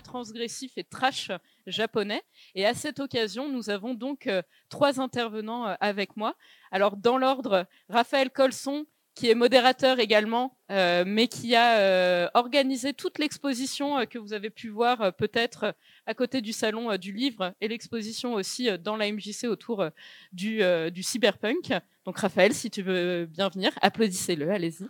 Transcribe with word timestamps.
transgressif 0.00 0.72
et 0.76 0.84
trash 0.84 1.30
japonais. 1.66 2.22
Et 2.54 2.66
à 2.66 2.74
cette 2.74 3.00
occasion, 3.00 3.48
nous 3.48 3.70
avons 3.70 3.94
donc 3.94 4.28
trois 4.68 5.00
intervenants 5.00 5.64
avec 5.80 6.16
moi. 6.16 6.34
Alors, 6.70 6.96
dans 6.96 7.18
l'ordre, 7.18 7.66
Raphaël 7.88 8.30
Colson, 8.30 8.86
qui 9.14 9.30
est 9.30 9.34
modérateur 9.34 10.00
également, 10.00 10.56
euh, 10.70 11.04
mais 11.06 11.28
qui 11.28 11.54
a 11.54 11.78
euh, 11.78 12.28
organisé 12.34 12.92
toute 12.92 13.18
l'exposition 13.18 13.98
euh, 13.98 14.04
que 14.06 14.18
vous 14.18 14.32
avez 14.32 14.50
pu 14.50 14.68
voir 14.68 15.14
peut-être 15.14 15.74
à 16.06 16.14
côté 16.14 16.40
du 16.40 16.52
salon 16.52 16.96
du 16.96 17.12
livre 17.12 17.54
et 17.60 17.68
l'exposition 17.68 18.34
aussi 18.34 18.68
dans 18.78 18.96
la 18.96 19.10
MJC 19.10 19.44
autour 19.44 19.88
du, 20.32 20.62
cyberpunk. 21.02 21.72
Donc 22.04 22.18
Raphaël, 22.18 22.52
si 22.52 22.70
tu 22.70 22.82
veux 22.82 23.26
bien 23.26 23.48
venir, 23.48 23.70
applaudissez-le, 23.80 24.50
allez-y. 24.50 24.86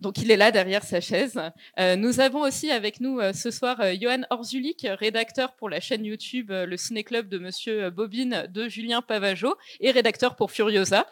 Donc 0.00 0.18
il 0.18 0.30
est 0.30 0.36
là 0.36 0.50
derrière 0.50 0.82
sa 0.82 1.00
chaise. 1.00 1.40
Euh, 1.78 1.96
nous 1.96 2.20
avons 2.20 2.40
aussi 2.40 2.70
avec 2.70 3.00
nous 3.00 3.20
euh, 3.20 3.32
ce 3.32 3.50
soir 3.50 3.80
euh, 3.80 3.94
Johan 3.98 4.22
Orzulik, 4.30 4.86
rédacteur 4.98 5.54
pour 5.54 5.70
la 5.70 5.80
chaîne 5.80 6.04
YouTube 6.04 6.50
Le 6.50 6.76
Ciné 6.76 7.04
Club 7.04 7.28
de 7.28 7.38
Monsieur 7.38 7.88
Bobine 7.90 8.46
de 8.50 8.68
Julien 8.68 9.00
Pavageau 9.00 9.56
et 9.80 9.90
rédacteur 9.92 10.34
pour 10.34 10.50
Furiosa. 10.50 11.06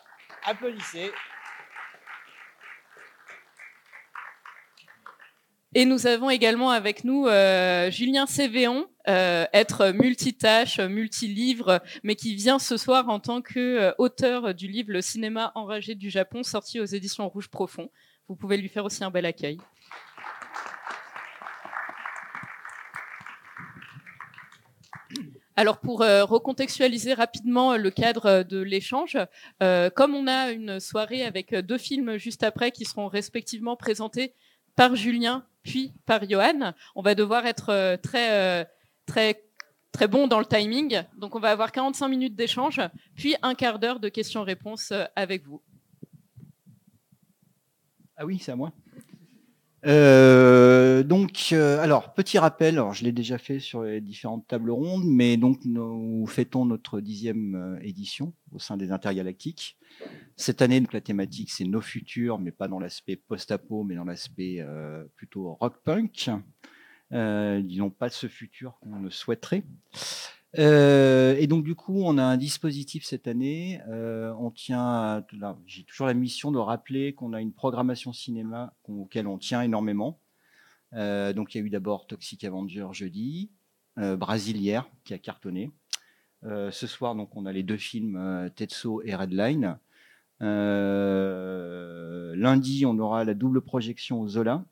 Applaudissez. 0.45 1.13
Et 5.75 5.85
nous 5.85 6.09
avons 6.09 6.31
également 6.31 6.71
avec 6.71 7.05
nous 7.05 7.29
Julien 7.91 8.27
Cévéon, 9.07 9.47
être 9.53 9.93
multitâche, 9.93 10.81
multilivre, 10.81 11.81
mais 12.03 12.17
qui 12.17 12.35
vient 12.35 12.59
ce 12.59 12.77
soir 12.77 13.09
en 13.09 13.21
tant 13.21 13.43
qu'auteur 13.43 14.55
du 14.55 14.69
livre 14.69 14.93
Le 14.93 15.01
cinéma 15.01 15.53
enragé 15.55 15.95
du 15.95 16.11
Japon, 16.11 16.43
sorti 16.43 16.81
aux 16.81 16.85
éditions 16.85 17.29
Rouge 17.29 17.49
Profond. 17.49 17.91
Vous 18.29 18.37
pouvez 18.37 18.57
lui 18.57 18.69
faire 18.69 18.85
aussi 18.85 19.03
un 19.03 19.11
bel 19.11 19.27
accueil. 19.27 19.59
Alors 25.57 25.79
pour 25.79 26.01
euh, 26.01 26.25
recontextualiser 26.25 27.13
rapidement 27.13 27.77
le 27.77 27.91
cadre 27.91 28.45
de 28.45 28.61
l'échange, 28.61 29.19
euh, 29.63 29.91
comme 29.91 30.15
on 30.15 30.27
a 30.27 30.53
une 30.53 30.81
soirée 30.81 31.23
avec 31.23 31.55
deux 31.55 31.77
films 31.77 32.17
juste 32.17 32.45
après 32.45 32.71
qui 32.71 32.87
seront 32.87 33.09
respectivement 33.09 33.77
présentés 33.77 34.33
par 34.75 34.97
Julien 34.97 35.45
puis 35.63 35.93
par 36.07 36.29
Johan, 36.29 36.73
on 36.95 37.03
va 37.03 37.15
devoir 37.15 37.47
être 37.47 37.71
euh, 37.71 37.97
très 37.97 38.67
très 39.11 39.43
très 39.91 40.07
bon 40.07 40.29
dans 40.29 40.39
le 40.39 40.47
timing. 40.47 41.03
Donc 41.19 41.35
on 41.35 41.41
va 41.41 41.51
avoir 41.51 41.73
45 41.73 42.09
minutes 42.09 42.37
d'échange, 42.37 42.81
puis 43.17 43.35
un 43.43 43.55
quart 43.55 43.81
d'heure 43.81 43.99
de 43.99 44.09
questions-réponses 44.09 44.93
avec 45.17 45.45
vous. 45.45 45.61
Ah 48.17 48.25
oui, 48.25 48.39
c'est 48.39 48.53
à 48.53 48.57
moi. 48.57 48.73
Euh, 49.87 51.03
donc, 51.03 51.49
euh, 51.53 51.79
alors, 51.81 52.13
petit 52.13 52.39
rappel, 52.39 52.81
je 52.93 53.03
l'ai 53.03 53.13
déjà 53.13 53.39
fait 53.39 53.59
sur 53.59 53.83
les 53.83 54.01
différentes 54.01 54.47
tables 54.47 54.71
rondes, 54.71 55.07
mais 55.07 55.39
donc 55.39 55.65
nous 55.65 56.27
fêtons 56.27 56.67
notre 56.67 57.01
dixième 57.01 57.55
euh, 57.55 57.79
édition 57.83 58.35
au 58.53 58.59
sein 58.59 58.77
des 58.77 58.93
intergalactiques. 58.93 59.79
Cette 60.37 60.61
année, 60.61 60.81
donc, 60.81 60.93
la 60.93 61.01
thématique, 61.01 61.51
c'est 61.51 61.65
nos 61.65 61.81
futurs, 61.81 62.39
mais 62.39 62.53
pas 62.53 62.69
dans 62.69 62.79
l'aspect 62.79 63.17
post-apo, 63.17 63.83
mais 63.83 63.95
dans 63.95 64.05
l'aspect 64.05 64.65
plutôt 65.17 65.55
rock-punk. 65.55 66.31
Disons 67.11 67.91
pas 67.91 68.09
ce 68.09 68.27
futur 68.27 68.79
qu'on 68.81 68.99
ne 69.01 69.11
souhaiterait. 69.11 69.65
Euh, 70.59 71.37
et 71.39 71.47
donc 71.47 71.63
du 71.65 71.77
coup, 71.77 72.03
on 72.05 72.19
a 72.19 72.25
un 72.25 72.37
dispositif 72.37 73.05
cette 73.05 73.29
année. 73.29 73.81
Euh, 73.89 74.35
on 74.39 74.51
tient, 74.51 75.25
j'ai 75.67 75.85
toujours 75.85 76.07
la 76.07 76.15
mission 76.15 76.51
de 76.51 76.59
rappeler 76.59 77.13
qu'on 77.15 77.33
a 77.33 77.41
une 77.41 77.53
programmation 77.53 78.13
cinéma 78.13 78.75
auquel 78.89 79.27
on 79.27 79.39
tient 79.39 79.63
énormément. 79.63 80.19
Euh, 80.95 81.33
donc 81.33 81.55
il 81.55 81.59
y 81.59 81.61
a 81.63 81.65
eu 81.65 81.71
d'abord 81.71 82.07
Toxic 82.07 82.43
Avenger 82.45 82.89
jeudi, 82.93 83.51
Brasilière 83.97 84.89
qui 85.05 85.15
a 85.15 85.19
cartonné. 85.19 85.71
ce 86.43 86.87
soir, 86.87 87.15
donc 87.15 87.37
on 87.37 87.45
a 87.47 87.53
les 87.53 87.63
deux 87.63 87.77
films 87.77 88.51
Tetsuo 88.57 89.03
et 89.05 89.15
Redline. 89.15 89.79
lundi, 92.41 92.87
on 92.87 92.99
aura 92.99 93.25
la 93.25 93.35
double 93.35 93.61
projection 93.61 94.23
au 94.23 94.29
Zola, 94.29 94.65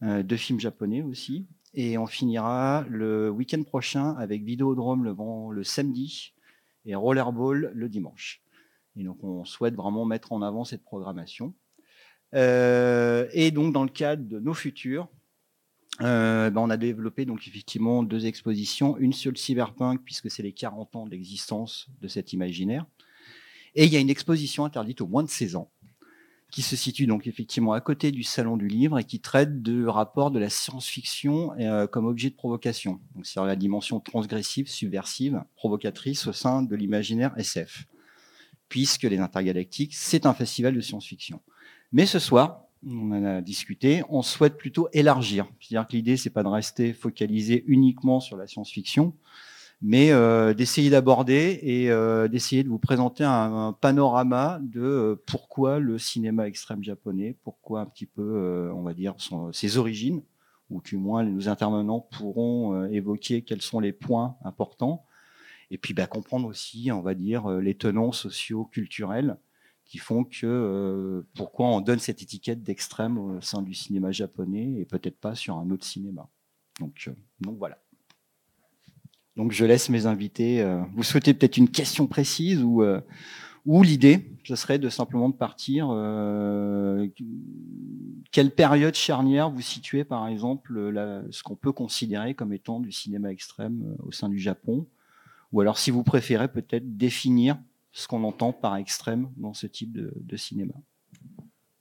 deux 0.00 0.36
films 0.36 0.60
japonais 0.60 1.02
aussi. 1.02 1.46
Et 1.74 1.96
on 1.96 2.06
finira 2.06 2.84
le 2.88 3.30
week-end 3.30 3.62
prochain 3.62 4.14
avec 4.16 4.42
Vidéodrome 4.42 5.04
le, 5.04 5.64
samedi 5.64 6.34
et 6.84 6.94
Rollerball 6.94 7.72
le 7.74 7.88
dimanche. 7.88 8.42
Et 8.96 9.04
donc 9.04 9.22
on 9.24 9.44
souhaite 9.44 9.74
vraiment 9.74 10.04
mettre 10.04 10.32
en 10.32 10.42
avant 10.42 10.64
cette 10.64 10.82
programmation. 10.82 11.54
Euh, 12.34 13.26
et 13.32 13.50
donc 13.50 13.72
dans 13.72 13.84
le 13.84 13.90
cadre 13.90 14.26
de 14.26 14.38
nos 14.38 14.54
futurs, 14.54 15.08
euh, 16.00 16.50
ben, 16.50 16.60
on 16.60 16.70
a 16.70 16.76
développé 16.76 17.24
donc 17.24 17.46
effectivement 17.46 18.02
deux 18.02 18.26
expositions, 18.26 18.96
une 18.98 19.12
sur 19.12 19.36
cyberpunk 19.36 20.02
puisque 20.04 20.30
c'est 20.30 20.42
les 20.42 20.52
40 20.52 20.96
ans 20.96 21.06
d'existence 21.06 21.88
de 22.00 22.08
cet 22.08 22.32
imaginaire, 22.32 22.86
et 23.74 23.84
il 23.84 23.92
y 23.92 23.96
a 23.96 24.00
une 24.00 24.10
exposition 24.10 24.64
interdite 24.64 25.02
aux 25.02 25.06
moins 25.06 25.22
de 25.22 25.28
16 25.28 25.56
ans 25.56 25.70
qui 26.52 26.60
se 26.60 26.76
situe 26.76 27.06
donc 27.06 27.26
effectivement 27.26 27.72
à 27.72 27.80
côté 27.80 28.12
du 28.12 28.22
Salon 28.22 28.58
du 28.58 28.68
Livre 28.68 28.98
et 28.98 29.04
qui 29.04 29.20
traite 29.20 29.62
de 29.62 29.86
rapport 29.86 30.30
de 30.30 30.38
la 30.38 30.50
science-fiction 30.50 31.54
euh, 31.58 31.86
comme 31.86 32.04
objet 32.04 32.28
de 32.28 32.34
provocation. 32.34 33.00
Donc 33.14 33.24
c'est 33.24 33.40
la 33.40 33.56
dimension 33.56 34.00
transgressive, 34.00 34.68
subversive, 34.68 35.42
provocatrice 35.56 36.26
au 36.26 36.32
sein 36.32 36.62
de 36.62 36.76
l'imaginaire 36.76 37.32
SF. 37.38 37.86
Puisque 38.68 39.04
les 39.04 39.18
Intergalactiques, 39.18 39.94
c'est 39.94 40.26
un 40.26 40.34
festival 40.34 40.74
de 40.74 40.80
science-fiction. 40.82 41.40
Mais 41.90 42.04
ce 42.04 42.18
soir, 42.18 42.64
on 42.86 43.12
en 43.12 43.24
a 43.24 43.40
discuté, 43.40 44.02
on 44.10 44.20
souhaite 44.20 44.58
plutôt 44.58 44.88
élargir. 44.92 45.46
C'est-à-dire 45.58 45.88
que 45.88 45.96
l'idée, 45.96 46.18
c'est 46.18 46.30
pas 46.30 46.42
de 46.42 46.48
rester 46.48 46.92
focalisé 46.92 47.64
uniquement 47.66 48.20
sur 48.20 48.36
la 48.36 48.46
science-fiction, 48.46 49.14
mais 49.82 50.12
euh, 50.12 50.54
d'essayer 50.54 50.90
d'aborder 50.90 51.58
et 51.60 51.90
euh, 51.90 52.28
d'essayer 52.28 52.62
de 52.62 52.68
vous 52.68 52.78
présenter 52.78 53.24
un, 53.24 53.72
panorama 53.72 54.60
de 54.62 54.80
euh, 54.80 55.22
pourquoi 55.26 55.80
le 55.80 55.98
cinéma 55.98 56.46
extrême 56.46 56.84
japonais, 56.84 57.36
pourquoi 57.42 57.80
un 57.80 57.86
petit 57.86 58.06
peu, 58.06 58.70
on 58.72 58.82
va 58.82 58.94
dire, 58.94 59.16
ses 59.52 59.76
origines, 59.78 60.22
ou 60.70 60.80
du 60.80 60.96
moins 60.96 61.24
nos 61.24 61.48
intervenants 61.48 62.00
pourront 62.00 62.86
évoquer 62.86 63.42
quels 63.42 63.60
sont 63.60 63.80
les 63.80 63.92
points 63.92 64.36
importants, 64.44 65.04
et 65.70 65.78
puis 65.78 65.94
bah, 65.94 66.06
comprendre 66.06 66.46
aussi, 66.46 66.90
on 66.92 67.02
va 67.02 67.14
dire, 67.14 67.48
les 67.48 67.74
tenants 67.74 68.12
sociaux-culturels 68.12 69.36
qui 69.84 69.98
font 69.98 70.24
que 70.24 71.26
pourquoi 71.34 71.66
on 71.66 71.80
donne 71.80 71.98
cette 71.98 72.22
étiquette 72.22 72.62
d'extrême 72.62 73.18
au 73.18 73.40
sein 73.40 73.62
du 73.62 73.74
cinéma 73.74 74.12
japonais 74.12 74.74
et 74.78 74.84
peut-être 74.84 75.18
pas 75.18 75.34
sur 75.34 75.56
un 75.56 75.70
autre 75.70 75.84
cinéma. 75.84 76.28
Donc, 76.80 77.10
donc 77.40 77.58
voilà. 77.58 77.78
Donc 79.36 79.52
je 79.52 79.64
laisse 79.64 79.88
mes 79.88 80.06
invités. 80.06 80.60
Euh, 80.60 80.82
vous 80.94 81.02
souhaitez 81.02 81.34
peut-être 81.34 81.56
une 81.56 81.68
question 81.68 82.06
précise 82.06 82.62
ou, 82.62 82.82
euh, 82.82 83.00
ou 83.64 83.82
l'idée, 83.82 84.30
ce 84.44 84.56
serait 84.56 84.78
de 84.78 84.88
simplement 84.88 85.28
de 85.28 85.34
partir. 85.34 85.88
Euh, 85.90 87.06
quelle 88.30 88.50
période 88.50 88.94
charnière 88.94 89.50
vous 89.50 89.60
situez 89.60 90.04
par 90.04 90.28
exemple 90.28 90.92
ce 91.30 91.42
qu'on 91.42 91.56
peut 91.56 91.72
considérer 91.72 92.34
comme 92.34 92.52
étant 92.52 92.80
du 92.80 92.92
cinéma 92.92 93.30
extrême 93.30 93.96
au 94.02 94.12
sein 94.12 94.28
du 94.28 94.38
Japon? 94.38 94.86
Ou 95.52 95.60
alors 95.60 95.78
si 95.78 95.90
vous 95.90 96.02
préférez 96.02 96.48
peut-être 96.48 96.96
définir 96.96 97.58
ce 97.92 98.08
qu'on 98.08 98.24
entend 98.24 98.52
par 98.52 98.76
extrême 98.76 99.30
dans 99.36 99.52
ce 99.52 99.66
type 99.66 99.92
de, 99.92 100.12
de 100.16 100.36
cinéma. 100.36 100.72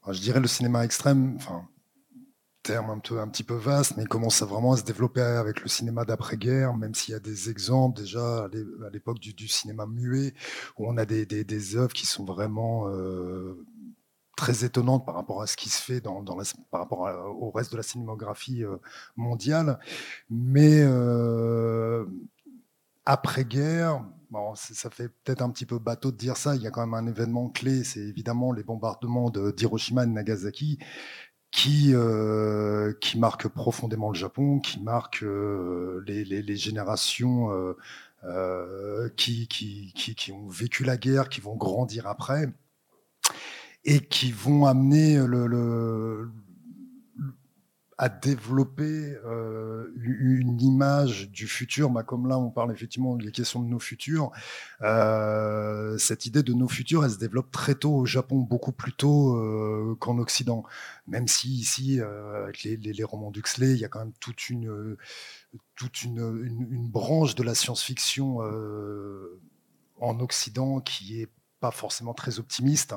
Je 0.10 0.20
dirais 0.20 0.42
le 0.42 0.48
cinéma 0.48 0.84
extrême, 0.84 1.36
enfin, 1.38 1.68
terme 2.64 2.90
un, 2.92 3.00
peu, 3.00 3.20
un 3.20 3.28
petit 3.28 3.44
peu 3.44 3.56
vaste, 3.56 3.98
mais 3.98 4.04
il 4.04 4.10
commence 4.10 4.42
vraiment 4.44 4.74
à 4.74 4.78
se 4.78 4.84
développer 4.84 5.22
avec 5.22 5.62
le 5.62 5.68
cinéma 5.68 6.06
d'après-guerre, 6.06 6.76
même 6.76 6.94
s'il 6.94 7.14
y 7.14 7.16
a 7.16 7.20
des 7.20 7.50
exemples 7.50 8.00
déjà 8.02 8.46
à 8.46 8.90
l'époque 8.92 9.20
du, 9.20 9.48
cinéma 9.48 9.86
muet, 9.86 10.34
où 10.78 10.88
on 10.88 10.98
a 10.98 11.06
des, 11.06 11.76
œuvres 11.76 11.94
qui 11.94 12.06
sont 12.06 12.26
vraiment 12.26 12.88
euh, 12.88 13.66
très 14.36 14.64
étonnantes 14.64 15.06
par 15.06 15.16
rapport 15.16 15.42
à 15.42 15.48
ce 15.48 15.58
qui 15.58 15.70
se 15.70 15.82
fait 15.82 16.02
dans, 16.02 16.24
par 16.72 16.82
rapport 16.82 17.00
au 17.40 17.52
reste 17.52 17.72
de 17.72 17.78
la 17.78 17.84
cinématographie 17.84 18.64
euh, 18.64 18.78
mondiale. 19.16 19.80
Mais 20.30 20.82
euh, 20.82 22.06
après-guerre, 23.06 24.04
Bon, 24.32 24.56
ça 24.56 24.90
fait 24.90 25.10
peut-être 25.10 25.42
un 25.42 25.50
petit 25.50 25.66
peu 25.66 25.78
bateau 25.78 26.10
de 26.10 26.16
dire 26.16 26.38
ça. 26.38 26.56
Il 26.56 26.62
y 26.62 26.68
a 26.68 26.72
quand 26.72 26.88
même 26.88 26.94
un 26.94 27.06
événement 27.06 27.50
clé, 27.50 27.84
c'est 27.84 28.00
évidemment 28.00 28.54
les 28.54 28.64
bombardements 28.64 29.30
d'Hiroshima 29.30 30.04
et 30.04 30.08
de 30.08 30.14
Nagasaki, 30.14 30.80
qui, 31.52 31.92
euh, 31.94 32.94
qui 33.02 33.20
marque 33.20 33.48
profondément 33.50 34.10
le 34.10 34.16
Japon, 34.16 34.60
qui 34.60 34.80
marque 34.80 35.24
euh, 35.24 36.04
les, 36.08 36.24
les, 36.24 36.42
les, 36.42 36.56
générations 36.56 37.52
euh, 37.52 37.78
euh 38.24 39.10
qui, 39.18 39.48
qui, 39.48 39.92
qui, 39.94 40.16
qui, 40.16 40.32
ont 40.32 40.48
vécu 40.48 40.84
la 40.84 40.98
guerre, 40.98 41.28
qui 41.30 41.42
vont 41.42 41.56
grandir 41.56 42.08
après, 42.08 42.48
et 43.84 44.00
qui 44.00 44.32
vont 44.32 44.66
amener 44.66 45.18
le, 45.18 45.48
le 45.48 46.32
à 48.02 48.10
développer 48.10 49.16
euh, 49.26 49.94
une 50.02 50.60
image 50.60 51.30
du 51.30 51.48
futur. 51.48 51.92
Bah, 51.92 52.02
comme 52.02 52.28
là, 52.28 52.40
on 52.40 52.50
parle 52.50 52.72
effectivement 52.74 53.16
des 53.16 53.32
questions 53.32 53.62
de 53.62 53.68
nos 53.68 53.78
futurs. 53.78 54.32
Euh, 54.82 55.96
cette 56.00 56.26
idée 56.26 56.42
de 56.42 56.52
nos 56.54 56.68
futurs, 56.68 57.06
elle 57.06 57.12
se 57.12 57.20
développe 57.20 57.52
très 57.52 57.76
tôt 57.76 57.94
au 57.94 58.06
Japon, 58.08 58.40
beaucoup 58.40 58.72
plus 58.72 58.92
tôt 58.92 59.36
euh, 59.36 59.96
qu'en 60.00 60.18
Occident. 60.18 60.64
Même 61.06 61.28
si 61.28 61.50
ici, 61.50 62.02
avec 62.02 62.64
les, 62.64 63.04
romans 63.04 63.30
d'Huxley, 63.30 63.74
il 63.74 63.80
y 63.80 63.86
a 63.86 63.88
quand 63.88 64.00
même 64.00 64.14
toute 64.20 64.50
une, 64.50 64.98
toute 65.76 66.02
une, 66.02 66.18
une 66.72 66.90
branche 66.90 67.36
de 67.36 67.44
la 67.44 67.54
science-fiction 67.54 68.40
en 70.00 70.20
Occident 70.20 70.80
qui 70.80 71.22
est 71.22 71.30
pas 71.60 71.70
forcément 71.70 72.16
très 72.16 72.40
optimiste. 72.40 72.96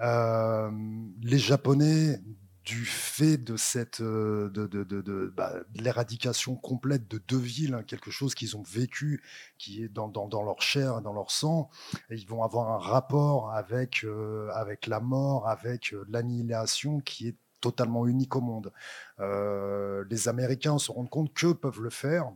les 0.00 1.38
Japonais 1.38 2.22
du 2.70 2.84
fait 2.84 3.36
de 3.36 3.56
cette 3.56 4.00
euh, 4.00 4.48
de, 4.50 5.32
bah, 5.36 5.54
l'éradication 5.74 6.54
complète 6.54 7.08
de 7.08 7.18
deux 7.18 7.36
villes, 7.36 7.74
hein, 7.74 7.82
quelque 7.82 8.12
chose 8.12 8.36
qu'ils 8.36 8.56
ont 8.56 8.62
vécu, 8.62 9.24
qui 9.58 9.82
est 9.82 9.88
dans, 9.88 10.12
leur 10.44 10.62
chair, 10.62 11.02
dans 11.02 11.12
leur 11.12 11.32
sang, 11.32 11.68
ils 12.10 12.28
vont 12.28 12.44
avoir 12.44 12.70
un 12.70 12.78
rapport 12.78 13.50
avec, 13.50 14.04
euh, 14.04 14.50
avec 14.54 14.86
la 14.86 15.00
mort, 15.00 15.48
avec 15.48 15.92
euh, 15.92 16.04
l'annihilation 16.08 17.00
qui 17.00 17.26
est 17.26 17.36
totalement 17.60 18.06
unique 18.06 18.36
au 18.36 18.40
monde. 18.40 18.72
les 19.18 20.28
Américains 20.28 20.78
se 20.78 20.92
rendent 20.92 21.10
compte 21.10 21.34
qu'eux 21.34 21.54
peuvent 21.54 21.82
le 21.82 21.90
faire 21.90 22.32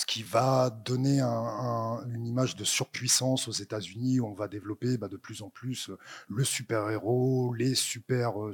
ce 0.00 0.06
qui 0.06 0.22
va 0.22 0.70
donner 0.70 1.20
une 1.20 2.26
image 2.26 2.56
de 2.56 2.64
surpuissance 2.64 3.48
aux 3.48 3.52
États-Unis 3.52 4.18
où 4.18 4.26
on 4.26 4.32
va 4.32 4.48
développer 4.48 4.96
bah, 4.96 5.08
de 5.08 5.18
plus 5.18 5.42
en 5.42 5.50
plus 5.50 5.90
euh, 5.90 5.98
le 6.30 6.42
super-héros, 6.42 7.52
les 7.52 7.74
super 7.74 8.42
euh, 8.42 8.52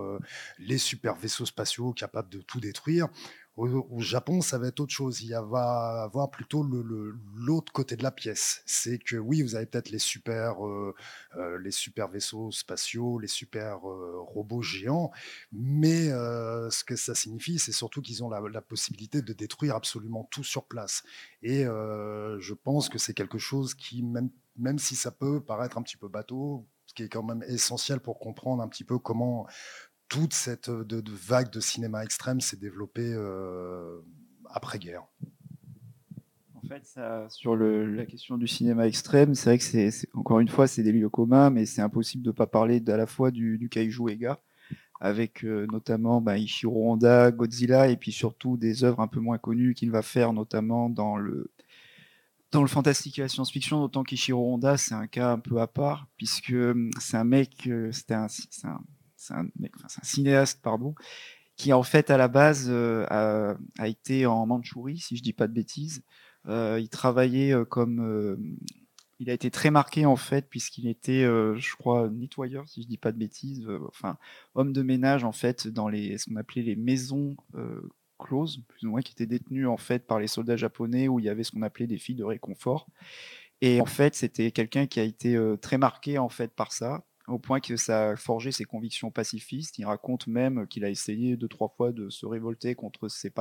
euh, 0.00 0.18
les 0.58 0.78
super 0.78 1.14
vaisseaux 1.14 1.46
spatiaux 1.46 1.92
capables 1.92 2.28
de 2.28 2.40
tout 2.40 2.58
détruire. 2.58 3.06
Au, 3.56 4.00
Japon, 4.00 4.40
ça 4.40 4.56
va 4.56 4.68
être 4.68 4.80
autre 4.80 4.94
chose. 4.94 5.20
Il 5.20 5.32
va 5.32 6.02
avoir 6.04 6.30
plutôt 6.30 6.62
l'autre 6.62 7.70
côté 7.70 7.96
de 7.96 8.02
la 8.02 8.10
pièce. 8.10 8.62
C'est 8.64 8.98
que 8.98 9.16
oui, 9.16 9.42
vous 9.42 9.54
avez 9.54 9.66
peut-être 9.66 9.90
les 9.90 9.98
super, 9.98 10.66
euh, 10.66 10.94
euh, 11.36 11.58
les 11.58 11.70
super 11.70 12.08
vaisseaux 12.08 12.50
spatiaux, 12.50 13.18
les 13.18 13.28
super 13.28 13.86
euh, 13.86 14.20
robots 14.20 14.62
géants, 14.62 15.10
mais 15.52 16.08
ce 16.08 16.84
que 16.84 16.96
ça 16.96 17.14
signifie, 17.14 17.58
c'est 17.58 17.72
surtout 17.72 18.00
qu'ils 18.00 18.24
ont 18.24 18.30
la, 18.30 18.62
possibilité 18.62 19.20
de 19.20 19.32
détruire 19.34 19.76
absolument 19.76 20.26
tout 20.30 20.44
sur 20.44 20.64
place. 20.64 21.02
Et 21.42 21.64
je 21.64 22.54
pense 22.54 22.88
que 22.88 22.98
c'est 22.98 23.14
quelque 23.14 23.38
chose 23.38 23.74
qui, 23.74 24.02
même, 24.02 24.30
même 24.56 24.78
si 24.78 24.96
ça 24.96 25.10
peut 25.10 25.42
paraître 25.42 25.76
un 25.76 25.82
petit 25.82 25.96
peu 25.98 26.08
bateau, 26.08 26.66
ce 26.86 26.94
qui 26.94 27.02
est 27.02 27.08
quand 27.08 27.22
même 27.22 27.42
essentiel 27.48 28.00
pour 28.00 28.18
comprendre 28.18 28.62
un 28.62 28.68
petit 28.68 28.84
peu 28.84 28.98
comment 28.98 29.46
toute 30.12 30.34
cette 30.34 30.68
euh, 30.68 31.02
vague 31.06 31.50
de 31.50 31.58
cinéma 31.58 32.04
extrême 32.04 32.42
s'est 32.42 32.58
développée 32.58 33.14
euh, 33.14 33.98
après-guerre. 34.44 35.04
En 36.54 36.60
fait, 36.68 36.86
sur 37.30 37.56
la 37.56 38.04
question 38.04 38.36
du 38.36 38.46
cinéma 38.46 38.86
extrême, 38.86 39.34
c'est 39.34 39.48
vrai 39.48 39.58
que 39.58 39.64
c'est 39.64 39.90
encore 40.12 40.40
une 40.40 40.48
fois 40.48 40.66
c'est 40.66 40.82
des 40.82 40.92
lieux 40.92 41.08
communs, 41.08 41.48
mais 41.48 41.64
c'est 41.64 41.80
impossible 41.80 42.22
de 42.22 42.28
ne 42.28 42.34
pas 42.34 42.46
parler 42.46 42.82
à 42.88 42.96
la 42.98 43.06
fois 43.06 43.30
du, 43.30 43.68
kaiju 43.70 44.10
Ega, 44.10 44.38
avec 45.00 45.44
euh, 45.44 45.66
notamment 45.72 46.20
bah, 46.20 46.36
Ishiro 46.36 46.92
Honda, 46.92 47.30
Godzilla, 47.30 47.88
et 47.88 47.96
puis 47.96 48.12
surtout 48.12 48.58
des 48.58 48.84
œuvres 48.84 49.00
un 49.00 49.08
peu 49.08 49.20
moins 49.20 49.38
connues 49.38 49.72
qu'il 49.72 49.90
va 49.90 50.02
faire, 50.02 50.34
notamment 50.34 50.90
dans 50.90 51.16
le 51.16 51.50
dans 52.50 52.60
le 52.60 52.68
fantastique 52.68 53.18
et 53.18 53.22
la 53.22 53.28
science-fiction, 53.28 53.80
d'autant 53.80 54.02
qu'Ishiro 54.02 54.52
Honda, 54.52 54.76
c'est 54.76 54.94
un 54.94 55.06
cas 55.06 55.32
un 55.32 55.38
peu 55.38 55.58
à 55.58 55.66
part, 55.66 56.06
puisque 56.18 56.52
hum, 56.52 56.90
c'est 57.00 57.16
un 57.16 57.24
mec, 57.24 57.70
c'était 57.92 58.12
un, 58.12 58.28
c'est 59.22 59.34
un, 59.34 59.46
cinéaste, 60.02 60.60
pardon, 60.62 60.94
qui 61.56 61.72
en 61.72 61.82
fait 61.82 62.10
à 62.10 62.16
la 62.16 62.28
base 62.28 62.66
euh, 62.68 63.06
a, 63.78 63.88
été 63.88 64.26
en 64.26 64.46
Mandchourie, 64.46 64.98
si 64.98 65.16
je 65.16 65.22
dis 65.22 65.32
pas 65.32 65.46
de 65.46 65.52
bêtises. 65.52 66.02
Euh, 66.48 66.78
il 66.80 66.88
travaillait 66.88 67.54
euh, 67.54 67.64
comme, 67.64 68.56
il 69.20 69.30
a 69.30 69.32
été 69.32 69.50
très 69.50 69.70
marqué 69.70 70.04
en 70.06 70.16
fait 70.16 70.48
puisqu'il 70.48 70.88
était, 70.88 71.22
je 71.22 71.76
crois, 71.76 72.08
nettoyeur, 72.08 72.68
si 72.68 72.82
je 72.82 72.88
dis 72.88 72.98
pas 72.98 73.12
de 73.12 73.18
bêtises, 73.18 73.68
enfin 73.86 74.16
homme 74.56 74.72
de 74.72 74.82
ménage 74.82 75.22
en 75.22 75.32
fait 75.32 75.68
dans 75.68 75.88
les, 75.88 76.18
ce 76.18 76.28
qu'on 76.28 76.36
appelait 76.36 76.62
les 76.62 76.76
maisons 76.76 77.36
closes, 78.18 78.60
plus 78.66 78.86
ou 78.86 78.90
moins, 78.90 79.02
qui 79.02 79.12
étaient 79.12 79.26
détenues 79.26 79.68
en 79.68 79.76
fait 79.76 80.04
par 80.06 80.18
les 80.18 80.26
soldats 80.26 80.56
japonais 80.56 81.06
où 81.06 81.20
il 81.20 81.26
y 81.26 81.28
avait 81.28 81.44
ce 81.44 81.52
qu'on 81.52 81.62
appelait 81.62 81.86
des 81.86 81.98
filles 81.98 82.16
de 82.16 82.24
réconfort. 82.24 82.88
Et 83.60 83.80
en 83.80 83.86
fait, 83.86 84.16
c'était 84.16 84.50
quelqu'un 84.50 84.86
qui 84.88 84.98
a 84.98 85.04
été 85.04 85.38
très 85.60 85.78
marqué 85.78 86.18
en 86.18 86.28
fait 86.28 86.52
par 86.52 86.72
ça 86.72 87.04
au 87.32 87.38
point 87.38 87.60
que 87.60 87.76
ça 87.76 88.10
a 88.10 88.16
forgé 88.16 88.52
ses 88.52 88.64
convictions 88.64 89.10
pacifistes. 89.10 89.78
Il 89.78 89.84
raconte 89.84 90.26
même 90.26 90.66
qu'il 90.66 90.84
a 90.84 90.90
essayé 90.90 91.36
deux, 91.36 91.48
trois 91.48 91.68
fois 91.68 91.92
de 91.92 92.10
se 92.10 92.26
révolter 92.26 92.74
contre 92.74 93.08
ses, 93.08 93.32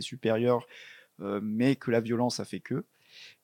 supérieurs, 0.00 0.66
euh, 1.20 1.40
mais 1.42 1.76
que 1.76 1.90
la 1.90 2.00
violence 2.00 2.40
a 2.40 2.44
fait 2.44 2.60
que. 2.60 2.84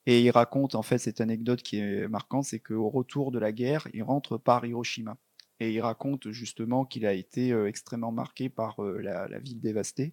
Et 0.07 0.23
il 0.23 0.31
raconte 0.31 0.75
en 0.75 0.83
fait 0.83 0.99
cette 0.99 1.21
anecdote 1.21 1.63
qui 1.63 1.79
est 1.79 2.09
marquante, 2.09 2.45
c'est 2.45 2.61
qu'au 2.61 2.89
retour 2.89 3.33
de 3.33 3.39
la 3.39 3.53
guerre, 3.53 3.89
il 3.93 4.03
rentre 4.03 4.39
par 4.39 4.65
Hiroshima. 4.65 5.17
Et 5.59 5.73
il 5.73 5.81
raconte 5.81 6.31
justement 6.33 6.85
qu'il 6.85 7.07
a 7.07 7.15
été 7.15 7.51
euh, 7.51 7.67
extrêmement 7.67 8.13
marqué 8.13 8.51
par 8.51 8.85
euh, 8.85 9.01
la, 9.01 9.39
ville 9.39 9.59
dévastée. 9.59 10.13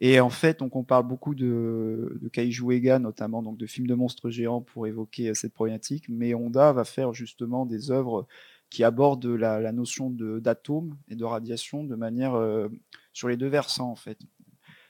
Et 0.00 0.20
en 0.20 0.30
fait, 0.30 0.62
on 0.62 0.84
parle 0.84 1.06
beaucoup 1.08 1.34
de, 1.34 2.16
de 2.20 2.28
Kaiju 2.28 2.70
Ega, 2.70 3.00
notamment 3.00 3.42
donc 3.42 3.58
de 3.58 3.66
films 3.66 3.88
de 3.88 3.94
monstres 3.94 4.30
géants 4.30 4.60
pour 4.60 4.86
évoquer 4.86 5.34
cette 5.34 5.52
problématique, 5.52 6.08
mais 6.08 6.34
Honda 6.34 6.72
va 6.72 6.84
faire 6.84 7.12
justement 7.12 7.66
des 7.66 7.90
œuvres 7.90 8.28
qui 8.70 8.84
aborde 8.84 9.24
la, 9.26 9.72
notion 9.72 10.10
d'atome 10.10 10.96
et 11.08 11.16
de 11.16 11.24
radiation 11.24 11.84
de 11.84 11.96
manière 11.96 12.34
euh, 12.34 12.68
sur 13.12 13.28
les 13.28 13.36
deux 13.36 13.48
versants 13.48 13.90
en 13.90 13.96
fait. 13.96 14.18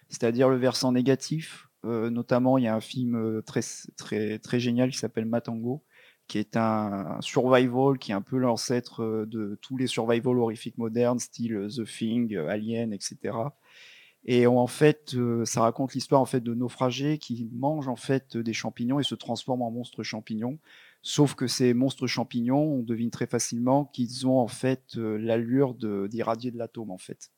C'est-à-dire 0.08 0.48
le 0.48 0.56
versant 0.56 0.92
négatif, 0.92 1.68
euh, 1.84 2.10
notamment 2.10 2.58
il 2.58 2.64
y 2.64 2.66
a 2.66 2.74
un 2.74 2.80
film 2.80 3.14
euh, 3.14 3.42
très, 3.42 3.60
très, 3.96 4.38
très 4.38 4.58
génial 4.58 4.90
qui 4.90 4.98
s'appelle 4.98 5.26
Matango, 5.26 5.84
qui 6.26 6.38
est 6.38 6.56
un, 6.56 7.18
survival, 7.20 7.98
qui 7.98 8.10
est 8.10 8.14
un 8.14 8.22
peu 8.22 8.36
l'ancêtre 8.36 9.26
de 9.26 9.58
tous 9.62 9.76
les 9.76 9.86
survival 9.86 10.38
horrifiques 10.38 10.76
modernes, 10.76 11.18
style 11.18 11.68
The 11.74 11.84
Thing, 11.84 12.36
Alien, 12.36 12.92
etc. 12.92 13.34
Et 14.24 14.46
en 14.46 14.66
fait, 14.66 15.16
ça 15.44 15.62
raconte 15.62 15.94
l'histoire 15.94 16.20
en 16.20 16.26
fait 16.26 16.42
de 16.42 16.52
naufragés 16.52 17.16
qui 17.16 17.48
mangent 17.54 17.88
en 17.88 17.96
fait 17.96 18.36
des 18.36 18.52
champignons 18.52 19.00
et 19.00 19.04
se 19.04 19.14
transforment 19.14 19.62
en 19.62 19.70
monstres 19.70 20.02
champignons. 20.02 20.58
Sauf 21.02 21.34
que 21.34 21.46
ces 21.46 21.74
monstres 21.74 22.06
champignons, 22.06 22.62
on 22.62 22.82
devine 22.82 23.10
très 23.10 23.26
facilement 23.26 23.84
qu'ils 23.86 24.26
ont 24.26 24.38
en 24.38 24.48
fait 24.48 24.96
euh, 24.96 25.16
l'allure 25.16 25.74
d'irradier 25.74 26.50
de, 26.50 26.58
l'atome 26.58 26.90
en 26.90 26.98
fait. 26.98 27.30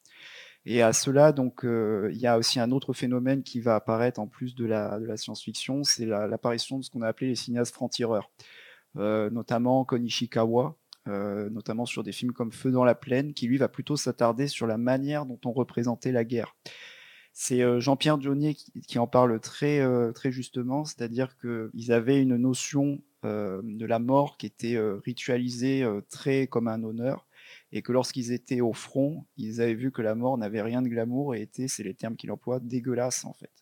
Et 0.66 0.82
à 0.82 0.92
cela, 0.92 1.32
donc, 1.32 1.64
euh, 1.64 2.10
il 2.12 2.18
y 2.18 2.26
a 2.26 2.36
aussi 2.36 2.60
un 2.60 2.70
autre 2.70 2.92
phénomène 2.92 3.42
qui 3.42 3.60
va 3.60 3.76
apparaître 3.76 4.20
en 4.20 4.26
plus 4.26 4.54
de 4.54 4.66
la, 4.66 5.16
science-fiction, 5.16 5.84
c'est 5.84 6.04
l'apparition 6.04 6.78
de 6.78 6.84
ce 6.84 6.90
qu'on 6.90 7.00
a 7.02 7.08
appelé 7.08 7.28
les 7.28 7.34
cinéastes 7.34 7.74
francs-tireurs, 7.74 8.30
euh, 8.96 9.30
notamment 9.30 9.84
Konishikawa, 9.84 10.76
notamment 11.06 11.86
sur 11.86 12.02
des 12.02 12.12
films 12.12 12.32
comme 12.32 12.52
Feu 12.52 12.70
dans 12.70 12.84
la 12.84 12.94
plaine, 12.94 13.32
qui 13.32 13.46
lui 13.46 13.56
va 13.56 13.68
plutôt 13.68 13.96
s'attarder 13.96 14.48
sur 14.48 14.66
la 14.66 14.76
manière 14.76 15.26
dont 15.26 15.40
on 15.46 15.52
représentait 15.52 16.12
la 16.12 16.24
guerre. 16.24 16.54
C'est 17.32 17.80
Jean-Pierre 17.80 18.18
Dionnier 18.18 18.54
qui, 18.54 18.98
en 18.98 19.06
parle 19.06 19.40
très, 19.40 19.82
très 20.12 20.30
justement, 20.30 20.84
c'est-à-dire 20.84 21.36
qu'ils 21.38 21.90
avaient 21.90 22.20
une 22.20 22.36
notion 22.36 23.00
euh, 23.00 23.09
de 23.24 23.86
la 23.86 23.98
mort 23.98 24.36
qui 24.36 24.46
était 24.46 24.76
euh, 24.76 25.00
ritualisée 25.04 25.82
euh, 25.82 26.00
très 26.08 26.46
comme 26.46 26.68
un 26.68 26.82
honneur, 26.82 27.26
et 27.72 27.82
que 27.82 27.92
lorsqu'ils 27.92 28.32
étaient 28.32 28.60
au 28.60 28.72
front, 28.72 29.26
ils 29.36 29.60
avaient 29.60 29.74
vu 29.74 29.92
que 29.92 30.02
la 30.02 30.14
mort 30.14 30.38
n'avait 30.38 30.62
rien 30.62 30.82
de 30.82 30.88
glamour 30.88 31.34
et 31.34 31.42
était, 31.42 31.68
c'est 31.68 31.82
les 31.82 31.94
termes 31.94 32.16
qu'il 32.16 32.30
emploie, 32.30 32.60
dégueulasse 32.60 33.24
en 33.24 33.32
fait. 33.32 33.52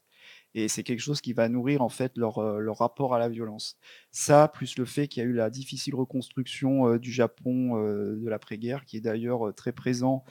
Et 0.55 0.69
c'est 0.69 0.83
quelque 0.83 1.01
chose 1.01 1.21
qui 1.21 1.33
va 1.33 1.49
nourrir 1.49 1.83
en 1.83 1.89
fait 1.89 2.17
leur, 2.17 2.37
rapport 2.79 3.15
à 3.15 3.19
la 3.19 3.29
violence. 3.29 3.77
Ça, 4.11 4.49
plus 4.49 4.79
le 4.79 4.85
fait 4.85 5.07
qu'il 5.09 5.23
y 5.23 5.27
a 5.27 5.29
eu 5.29 5.33
la 5.33 5.51
difficile 5.51 5.95
reconstruction 5.95 6.97
du 6.97 7.13
Japon 7.13 7.77
de 7.77 8.29
l'après-guerre, 8.29 8.85
qui 8.85 8.97
est 8.97 9.01
d'ailleurs 9.01 9.55
très 9.55 9.73
présent 9.73 10.25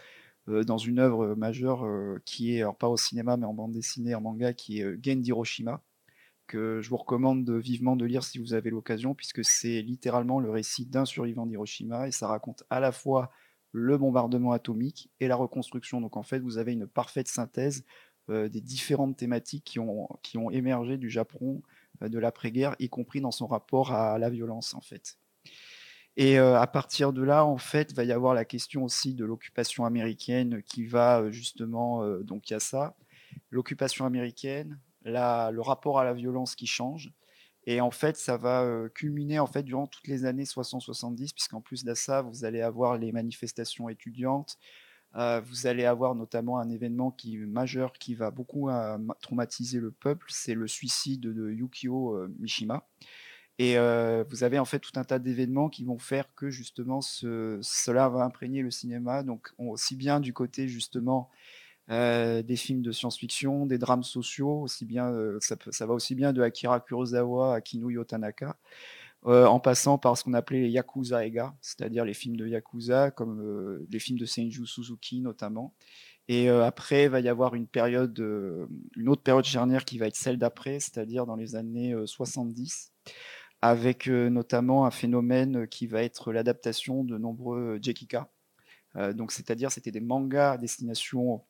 dans 0.48 0.78
une 0.78 1.00
œuvre 1.00 1.36
majeure 1.36 1.86
qui 2.26 2.56
est, 2.56 2.62
alors 2.62 2.78
pas 2.78 2.90
au 2.90 2.98
cinéma, 2.98 3.38
mais 3.38 3.46
en 3.46 3.54
bande 3.54 3.74
dessinée, 3.74 4.16
en 4.16 4.22
manga, 4.22 4.54
qui 4.54 4.82
est 4.82 5.04
Gen 5.04 5.22
d'Hiroshima, 5.22 5.84
que 6.48 6.82
je 6.82 6.90
vous 6.90 6.98
recommande 6.98 7.50
vivement 7.50 7.96
de 7.96 8.06
lire 8.06 8.24
si 8.24 8.40
vous 8.40 8.54
avez 8.54 8.70
l'occasion, 8.70 9.14
puisque 9.14 9.44
c'est 9.44 9.82
littéralement 9.82 10.40
le 10.40 10.50
récit 10.50 10.86
d'un 10.86 11.06
survivant 11.06 11.46
d'Hiroshima, 11.46 12.08
et 12.08 12.12
ça 12.12 12.28
raconte 12.28 12.64
à 12.70 12.80
la 12.80 12.92
fois 12.92 13.32
le 13.72 13.98
bombardement 13.98 14.52
atomique 14.52 15.10
et 15.20 15.28
la 15.28 15.36
reconstruction. 15.36 16.02
Donc 16.02 16.18
en 16.18 16.24
fait, 16.24 16.40
vous 16.40 16.58
avez 16.58 16.74
une 16.74 16.88
parfaite 16.88 17.28
synthèse 17.28 17.86
euh, 18.30 18.50
des 18.50 18.60
différentes 18.62 19.16
thématiques 19.16 19.64
qui 19.64 19.80
ont, 19.80 20.52
émergé 20.52 20.98
du 20.98 21.10
Japon 21.10 21.62
euh, 22.02 22.10
de 22.10 22.20
l'après-guerre, 22.20 22.76
y 22.80 22.90
compris 22.90 23.22
dans 23.22 23.32
son 23.32 23.48
rapport 23.48 23.94
à 23.94 24.18
la 24.18 24.30
violence 24.30 24.74
en 24.74 24.82
fait. 24.82 25.18
Et 26.18 26.40
euh, 26.40 26.60
à 26.60 26.68
partir 26.68 27.14
de 27.14 27.22
là, 27.22 27.46
en 27.46 27.58
fait, 27.58 27.94
va 27.94 28.04
y 28.04 28.12
avoir 28.12 28.34
la 28.34 28.44
question 28.44 28.84
aussi 28.84 29.14
de 29.14 29.24
l'occupation 29.24 29.86
américaine 29.86 30.62
qui 30.64 30.86
va 30.86 31.30
justement, 31.32 32.06
donc 32.20 32.50
il 32.50 32.54
y 32.54 32.56
a 32.56 32.60
ça, 32.60 32.98
l'occupation 33.50 34.06
américaine, 34.06 34.80
le 35.08 35.62
rapport 35.62 36.00
à 36.00 36.04
la 36.04 36.14
violence 36.14 36.56
qui 36.56 36.68
change. 36.68 37.12
Et 37.68 37.82
en 37.82 37.92
fait, 37.92 38.16
ça 38.16 38.38
va 38.38 38.64
euh, 38.64 38.88
culminer 38.88 39.40
en 39.40 39.46
fait 39.46 39.62
durant 39.62 39.88
toutes 39.88 40.08
les 40.08 40.24
années 40.24 40.46
60-70, 40.46 41.34
puisqu'en 41.34 41.60
plus 41.60 41.84
de 41.84 41.94
ça, 41.94 42.22
vous 42.22 42.46
allez 42.46 42.62
avoir 42.62 42.98
les 42.98 43.12
manifestations 43.12 43.90
étudiantes, 43.90 44.58
Euh, 45.16 45.42
vous 45.42 45.68
allez 45.68 45.86
avoir 45.86 46.16
notamment 46.16 46.60
un 46.60 46.70
événement 46.70 47.12
qui, 47.12 47.38
majeur 47.38 47.94
qui 47.94 48.14
va 48.14 48.30
beaucoup 48.30 48.70
euh, 48.70 48.98
traumatiser 49.22 49.80
le 49.80 49.92
peuple, 49.92 50.28
c'est 50.30 50.54
le 50.54 50.68
suicide 50.68 51.22
de 51.22 51.50
Yukio 51.52 52.28
Mishima. 52.40 52.86
Et 53.58 53.78
vous 54.30 54.44
avez 54.44 54.60
en 54.60 54.66
fait 54.66 54.80
tout 54.80 54.92
un 55.00 55.06
tas 55.06 55.20
d'événements 55.20 55.70
qui 55.70 55.84
vont 55.86 55.98
faire 55.98 56.28
que 56.36 56.50
justement 56.52 57.02
cela 57.02 58.10
va 58.10 58.24
imprégner 58.24 58.62
le 58.62 58.70
cinéma, 58.72 59.24
donc 59.24 59.50
aussi 59.58 59.96
bien 59.96 60.20
du 60.20 60.34
côté 60.34 60.68
justement 60.68 61.30
des 61.90 62.56
films 62.56 62.82
de 62.82 62.92
science-fiction, 62.92 63.66
des 63.66 63.78
drames 63.78 64.04
sociaux, 64.04 64.62
aussi 64.62 64.86
bien, 64.86 65.14
ça, 65.40 65.56
ça, 65.72 65.86
va 65.86 65.94
aussi 65.94 66.16
bien 66.16 66.34
de 66.34 66.42
Akira 66.42 66.80
Kurosawa 66.80 67.56
à 67.56 67.62
Kinuyo 67.62 68.04
Tanaka, 68.04 68.58
euh, 69.26 69.46
en 69.46 69.60
passant 69.60 69.98
par 69.98 70.18
ce 70.18 70.24
qu'on 70.24 70.34
appelait 70.34 70.62
les 70.62 70.70
Yakuza 70.70 71.26
Ega, 71.26 71.56
c'est-à-dire 71.60 72.06
les 72.06 72.14
films 72.14 72.38
de 72.38 72.48
Yakuza, 72.48 73.12
comme 73.12 73.42
euh, 73.42 73.86
les 73.90 74.00
films 74.00 74.20
de 74.20 74.26
Senju 74.26 74.66
Suzuki 74.66 75.22
notamment. 75.22 75.74
Et 76.30 76.50
euh, 76.50 76.64
après, 76.64 77.06
il 77.06 77.10
va 77.10 77.20
y 77.20 77.28
avoir 77.28 77.56
une 77.56 77.68
période, 77.68 78.18
une 78.96 79.10
autre 79.10 79.24
période 79.24 79.46
charnière 79.46 79.86
qui 79.86 79.98
va 79.98 80.08
être 80.08 80.16
celle 80.16 80.38
d'après, 80.38 80.80
c'est-à-dire 80.80 81.26
dans 81.26 81.36
les 81.36 81.56
années 81.56 81.96
70, 82.06 82.94
avec 83.62 84.08
notamment 84.08 84.86
un 84.86 84.92
phénomène 84.92 85.68
qui 85.68 85.88
va 85.88 86.04
être 86.04 86.32
l'adaptation 86.32 87.04
de 87.04 87.18
nombreux 87.18 87.80
Jekika. 87.82 88.30
donc, 89.14 89.32
c'est-à-dire, 89.32 89.72
c'était 89.72 89.92
des 89.92 90.02
mangas 90.02 90.54
à 90.54 90.58
destination 90.58 91.44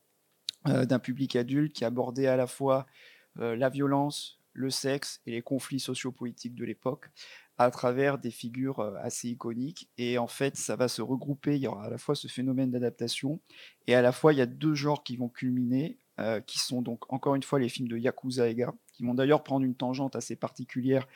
d'un 0.67 0.99
public 0.99 1.35
adulte 1.35 1.73
qui 1.73 1.85
abordaient 1.85 2.27
à 2.27 2.35
la 2.35 2.47
fois 2.47 2.85
la 3.35 3.69
violence, 3.69 4.39
le 4.53 4.69
sexe 4.69 5.21
et 5.25 5.31
les 5.31 5.41
conflits 5.41 5.79
sociopolitiques 5.79 6.55
de 6.55 6.65
l'époque, 6.65 7.09
à 7.59 7.71
travers 7.71 8.17
des 8.17 8.31
figures 8.31 8.81
assez 9.01 9.29
iconiques. 9.29 9.89
Et 9.97 10.17
en 10.17 10.27
fait, 10.27 10.57
ça 10.57 10.75
va 10.75 10.87
se 10.87 11.01
regrouper. 11.01 11.55
Il 11.55 11.61
y 11.61 11.67
aura 11.67 11.85
à 11.85 11.89
la 11.89 11.97
fois 11.97 12.15
ce 12.15 12.27
phénomène 12.27 12.71
d'adaptation 12.71 13.39
et 13.87 13.95
à 13.95 14.01
la 14.01 14.11
fois, 14.11 14.33
il 14.33 14.37
y 14.37 14.41
a 14.41 14.45
deux 14.45 14.75
genres 14.75 15.03
qui 15.03 15.17
vont 15.17 15.29
culminer, 15.29 15.97
qui 16.45 16.59
sont 16.59 16.81
donc 16.81 17.11
encore 17.13 17.35
une 17.35 17.43
fois 17.43 17.59
les 17.59 17.69
films 17.69 17.87
de 17.87 17.97
Yakuza 17.97 18.49
Ega, 18.49 18.73
qui 18.93 19.03
vont 19.03 19.13
d'ailleurs 19.13 19.43
prendre 19.43 19.65
une 19.65 19.75
tangente 19.75 20.15
assez 20.15 20.35
particulière, 20.35 21.07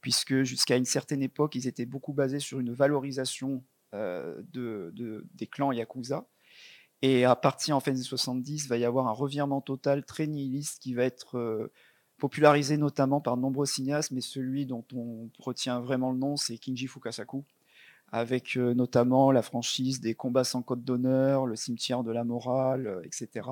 puisque 0.00 0.42
jusqu'à 0.42 0.76
une 0.76 0.84
certaine 0.84 1.22
époque, 1.22 1.54
ils 1.54 1.68
étaient 1.68 1.86
beaucoup 1.86 2.12
basés 2.12 2.40
sur 2.40 2.58
une 2.60 2.72
valorisation 2.72 3.62
de, 3.92 4.92
des 5.34 5.46
clans 5.46 5.72
Yakuza. 5.72 6.26
Et 7.02 7.24
à 7.24 7.36
partir 7.36 7.76
en 7.76 7.80
fait 7.80 7.92
des 7.92 8.02
70, 8.02 8.64
il 8.64 8.68
va 8.68 8.76
y 8.76 8.84
avoir 8.84 9.06
un 9.08 9.12
revirement 9.12 9.60
total 9.60 10.04
très 10.04 10.26
nihiliste 10.26 10.82
qui 10.82 10.94
va 10.94 11.04
être 11.04 11.70
popularisé 12.18 12.76
notamment 12.76 13.20
par 13.20 13.36
de 13.36 13.42
nombreux 13.42 13.66
cinéastes, 13.66 14.10
mais 14.10 14.20
celui 14.20 14.66
dont 14.66 14.84
on 14.94 15.30
retient 15.38 15.80
vraiment 15.80 16.12
le 16.12 16.18
nom, 16.18 16.36
c'est 16.36 16.58
Kinji 16.58 16.88
Fukasaku, 16.88 17.44
avec 18.10 18.56
euh, 18.56 18.74
notamment 18.74 19.30
la 19.30 19.42
franchise 19.42 20.00
des 20.00 20.14
combats 20.14 20.44
sans 20.44 20.62
code 20.62 20.84
d'honneur, 20.84 21.46
le 21.46 21.56
cimetière 21.56 22.02
de 22.02 22.10
la 22.10 22.24
morale, 22.24 22.86
euh, 22.86 23.02
etc. 23.04 23.48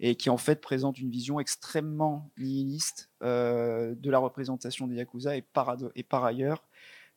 Et 0.00 0.14
qui 0.14 0.30
en 0.30 0.36
fait 0.36 0.60
présente 0.60 1.00
une 1.00 1.10
vision 1.10 1.40
extrêmement 1.40 2.30
nihiliste 2.38 3.10
euh, 3.22 3.96
de 3.96 4.10
la 4.10 4.18
représentation 4.18 4.86
des 4.86 4.96
Yakuza 4.96 5.36
et 5.36 5.42
par 5.42 6.24
ailleurs 6.24 6.62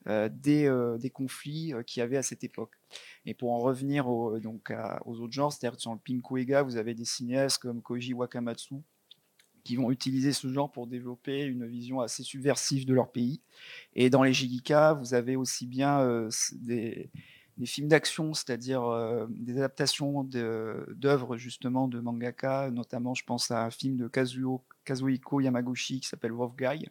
des, 0.06 0.96
des, 1.00 1.10
conflits 1.10 1.74
qu'il 1.86 2.00
y 2.00 2.04
avait 2.04 2.18
à 2.18 2.24
cette 2.24 2.44
époque. 2.44 2.74
Et 3.26 3.34
pour 3.34 3.52
en 3.52 3.60
revenir 3.60 4.08
aux 4.08 4.36
autres 4.36 5.32
genres, 5.32 5.54
c'est-à-dire 5.54 5.80
sur 5.80 5.94
le 5.94 6.00
Pinkuega, 6.00 6.64
vous 6.64 6.78
avez 6.78 6.94
des 6.94 7.06
cinéastes 7.06 7.60
comme 7.60 7.82
Koji 7.82 8.14
Wakamatsu, 8.14 8.76
qui 9.64 9.76
vont 9.76 9.92
utiliser 9.92 10.34
ce 10.34 10.48
genre 10.52 10.72
pour 10.72 10.88
développer 10.88 11.44
une 11.44 11.68
vision 11.68 12.02
assez 12.02 12.24
subversive 12.24 12.86
de 12.86 12.94
leur 12.94 13.12
pays. 13.12 13.42
Et 13.96 14.10
dans 14.10 14.24
les 14.24 14.34
Jigika, 14.34 14.94
vous 14.94 15.14
avez 15.14 15.36
aussi 15.36 15.68
bien 15.68 16.00
euh, 16.02 16.30
des, 16.54 17.10
films 17.66 17.88
d'action, 17.88 18.34
c'est-à-dire 18.34 18.84
euh, 18.84 19.28
des 19.30 19.58
adaptations 19.58 20.24
d'œuvres 20.24 21.38
justement 21.38 21.88
de 21.88 22.00
mangaka, 22.00 22.72
notamment 22.72 23.14
je 23.14 23.24
pense 23.24 23.52
à 23.52 23.64
un 23.64 23.70
film 23.70 23.98
de 23.98 24.08
Kazuo, 24.08 24.64
Kazuhiko 24.84 25.42
Yamaguchi 25.42 26.00
qui 26.00 26.08
s'appelle 26.08 26.32
Wolf 26.32 26.56
Guy, 26.56 26.88
euh, 26.88 26.90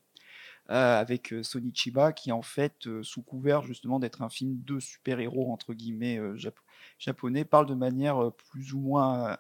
avec 0.71 1.35
Sony 1.43 1.73
Chiba, 1.75 2.13
qui 2.13 2.31
en 2.31 2.43
fait, 2.43 2.89
sous 3.03 3.23
couvert 3.23 3.63
justement 3.63 3.99
d'être 3.99 4.23
un 4.23 4.29
film 4.29 4.63
de 4.65 4.79
super-héros, 4.79 5.53
entre 5.53 5.75
guillemets, 5.75 6.21
japonais, 6.97 7.45
parle 7.45 7.67
de 7.67 7.75
manière 7.75 8.31
plus 8.53 8.73
ou 8.73 8.79
moins, 8.79 9.37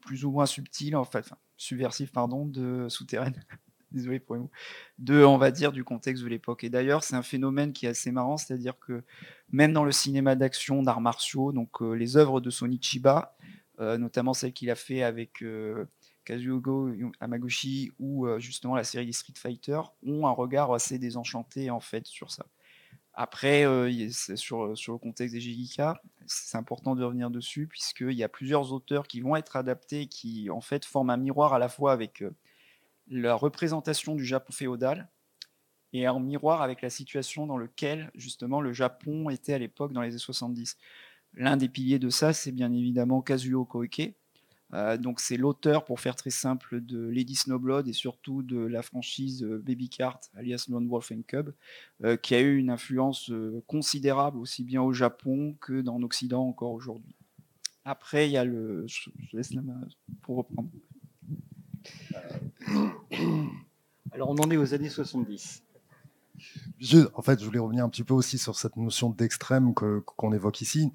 plus 0.00 0.24
ou 0.24 0.30
moins 0.30 0.46
subtile, 0.46 0.96
en 0.96 1.04
fait, 1.04 1.30
subversif, 1.56 2.10
pardon, 2.10 2.46
de 2.46 2.86
souterraine. 2.90 3.44
Désolé 3.92 4.20
pour 4.20 4.36
mots. 4.36 4.50
De, 4.98 5.24
on 5.24 5.36
va 5.36 5.50
dire, 5.50 5.72
du 5.72 5.82
contexte 5.82 6.22
de 6.22 6.28
l'époque. 6.28 6.62
Et 6.62 6.70
d'ailleurs, 6.70 7.02
c'est 7.02 7.16
un 7.16 7.22
phénomène 7.22 7.72
qui 7.72 7.86
est 7.86 7.90
assez 7.90 8.12
marrant, 8.12 8.36
c'est-à-dire 8.36 8.78
que 8.78 9.02
même 9.50 9.72
dans 9.72 9.84
le 9.84 9.90
cinéma 9.90 10.36
d'action, 10.36 10.82
d'arts 10.82 11.00
martiaux, 11.00 11.52
donc 11.52 11.82
euh, 11.82 11.94
les 11.94 12.16
œuvres 12.16 12.40
de 12.40 12.50
Sonichiba, 12.50 13.36
euh, 13.80 13.98
notamment 13.98 14.32
celles 14.32 14.52
qu'il 14.52 14.70
a 14.70 14.76
fait 14.76 15.02
avec 15.02 15.42
euh, 15.42 15.86
Kazuogo 16.30 16.90
Amaguchi 17.18 17.90
ou 17.98 18.28
justement 18.38 18.76
la 18.76 18.84
série 18.84 19.12
Street 19.12 19.34
Fighter, 19.36 19.80
ont 20.06 20.28
un 20.28 20.30
regard 20.30 20.72
assez 20.72 20.98
désenchanté 20.98 21.70
en 21.70 21.80
fait 21.80 22.06
sur 22.06 22.30
ça. 22.30 22.46
Après, 23.14 23.64
sur, 24.36 24.78
sur 24.78 24.92
le 24.92 24.98
contexte 24.98 25.34
des 25.34 25.40
Jigika, 25.40 26.00
c'est 26.26 26.56
important 26.56 26.94
de 26.94 27.02
revenir 27.02 27.30
dessus, 27.30 27.66
puisqu'il 27.66 28.12
y 28.12 28.22
a 28.22 28.28
plusieurs 28.28 28.72
auteurs 28.72 29.08
qui 29.08 29.20
vont 29.20 29.34
être 29.34 29.56
adaptés, 29.56 30.06
qui 30.06 30.48
en 30.50 30.60
fait 30.60 30.84
forment 30.84 31.10
un 31.10 31.16
miroir 31.16 31.52
à 31.52 31.58
la 31.58 31.68
fois 31.68 31.92
avec 31.92 32.22
la 33.08 33.34
représentation 33.34 34.14
du 34.14 34.24
Japon 34.24 34.52
féodal 34.52 35.08
et 35.92 36.06
un 36.06 36.20
miroir 36.20 36.62
avec 36.62 36.80
la 36.80 36.90
situation 36.90 37.46
dans 37.46 37.58
laquelle 37.58 38.12
justement 38.14 38.60
le 38.60 38.72
Japon 38.72 39.28
était 39.30 39.54
à 39.54 39.58
l'époque 39.58 39.92
dans 39.92 40.02
les 40.02 40.10
années 40.10 40.18
70. 40.18 40.76
L'un 41.34 41.56
des 41.56 41.68
piliers 41.68 41.98
de 41.98 42.08
ça, 42.08 42.32
c'est 42.32 42.52
bien 42.52 42.72
évidemment 42.72 43.20
Kazuo 43.20 43.64
Koike, 43.64 44.14
euh, 44.72 44.96
donc 44.96 45.20
c'est 45.20 45.36
l'auteur, 45.36 45.84
pour 45.84 46.00
faire 46.00 46.16
très 46.16 46.30
simple, 46.30 46.80
de 46.80 47.08
Lady 47.08 47.34
Snowblood 47.34 47.88
et 47.88 47.92
surtout 47.92 48.42
de 48.42 48.58
la 48.58 48.82
franchise 48.82 49.42
euh, 49.42 49.58
Baby 49.58 49.88
Cart, 49.88 50.20
alias 50.36 50.66
Lone 50.68 50.88
Wolf 50.88 51.10
and 51.12 51.22
Cub, 51.26 51.50
euh, 52.04 52.16
qui 52.16 52.34
a 52.34 52.40
eu 52.40 52.56
une 52.56 52.70
influence 52.70 53.32
considérable 53.66 54.38
aussi 54.38 54.64
bien 54.64 54.82
au 54.82 54.92
Japon 54.92 55.56
que 55.60 55.80
dans 55.80 55.98
l'Occident 55.98 56.46
encore 56.46 56.72
aujourd'hui. 56.72 57.14
Après, 57.84 58.28
il 58.28 58.32
y 58.32 58.36
a 58.36 58.44
le... 58.44 58.86
Je, 58.86 59.10
laisse 59.32 59.52
la 59.54 59.62
main 59.62 59.80
pour 60.22 60.36
reprendre. 60.36 60.70
Alors 64.12 64.30
on 64.30 64.36
en 64.36 64.50
est 64.50 64.56
aux 64.56 64.74
années 64.74 64.90
70. 64.90 65.62
en 67.14 67.22
fait, 67.22 67.40
je 67.40 67.44
voulais 67.44 67.58
revenir 67.58 67.84
un 67.84 67.88
petit 67.88 68.04
peu 68.04 68.14
aussi 68.14 68.38
sur 68.38 68.56
cette 68.56 68.76
notion 68.76 69.10
d'extrême 69.10 69.74
qu'on 69.74 70.32
évoque 70.32 70.60
ici 70.60 70.92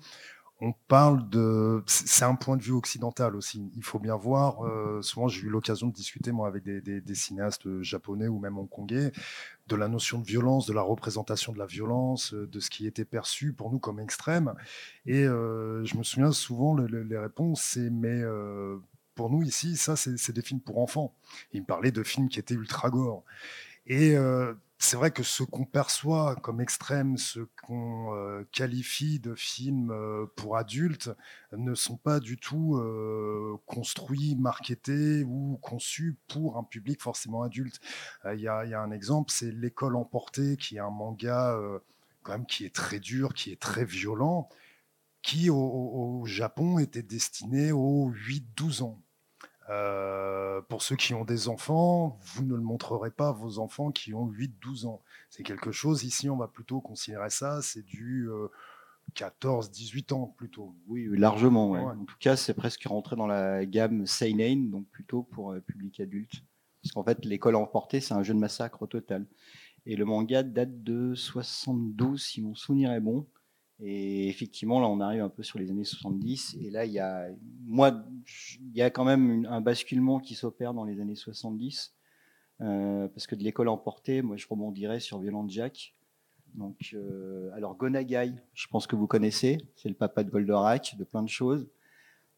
on 0.61 0.71
parle 0.87 1.29
de. 1.29 1.83
C'est 1.85 2.23
un 2.23 2.35
point 2.35 2.55
de 2.55 2.61
vue 2.61 2.71
occidental 2.71 3.35
aussi. 3.35 3.69
Il 3.75 3.83
faut 3.83 3.99
bien 3.99 4.15
voir. 4.15 4.65
Euh, 4.65 5.01
souvent, 5.01 5.27
j'ai 5.27 5.41
eu 5.41 5.49
l'occasion 5.49 5.87
de 5.87 5.93
discuter, 5.93 6.31
moi, 6.31 6.47
avec 6.47 6.63
des, 6.63 7.15
cinéastes 7.15 7.81
japonais 7.81 8.27
ou 8.27 8.39
même 8.39 8.57
hongkongais, 8.57 9.11
de 9.67 9.75
la 9.75 9.87
notion 9.89 10.19
de 10.19 10.25
violence, 10.25 10.65
de 10.65 10.73
la 10.73 10.81
représentation 10.81 11.51
de 11.51 11.59
la 11.59 11.65
violence, 11.65 12.33
euh, 12.33 12.47
de 12.47 12.59
ce 12.59 12.69
qui 12.69 12.87
était 12.87 13.05
perçu 13.05 13.51
pour 13.51 13.71
nous 13.71 13.79
comme 13.79 13.99
extrême. 13.99 14.53
Et 15.05 15.25
euh, 15.25 15.83
je 15.83 15.97
me 15.97 16.03
souviens 16.03 16.31
souvent, 16.31 16.75
les 16.75 17.17
réponses, 17.17 17.61
c'est 17.61 17.89
mais. 17.89 18.21
pour 19.13 19.29
nous 19.29 19.43
ici, 19.43 19.75
ça, 19.75 19.95
c'est 19.97 20.31
des 20.31 20.41
films 20.41 20.61
pour 20.61 20.79
enfants. 20.79 21.13
il 21.51 21.61
me 21.61 21.65
parlait 21.65 21.91
de 21.91 22.03
films 22.03 22.29
qui 22.29 22.39
étaient 22.39 22.55
ultra 22.55 22.89
gore. 22.89 23.23
Et 23.87 24.15
c'est 24.85 24.97
vrai 24.97 25.09
que 25.09 25.23
ce 25.23 25.41
qu'on 25.41 25.65
perçoit 25.65 26.35
comme 26.35 26.61
extrême, 26.61 27.17
ce 27.17 27.39
qu'on 27.63 28.13
euh, 28.13 28.43
qualifie 28.51 29.19
de 29.19 29.33
films 29.33 29.89
euh, 29.89 30.27
pour 30.35 30.57
adultes, 30.57 31.09
ne 31.53 31.73
sont 31.73 31.97
pas 31.97 32.19
du 32.19 32.37
tout 32.37 32.75
euh, 32.77 33.57
construits, 33.65 34.35
marketés 34.35 35.23
ou 35.23 35.57
conçus 35.59 36.17
pour 36.27 36.57
un 36.57 36.63
public 36.63 37.01
forcément 37.01 37.41
adulte. 37.41 37.79
Il 38.31 38.39
y, 38.39 38.47
a 38.47 38.79
un 38.79 38.91
exemple, 38.91 39.31
c'est 39.31 39.51
L'école 39.51 39.95
emportée, 39.95 40.55
qui 40.55 40.75
est 40.75 40.79
un 40.79 40.91
manga 40.91 41.57
quand 42.21 42.33
même 42.33 42.45
qui 42.45 42.65
est 42.65 42.75
très 42.75 42.99
dur, 42.99 43.33
qui 43.33 43.51
est 43.51 43.59
très 43.59 43.85
violent, 43.85 44.49
qui 45.23 45.49
au, 45.49 45.55
au 45.55 46.25
Japon 46.25 46.77
était 46.77 47.03
destiné 47.03 47.71
aux 47.71 48.11
8-12 48.11 48.83
ans. 48.83 49.04
Euh, 49.69 50.61
pour 50.61 50.83
ceux 50.83 50.95
qui 50.95 51.13
ont 51.13 51.25
des 51.25 51.47
enfants, 51.47 52.19
vous 52.21 52.43
ne 52.43 52.53
le 52.53 52.61
montrerez 52.61 53.09
pas 53.09 53.29
à 53.29 53.31
vos 53.31 53.57
enfants 53.57 53.91
qui 53.91 54.13
ont 54.13 54.29
8-12 54.29 54.85
ans. 54.85 55.01
C'est 55.29 55.43
quelque 55.43 55.71
chose, 55.71 56.03
ici, 56.03 56.29
on 56.29 56.37
va 56.37 56.47
plutôt 56.47 56.81
considérer 56.81 57.31
ça, 57.31 57.61
c'est 57.61 57.83
du 57.83 58.29
14-18 59.15 60.13
euh, 60.13 60.15
ans 60.15 60.27
plutôt. 60.37 60.75
Oui, 60.87 61.07
largement. 61.17 61.71
En 61.71 62.05
tout 62.05 62.17
cas, 62.19 62.35
c'est 62.35 62.53
presque 62.53 62.83
rentré 62.83 63.15
dans 63.15 63.27
la 63.27 63.65
gamme 63.65 64.05
seinen, 64.05 64.69
donc 64.69 64.87
plutôt 64.89 65.23
pour 65.23 65.51
euh, 65.51 65.59
public 65.61 65.99
adulte. 65.99 66.43
Parce 66.83 66.93
qu'en 66.93 67.03
fait, 67.03 67.25
l'école 67.25 67.55
emportée, 67.55 68.01
c'est 68.01 68.13
un 68.13 68.21
jeu 68.21 68.35
de 68.35 68.39
massacre 68.39 68.83
au 68.83 68.87
total. 68.87 69.25
Et 69.87 69.95
le 69.95 70.05
manga 70.05 70.43
date 70.43 70.83
de 70.83 71.15
72, 71.15 72.21
si 72.23 72.41
mon 72.41 72.53
souvenir 72.53 72.91
est 72.91 72.99
bon. 72.99 73.25
Et 73.81 74.29
effectivement, 74.29 74.79
là, 74.79 74.87
on 74.87 74.99
arrive 75.01 75.21
un 75.21 75.29
peu 75.29 75.43
sur 75.43 75.59
les 75.59 75.69
années 75.69 75.83
70. 75.83 76.57
Et 76.61 76.69
là, 76.69 76.85
il 76.85 76.93
y 76.93 76.99
a, 76.99 77.27
moi, 77.65 78.05
il 78.61 78.75
y 78.75 78.81
a 78.81 78.89
quand 78.89 79.03
même 79.03 79.45
un 79.49 79.61
basculement 79.61 80.19
qui 80.19 80.35
s'opère 80.35 80.73
dans 80.73 80.85
les 80.85 81.01
années 81.01 81.15
70. 81.15 81.93
Euh, 82.61 83.09
parce 83.09 83.27
que 83.27 83.35
de 83.35 83.43
l'école 83.43 83.67
emportée, 83.67 84.21
moi, 84.21 84.37
je 84.37 84.47
rebondirais 84.47 85.01
sur 85.01 85.19
Violent 85.19 85.47
Jack. 85.49 85.93
Donc, 86.53 86.91
euh, 86.93 87.49
alors, 87.53 87.75
Gonagai, 87.75 88.31
je 88.53 88.67
pense 88.67 88.87
que 88.87 88.95
vous 88.95 89.07
connaissez. 89.07 89.57
C'est 89.75 89.89
le 89.89 89.95
papa 89.95 90.23
de 90.23 90.29
Goldorak, 90.29 90.95
de 90.97 91.03
plein 91.03 91.23
de 91.23 91.29
choses. 91.29 91.67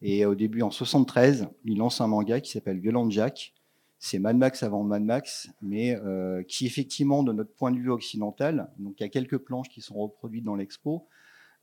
Et 0.01 0.25
au 0.25 0.33
début, 0.33 0.63
en 0.63 0.71
73, 0.71 1.47
il 1.65 1.77
lance 1.77 2.01
un 2.01 2.07
manga 2.07 2.41
qui 2.41 2.51
s'appelle 2.51 2.79
Violent 2.79 3.09
Jack. 3.09 3.53
C'est 3.99 4.19
Mad 4.19 4.37
Max 4.37 4.61
avant 4.61 4.83
Mad 4.83 5.03
Max, 5.03 5.49
mais 5.61 5.95
euh, 5.95 6.43
qui 6.43 6.67
effectivement, 6.67 7.23
de 7.23 7.33
notre 7.33 7.51
point 7.53 7.71
de 7.71 7.79
vue 7.79 7.89
occidental, 7.89 8.69
donc 8.77 8.99
il 8.99 9.03
y 9.03 9.05
a 9.05 9.09
quelques 9.09 9.39
planches 9.39 9.69
qui 9.69 9.81
sont 9.81 9.95
reproduites 9.95 10.43
dans 10.43 10.55
l'expo, 10.55 11.07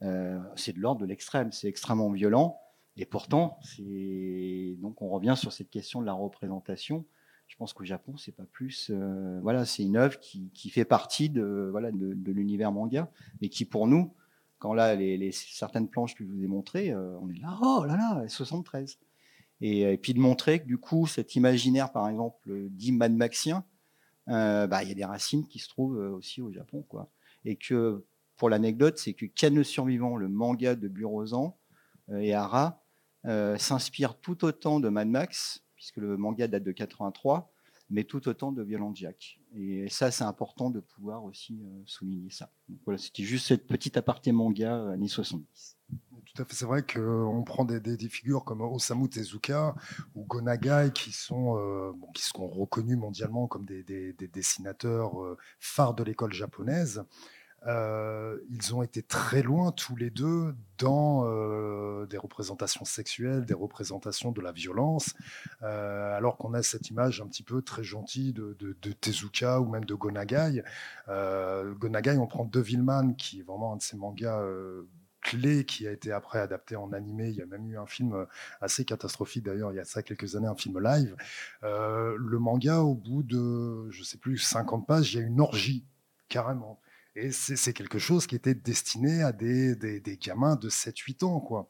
euh, 0.05 0.39
c'est 0.57 0.75
de 0.75 0.81
l'ordre 0.81 1.01
de 1.01 1.07
l'extrême, 1.07 1.51
c'est 1.53 1.69
extrêmement 1.69 2.11
violent. 2.11 2.61
Et 2.97 3.07
pourtant, 3.07 3.59
donc 3.79 5.03
on 5.03 5.09
revient 5.09 5.35
sur 5.37 5.53
cette 5.53 5.71
question 5.71 6.01
de 6.01 6.07
la 6.07 6.13
représentation. 6.13 7.05
Je 7.49 7.57
pense 7.57 7.73
qu'au 7.73 7.85
Japon, 7.85 8.17
c'est 8.17 8.33
pas 8.33 8.45
plus. 8.45 8.91
Euh, 8.91 9.41
voilà, 9.43 9.65
c'est 9.65 9.83
une 9.83 9.97
œuvre 9.97 10.19
qui, 10.21 10.71
fait 10.71 10.85
partie 10.85 11.29
de 11.29 11.69
voilà 11.71 11.91
de, 11.91 12.33
l'univers 12.33 12.73
manga, 12.73 13.11
mais 13.41 13.49
qui 13.49 13.65
pour 13.65 13.87
nous, 13.87 14.15
quand 14.59 14.75
là 14.75 14.95
les, 14.95 15.33
certaines 15.33 15.89
planches 15.89 16.15
que 16.15 16.25
je 16.25 16.31
vous 16.31 16.43
ai 16.43 16.47
montrées, 16.47 16.91
euh, 16.91 17.19
on 17.21 17.29
est 17.31 17.41
là, 17.41 17.59
oh 17.63 17.85
là 17.87 17.97
là, 17.97 18.29
73. 18.29 18.99
Et, 19.61 19.81
et, 19.81 19.99
puis 19.99 20.15
de 20.15 20.21
montrer 20.21 20.61
que 20.61 20.67
du 20.67 20.79
coup, 20.79 21.07
cet 21.07 21.35
imaginaire, 21.35 21.93
par 21.93 22.09
exemple, 22.09 22.69
dit 22.71 22.93
Maxien, 22.93 23.65
euh, 24.29 24.67
bah, 24.67 24.83
il 24.83 24.89
y 24.89 24.93
a 24.93 24.95
des 24.95 25.05
racines 25.05 25.47
qui 25.47 25.59
se 25.59 25.69
trouvent 25.69 25.99
aussi 25.99 26.41
au 26.41 26.51
Japon, 26.51 26.85
quoi. 26.89 27.11
Et 27.45 27.57
que 27.57 28.05
pour 28.37 28.51
l'anecdote, 28.51 28.99
c'est 28.99 29.15
que 29.15 29.27
Canne 29.27 29.63
survivant, 29.65 30.17
le 30.17 30.29
manga 30.29 30.75
de 30.75 30.89
Burosan 30.89 31.57
et 32.13 32.35
Hara, 32.35 32.83
euh, 33.27 33.57
s'inspire 33.57 34.19
tout 34.21 34.45
autant 34.45 34.81
de 34.81 34.89
Mad 34.89 35.09
Max, 35.09 35.65
puisque 35.77 35.97
le 35.97 36.17
manga 36.17 36.47
date 36.47 36.63
de 36.63 36.73
83, 36.73 37.51
mais 37.91 38.05
tout 38.05 38.29
autant 38.29 38.53
de 38.53 38.63
Violent 38.63 38.95
Jack. 38.95 39.41
Et 39.55 39.89
ça, 39.89 40.11
c'est 40.11 40.25
important 40.25 40.71
de 40.71 40.81
pouvoir 40.81 41.25
aussi 41.25 41.63
euh, 41.63 41.83
souligner 41.87 42.31
ça. 42.31 42.51
Voilà, 42.85 42.99
c'était 42.99 43.23
juste 43.23 43.47
cette 43.47 43.67
petite 43.67 43.97
aparté 43.97 44.33
manga 44.33 44.77
euh, 44.77 44.93
années 44.93 45.09
70. 45.09 45.77
Tout 46.25 46.43
à 46.43 46.45
fait, 46.45 46.55
c'est 46.55 46.65
vrai 46.65 46.83
qu'on 46.83 47.45
prend 47.45 47.65
des, 47.65 48.09
figures 48.09 48.45
comme 48.45 48.63
Osamu 48.63 49.09
Tezuka 49.09 49.75
ou 50.15 50.25
Gonagai 50.25 50.91
qui 50.95 51.13
sont, 51.13 51.57
euh, 51.59 51.93
qui 52.15 52.23
sont 52.23 52.49
reconnus 52.49 52.97
mondialement 52.97 53.47
comme 53.47 53.65
des 53.67 53.85
dessinateurs 54.33 55.15
phares 55.61 55.95
de 55.95 56.03
l'école 56.03 56.33
japonaise. 56.33 57.05
Euh, 57.67 58.39
ils 58.51 58.75
ont 58.75 58.83
été 58.83 59.03
très 59.03 59.43
loin 59.43 59.73
tous 59.73 59.97
les 59.97 60.11
deux 60.11 60.55
dans 60.79 61.25
euh, 61.25 62.07
des 62.07 62.19
représentations 62.19 62.85
sexuelles, 62.85 63.47
des 63.47 63.55
représentations 63.55 64.33
de 64.33 64.41
la 64.41 64.53
violence, 64.53 65.15
euh, 65.63 66.17
alors 66.17 66.37
qu'on 66.37 66.53
a 66.53 66.63
cette 66.63 66.91
image 66.91 67.21
un 67.21 67.27
petit 67.27 67.43
peu 67.43 67.63
très 67.63 67.85
gentille 67.85 68.33
de, 68.33 68.55
Tezuka 69.01 69.61
ou 69.61 69.69
même 69.69 69.85
de 69.85 69.95
Gonagai. 69.95 70.63
Gonagai, 71.09 72.19
on 72.19 72.27
prend 72.27 72.45
Devilman, 72.45 73.15
qui 73.15 73.41
est 73.41 73.43
vraiment 73.43 73.73
un 73.73 73.77
de 73.77 73.83
ces 73.83 73.97
mangas 73.97 74.43
clés 75.23 75.65
qui 75.65 75.87
a 75.89 75.93
été 75.93 76.13
après 76.13 76.39
adapté 76.39 76.77
en 76.77 76.93
animé. 76.93 77.31
Il 77.31 77.37
y 77.37 77.43
a 77.43 77.47
même 77.47 77.67
eu 77.67 77.79
un 77.79 77.87
film 77.87 78.27
assez 78.61 78.85
catastrophique 78.85 79.45
d'ailleurs, 79.45 79.73
il 79.73 79.77
y 79.77 79.81
a 79.81 79.85
ça 79.85 80.03
quelques 80.03 80.37
années, 80.37 80.49
un 80.49 80.55
film 80.55 80.81
live. 80.81 81.17
le 81.63 82.39
manga, 82.39 82.81
au 82.81 82.95
bout 82.95 83.23
de, 83.23 83.91
je 83.91 84.03
sais 84.03 84.19
plus, 84.19 84.39
50 84.39 84.87
pages, 84.87 85.15
il 85.15 85.21
y 85.21 85.23
a 85.23 85.27
une 85.27 85.41
orgie, 85.41 85.85
carrément. 86.29 86.81
Et 87.17 87.31
c'est 87.31 87.73
quelque 87.73 88.01
chose 88.01 88.27
qui 88.27 88.35
était 88.35 88.55
destiné 88.55 89.23
à 89.23 89.31
des, 89.31 89.77
des, 89.77 90.01
des 90.01 90.17
gamins 90.17 90.57
de 90.57 90.69
7-8 90.69 91.25
ans. 91.25 91.39
Quoi. 91.39 91.69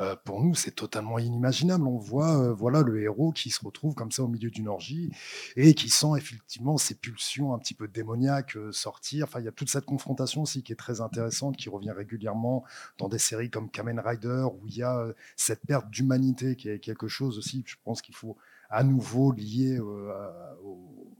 Euh, 0.00 0.14
pour 0.24 0.40
nous, 0.40 0.54
c'est 0.54 0.70
totalement 0.70 1.18
inimaginable. 1.18 1.84
On 1.88 1.98
voit 1.98 2.40
euh, 2.40 2.54
voilà, 2.54 2.82
le 2.82 3.02
héros 3.02 3.32
qui 3.32 3.50
se 3.50 3.64
retrouve 3.64 3.94
comme 3.94 4.12
ça 4.12 4.22
au 4.22 4.28
milieu 4.28 4.50
d'une 4.50 4.68
orgie 4.68 5.10
et 5.56 5.74
qui 5.74 5.88
sent 5.88 6.16
effectivement 6.16 6.78
ses 6.78 6.94
pulsions 6.94 7.54
un 7.54 7.58
petit 7.58 7.74
peu 7.74 7.88
démoniaques 7.88 8.56
euh, 8.56 8.70
sortir. 8.70 9.24
Enfin, 9.24 9.40
il 9.40 9.46
y 9.46 9.48
a 9.48 9.52
toute 9.52 9.68
cette 9.68 9.84
confrontation 9.84 10.42
aussi 10.42 10.62
qui 10.62 10.72
est 10.72 10.76
très 10.76 11.00
intéressante, 11.00 11.56
qui 11.56 11.68
revient 11.68 11.90
régulièrement 11.90 12.64
dans 12.98 13.08
des 13.08 13.18
séries 13.18 13.50
comme 13.50 13.70
Kamen 13.70 13.98
Rider, 13.98 14.46
où 14.60 14.66
il 14.68 14.76
y 14.76 14.84
a 14.84 14.96
euh, 14.96 15.12
cette 15.36 15.66
perte 15.66 15.90
d'humanité 15.90 16.54
qui 16.54 16.68
est 16.68 16.78
quelque 16.78 17.08
chose 17.08 17.36
aussi, 17.36 17.64
je 17.66 17.76
pense 17.82 18.00
qu'il 18.00 18.14
faut 18.14 18.36
à 18.70 18.82
nouveau 18.82 19.32
lier 19.32 19.78
euh, 19.78 20.54
au 20.62 21.13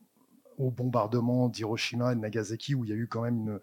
au 0.59 0.71
bombardement 0.71 1.49
d'Hiroshima 1.49 2.13
et 2.13 2.15
de 2.15 2.21
Nagasaki, 2.21 2.75
où 2.75 2.85
il 2.85 2.91
y 2.91 2.93
a 2.93 2.97
eu 2.97 3.07
quand 3.07 3.23
même 3.23 3.61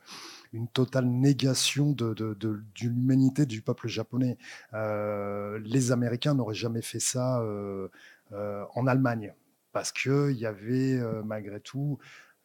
une, 0.53 0.67
totale 0.67 1.05
négation 1.05 1.92
de, 1.92 2.63
l'humanité 2.79 3.46
du 3.46 3.61
peuple 3.61 3.87
japonais. 3.87 4.37
Euh, 4.74 5.59
les 5.63 5.92
Américains 5.92 6.33
n'auraient 6.33 6.55
jamais 6.55 6.81
fait 6.81 7.00
ça 7.00 7.42
euh, 7.42 7.89
euh, 8.33 8.63
en 8.75 8.87
Allemagne, 8.87 9.33
parce 9.72 9.92
qu'il 9.92 10.37
y 10.37 10.46
avait 10.46 11.00
malgré 11.24 11.59
tout 11.59 12.00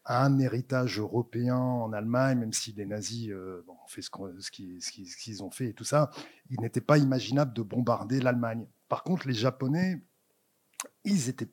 un 0.05 0.39
héritage 0.39 1.01
européen 1.01 1.57
en 1.57 1.93
Allemagne, 1.93 2.39
même 2.39 2.53
si 2.53 2.73
les 2.73 2.87
nazis 2.87 3.33
ont 3.33 3.89
fait 3.89 4.03
ce 4.03 4.11
qu'ils 4.51 5.43
ont 5.43 5.51
fait 5.51 5.71
et 5.71 5.73
tout 5.73 5.85
ça, 5.85 6.11
il 6.51 6.61
n'était 6.61 6.81
pas 6.81 6.99
imaginable 6.99 7.53
de 7.53 7.63
bombarder 7.63 8.21
l'Allemagne. 8.21 8.67
Par 8.89 9.03
contre, 9.03 9.27
les 9.27 9.35
Japonais, 9.35 10.01
ils 11.05 11.29
étaient 11.29 11.49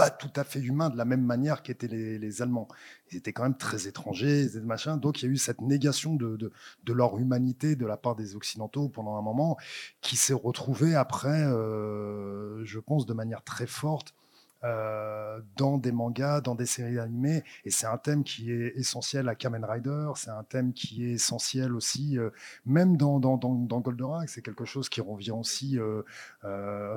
pas 0.00 0.08
tout 0.08 0.32
à 0.34 0.44
fait 0.44 0.60
humains 0.60 0.88
de 0.88 0.96
la 0.96 1.04
même 1.04 1.22
manière 1.22 1.62
qu'étaient 1.62 1.86
les, 1.86 2.40
Allemands. 2.40 2.68
Ils 3.10 3.18
étaient 3.18 3.34
quand 3.34 3.42
même 3.42 3.56
très 3.56 3.86
étrangers, 3.86 4.48
machin. 4.62 4.96
Donc 4.96 5.20
il 5.20 5.26
y 5.26 5.28
a 5.28 5.30
eu 5.30 5.36
cette 5.36 5.60
négation 5.60 6.14
de, 6.14 6.50
leur 6.88 7.18
humanité 7.18 7.76
de 7.76 7.84
la 7.84 7.98
part 7.98 8.16
des 8.16 8.34
Occidentaux 8.34 8.88
pendant 8.88 9.16
un 9.16 9.22
moment, 9.22 9.58
qui 10.00 10.16
s'est 10.16 10.32
retrouvée 10.32 10.94
après, 10.94 11.44
euh, 11.44 12.64
je 12.64 12.78
pense, 12.78 13.04
de 13.04 13.12
manière 13.12 13.42
très 13.42 13.66
forte 13.66 14.14
euh, 14.62 15.40
dans 15.56 15.78
des 15.78 15.90
mangas, 15.90 16.42
dans 16.42 16.54
des 16.54 16.66
séries 16.66 16.98
animées. 16.98 17.42
Et 17.64 17.70
c'est 17.70 17.86
un 17.86 17.96
thème 17.96 18.24
qui 18.24 18.52
est 18.52 18.76
essentiel 18.76 19.26
à 19.30 19.34
Kamen 19.34 19.64
Rider, 19.64 20.10
c'est 20.16 20.28
un 20.28 20.44
thème 20.44 20.74
qui 20.74 21.06
est 21.06 21.12
essentiel 21.12 21.74
aussi, 21.74 22.18
euh, 22.18 22.28
même 22.66 22.98
dans, 22.98 23.20
dans, 23.20 23.38
Goldorak, 23.38 24.28
c'est 24.28 24.42
quelque 24.42 24.66
chose 24.66 24.90
qui 24.90 25.00
revient 25.00 25.30
aussi 25.30 25.78
euh, 25.78 26.02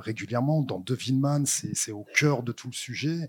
régulièrement. 0.00 0.60
Dans 0.60 0.78
Devilman, 0.78 1.46
c'est 1.46 1.92
au 1.92 2.04
cœur 2.14 2.42
de 2.42 2.52
tout 2.52 2.68
le 2.68 2.74
sujet. 2.74 3.28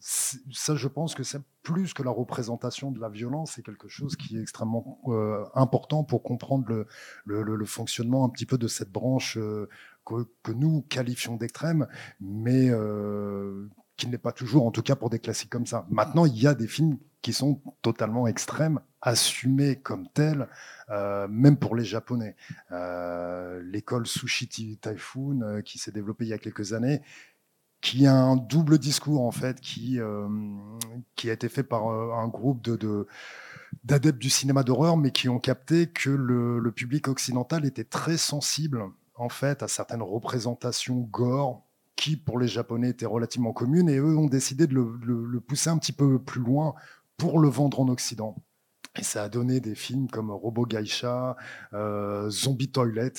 Ça, 0.00 0.74
je 0.74 0.88
pense 0.88 1.14
que 1.14 1.22
c'est 1.22 1.40
plus 1.62 1.94
que 1.94 2.02
la 2.02 2.10
représentation 2.10 2.90
de 2.90 3.00
la 3.00 3.08
violence, 3.08 3.52
c'est 3.52 3.64
quelque 3.64 3.88
chose 3.88 4.16
qui 4.16 4.36
est 4.36 4.42
extrêmement 4.42 5.00
important 5.54 6.04
pour 6.04 6.22
comprendre 6.22 6.86
le, 7.24 7.64
fonctionnement 7.64 8.26
un 8.26 8.28
petit 8.28 8.46
peu 8.46 8.58
de 8.58 8.68
cette 8.68 8.92
branche 8.92 9.38
que, 10.06 10.52
nous 10.52 10.82
qualifions 10.88 11.36
d'extrême, 11.36 11.86
mais 12.20 12.68
euh, 12.70 13.68
qui 13.96 14.06
n'est 14.08 14.18
pas 14.18 14.32
toujours, 14.32 14.66
en 14.66 14.70
tout 14.70 14.82
cas 14.82 14.96
pour 14.96 15.10
des 15.10 15.18
classiques 15.18 15.50
comme 15.50 15.66
ça. 15.66 15.86
Maintenant, 15.90 16.24
il 16.24 16.40
y 16.40 16.46
a 16.46 16.54
des 16.54 16.68
films 16.68 16.98
qui 17.22 17.32
sont 17.32 17.60
totalement 17.82 18.26
extrêmes, 18.26 18.80
assumés 19.00 19.76
comme 19.76 20.08
tels, 20.08 20.48
euh, 20.90 21.26
même 21.28 21.56
pour 21.56 21.74
les 21.74 21.84
Japonais. 21.84 22.36
Euh, 22.70 23.60
L'école 23.64 24.06
Sushi 24.06 24.48
Typhoon, 24.48 25.62
qui 25.64 25.78
s'est 25.78 25.92
développée 25.92 26.24
il 26.26 26.28
y 26.28 26.34
a 26.34 26.38
quelques 26.38 26.72
années, 26.72 27.02
qui 27.80 28.06
a 28.06 28.14
un 28.14 28.36
double 28.36 28.78
discours 28.78 29.22
en 29.22 29.32
fait, 29.32 29.60
qui, 29.60 29.98
a 30.00 31.32
été 31.32 31.48
fait 31.48 31.64
par 31.64 31.88
un 31.88 32.28
groupe 32.28 32.62
de, 32.62 32.76
de 32.76 33.06
d'adeptes 33.84 34.18
du 34.18 34.30
cinéma 34.30 34.62
d'horreur, 34.62 34.96
mais 34.96 35.10
qui 35.10 35.28
ont 35.28 35.38
capté 35.38 35.86
que 35.86 36.10
le, 36.10 36.72
public 36.72 37.08
occidental 37.08 37.64
était 37.64 37.84
très 37.84 38.16
sensible 38.16 38.82
en 39.16 39.28
fait 39.28 39.62
à 39.62 39.68
certaines 39.68 40.02
représentations 40.02 40.96
gore 40.96 41.62
qui 41.96 42.16
pour 42.16 42.38
les 42.38 42.48
Japonais 42.48 42.90
étaient 42.90 43.06
relativement 43.06 43.52
communes, 43.52 43.88
et 43.88 43.96
eux 43.96 44.16
ont 44.18 44.26
décidé 44.26 44.66
de 44.66 44.74
le, 44.74 45.40
pousser 45.40 45.70
un 45.70 45.78
petit 45.78 45.92
peu 45.92 46.18
plus 46.18 46.42
loin 46.42 46.74
pour 47.16 47.40
le 47.40 47.48
vendre 47.48 47.80
en 47.80 47.88
Occident. 47.88 48.36
Et 48.98 49.02
ça 49.02 49.24
a 49.24 49.28
donné 49.28 49.60
des 49.60 49.74
films 49.74 50.08
comme 50.08 50.30
Robo 50.30 50.66
Geisha, 50.66 51.36
euh, 51.72 52.28
Zombie 52.30 52.70
Toilet, 52.70 53.12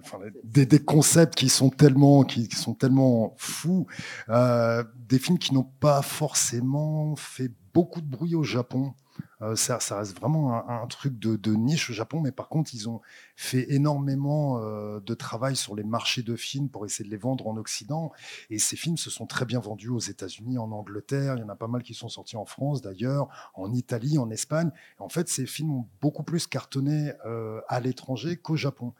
Enfin, 0.00 0.18
des, 0.42 0.78
concepts 0.78 1.34
qui 1.34 1.48
sont 1.48 1.70
tellement, 1.70 2.24
qui 2.24 2.46
sont 2.50 2.74
tellement 2.74 3.34
fous, 3.38 3.86
euh, 4.28 4.82
des 5.08 5.18
films 5.18 5.38
qui 5.38 5.54
n'ont 5.54 5.70
pas 5.80 6.02
forcément 6.02 7.14
fait 7.16 7.50
beaucoup 7.72 8.00
de 8.00 8.06
bruit 8.06 8.34
au 8.34 8.42
Japon. 8.42 8.94
Euh, 9.42 9.56
ça, 9.56 9.78
reste 9.96 10.18
vraiment 10.18 10.68
un, 10.68 10.86
truc 10.86 11.18
de, 11.18 11.54
niche 11.54 11.90
au 11.90 11.92
Japon, 11.92 12.20
mais 12.20 12.32
par 12.32 12.48
contre, 12.48 12.74
ils 12.74 12.88
ont 12.88 13.00
fait 13.36 13.72
énormément 13.72 14.58
euh, 14.58 15.00
de 15.00 15.14
travail 15.14 15.56
sur 15.56 15.74
les 15.74 15.82
marchés 15.82 16.22
de 16.22 16.36
films 16.36 16.68
pour 16.68 16.84
essayer 16.84 17.04
de 17.04 17.10
les 17.10 17.16
vendre 17.16 17.46
en 17.46 17.56
Occident. 17.56 18.12
Et 18.50 18.58
ces 18.58 18.76
films 18.76 18.98
se 18.98 19.08
sont 19.08 19.26
très 19.26 19.46
bien 19.46 19.60
vendus 19.60 19.88
aux 19.88 19.98
États-Unis, 19.98 20.58
en 20.58 20.70
Angleterre. 20.72 21.36
Il 21.36 21.40
y 21.40 21.42
en 21.42 21.48
a 21.48 21.56
pas 21.56 21.68
mal 21.68 21.82
qui 21.82 21.94
sont 21.94 22.08
sortis 22.08 22.36
en 22.36 22.44
France, 22.44 22.82
d'ailleurs, 22.82 23.28
en 23.54 23.72
Italie, 23.72 24.18
en 24.18 24.30
Espagne. 24.30 24.70
Et 24.98 25.02
en 25.02 25.08
fait, 25.08 25.28
ces 25.28 25.46
films 25.46 25.72
ont 25.72 25.88
beaucoup 26.00 26.22
plus 26.22 26.46
cartonné 26.46 27.12
euh, 27.24 27.60
à 27.68 27.80
l'étranger 27.80 28.36
qu'au 28.36 28.56
Japon, 28.56 28.92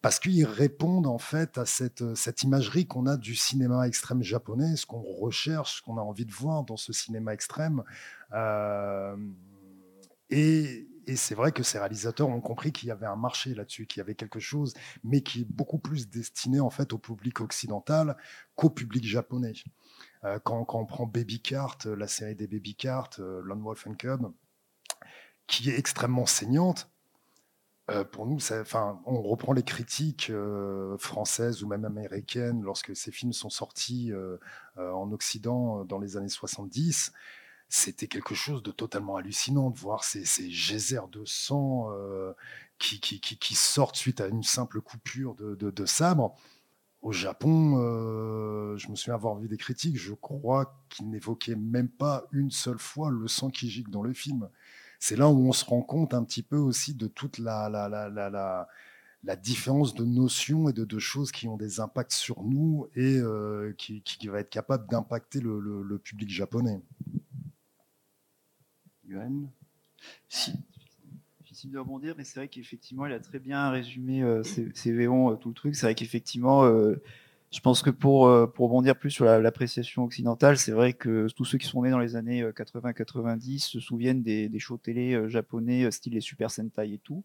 parce 0.00 0.18
qu'ils 0.18 0.44
répondent 0.44 1.06
en 1.06 1.18
fait 1.18 1.58
à 1.58 1.66
cette, 1.66 2.02
imagerie 2.42 2.86
qu'on 2.86 3.06
a 3.06 3.16
du 3.16 3.34
cinéma 3.34 3.86
extrême 3.86 4.22
japonais, 4.22 4.76
ce 4.76 4.86
qu'on 4.86 5.02
recherche, 5.02 5.78
ce 5.78 5.82
qu'on 5.82 5.98
a 5.98 6.02
envie 6.02 6.26
de 6.26 6.32
voir 6.32 6.62
dans 6.62 6.76
ce 6.76 6.92
cinéma 6.92 7.34
extrême. 7.34 7.82
Et, 10.32 10.88
c'est 11.16 11.34
vrai 11.34 11.52
que 11.52 11.62
ces 11.62 11.78
réalisateurs 11.78 12.28
ont 12.28 12.40
compris 12.40 12.72
qu'il 12.72 12.88
y 12.88 12.92
avait 12.92 13.06
un 13.06 13.16
marché 13.16 13.54
là-dessus, 13.54 13.86
qu'il 13.86 13.98
y 13.98 14.00
avait 14.00 14.14
quelque 14.14 14.40
chose, 14.40 14.72
mais 15.04 15.20
qui 15.20 15.42
est 15.42 15.50
beaucoup 15.50 15.78
plus 15.78 16.08
destiné 16.08 16.60
en 16.60 16.70
fait 16.70 16.92
au 16.92 16.98
public 16.98 17.40
occidental 17.40 18.16
qu'au 18.54 18.70
public 18.70 19.04
japonais. 19.04 19.52
Euh, 20.24 20.38
quand, 20.38 20.64
on 20.74 20.86
prend 20.86 21.06
Baby 21.06 21.42
Cart, 21.42 21.78
la 21.84 22.06
série 22.06 22.36
des 22.36 22.46
Baby 22.46 22.76
Cart, 22.76 23.10
euh, 23.18 23.42
Lone 23.42 23.62
Wolf 23.62 23.86
and 23.88 23.94
Cub, 23.94 24.32
qui 25.48 25.68
est 25.70 25.78
extrêmement 25.78 26.24
saignante, 26.24 26.92
euh, 27.90 28.04
pour 28.04 28.26
nous, 28.26 28.38
enfin, 28.52 29.00
on 29.06 29.20
reprend 29.22 29.52
les 29.52 29.64
critiques 29.64 30.30
euh, 30.30 30.96
françaises 30.98 31.64
ou 31.64 31.66
même 31.66 31.84
américaines 31.84 32.62
lorsque 32.62 32.94
ces 32.94 33.10
films 33.10 33.32
sont 33.32 33.50
sortis 33.50 34.12
euh, 34.12 34.38
en 34.76 35.10
Occident 35.10 35.84
dans 35.84 35.98
les 35.98 36.16
années 36.16 36.28
70. 36.28 37.12
C'était 37.74 38.06
quelque 38.06 38.34
chose 38.34 38.62
de 38.62 38.70
totalement 38.70 39.16
hallucinant 39.16 39.70
de 39.70 39.78
voir 39.78 40.04
ces, 40.04 40.24
geysers 40.48 41.08
de 41.10 41.24
sang 41.24 41.88
qui, 42.78 43.00
qui, 43.00 43.54
sortent 43.54 43.96
suite 43.96 44.20
à 44.20 44.26
une 44.26 44.42
simple 44.42 44.82
coupure 44.82 45.34
de, 45.34 45.86
sabre. 45.86 46.34
Au 47.00 47.12
Japon, 47.12 47.78
je 48.76 48.90
me 48.90 48.94
souviens 48.94 49.14
avoir 49.14 49.36
vu 49.36 49.48
des 49.48 49.56
critiques, 49.56 49.96
je 49.96 50.12
crois 50.12 50.84
qu'ils 50.90 51.08
n'évoquaient 51.08 51.56
même 51.56 51.88
pas 51.88 52.26
une 52.32 52.50
seule 52.50 52.78
fois 52.78 53.10
le 53.10 53.26
sang 53.26 53.48
qui 53.48 53.70
gicle 53.70 53.90
dans 53.90 54.02
le 54.02 54.12
film 54.12 54.50
c'est 55.02 55.16
là 55.16 55.28
où 55.28 55.48
on 55.48 55.52
se 55.52 55.64
rend 55.64 55.82
compte 55.82 56.14
un 56.14 56.22
petit 56.22 56.44
peu 56.44 56.56
aussi 56.56 56.94
de 56.94 57.08
toute 57.08 57.38
la, 57.38 57.66
différence 59.42 59.94
de 59.94 60.04
notions 60.04 60.68
et 60.68 60.72
de, 60.72 60.98
choses 61.00 61.32
qui 61.32 61.48
ont 61.48 61.56
des 61.56 61.80
impacts 61.80 62.12
sur 62.12 62.44
nous 62.44 62.86
et 62.94 63.16
euh, 63.18 63.74
qui, 63.76 64.02
qui, 64.02 64.28
va 64.28 64.38
être 64.38 64.48
capable 64.48 64.88
d'impacter 64.88 65.40
le, 65.40 65.98
public 65.98 66.30
japonais. 66.30 66.80
Yuan 69.12 69.48
si. 70.28 70.52
Difficile 71.40 71.70
de 71.70 71.78
rebondir, 71.78 72.14
mais 72.16 72.24
c'est 72.24 72.40
vrai 72.40 72.48
qu'effectivement, 72.48 73.06
il 73.06 73.12
a 73.12 73.20
très 73.20 73.38
bien 73.38 73.70
résumé 73.70 74.22
euh, 74.22 74.42
ces, 74.42 74.92
Véons, 74.92 75.32
euh, 75.32 75.36
tout 75.36 75.48
le 75.50 75.54
truc. 75.54 75.76
C'est 75.76 75.84
vrai 75.84 75.94
qu'effectivement, 75.94 76.64
je 77.52 77.60
pense 77.60 77.82
que 77.82 77.90
pour, 77.90 78.26
euh, 78.26 78.46
pour 78.46 78.68
rebondir 78.68 78.96
plus 78.96 79.10
sur 79.10 79.26
l'appréciation 79.26 80.04
occidentale, 80.04 80.56
c'est 80.56 80.72
vrai 80.72 80.94
que 80.94 81.26
tous 81.36 81.44
ceux 81.44 81.58
qui 81.58 81.66
sont 81.66 81.82
nés 81.82 81.90
dans 81.90 81.98
les 81.98 82.16
années 82.16 82.42
80-90 82.42 83.54
euh, 83.54 83.58
se 83.58 83.78
souviennent 83.78 84.22
des, 84.22 84.48
des, 84.48 84.58
shows 84.58 84.78
télé 84.78 85.12
euh, 85.12 85.28
japonais, 85.28 85.90
style 85.90 86.14
les 86.14 86.22
Super 86.22 86.50
Sentai 86.50 86.94
et 86.94 86.98
tout. 86.98 87.22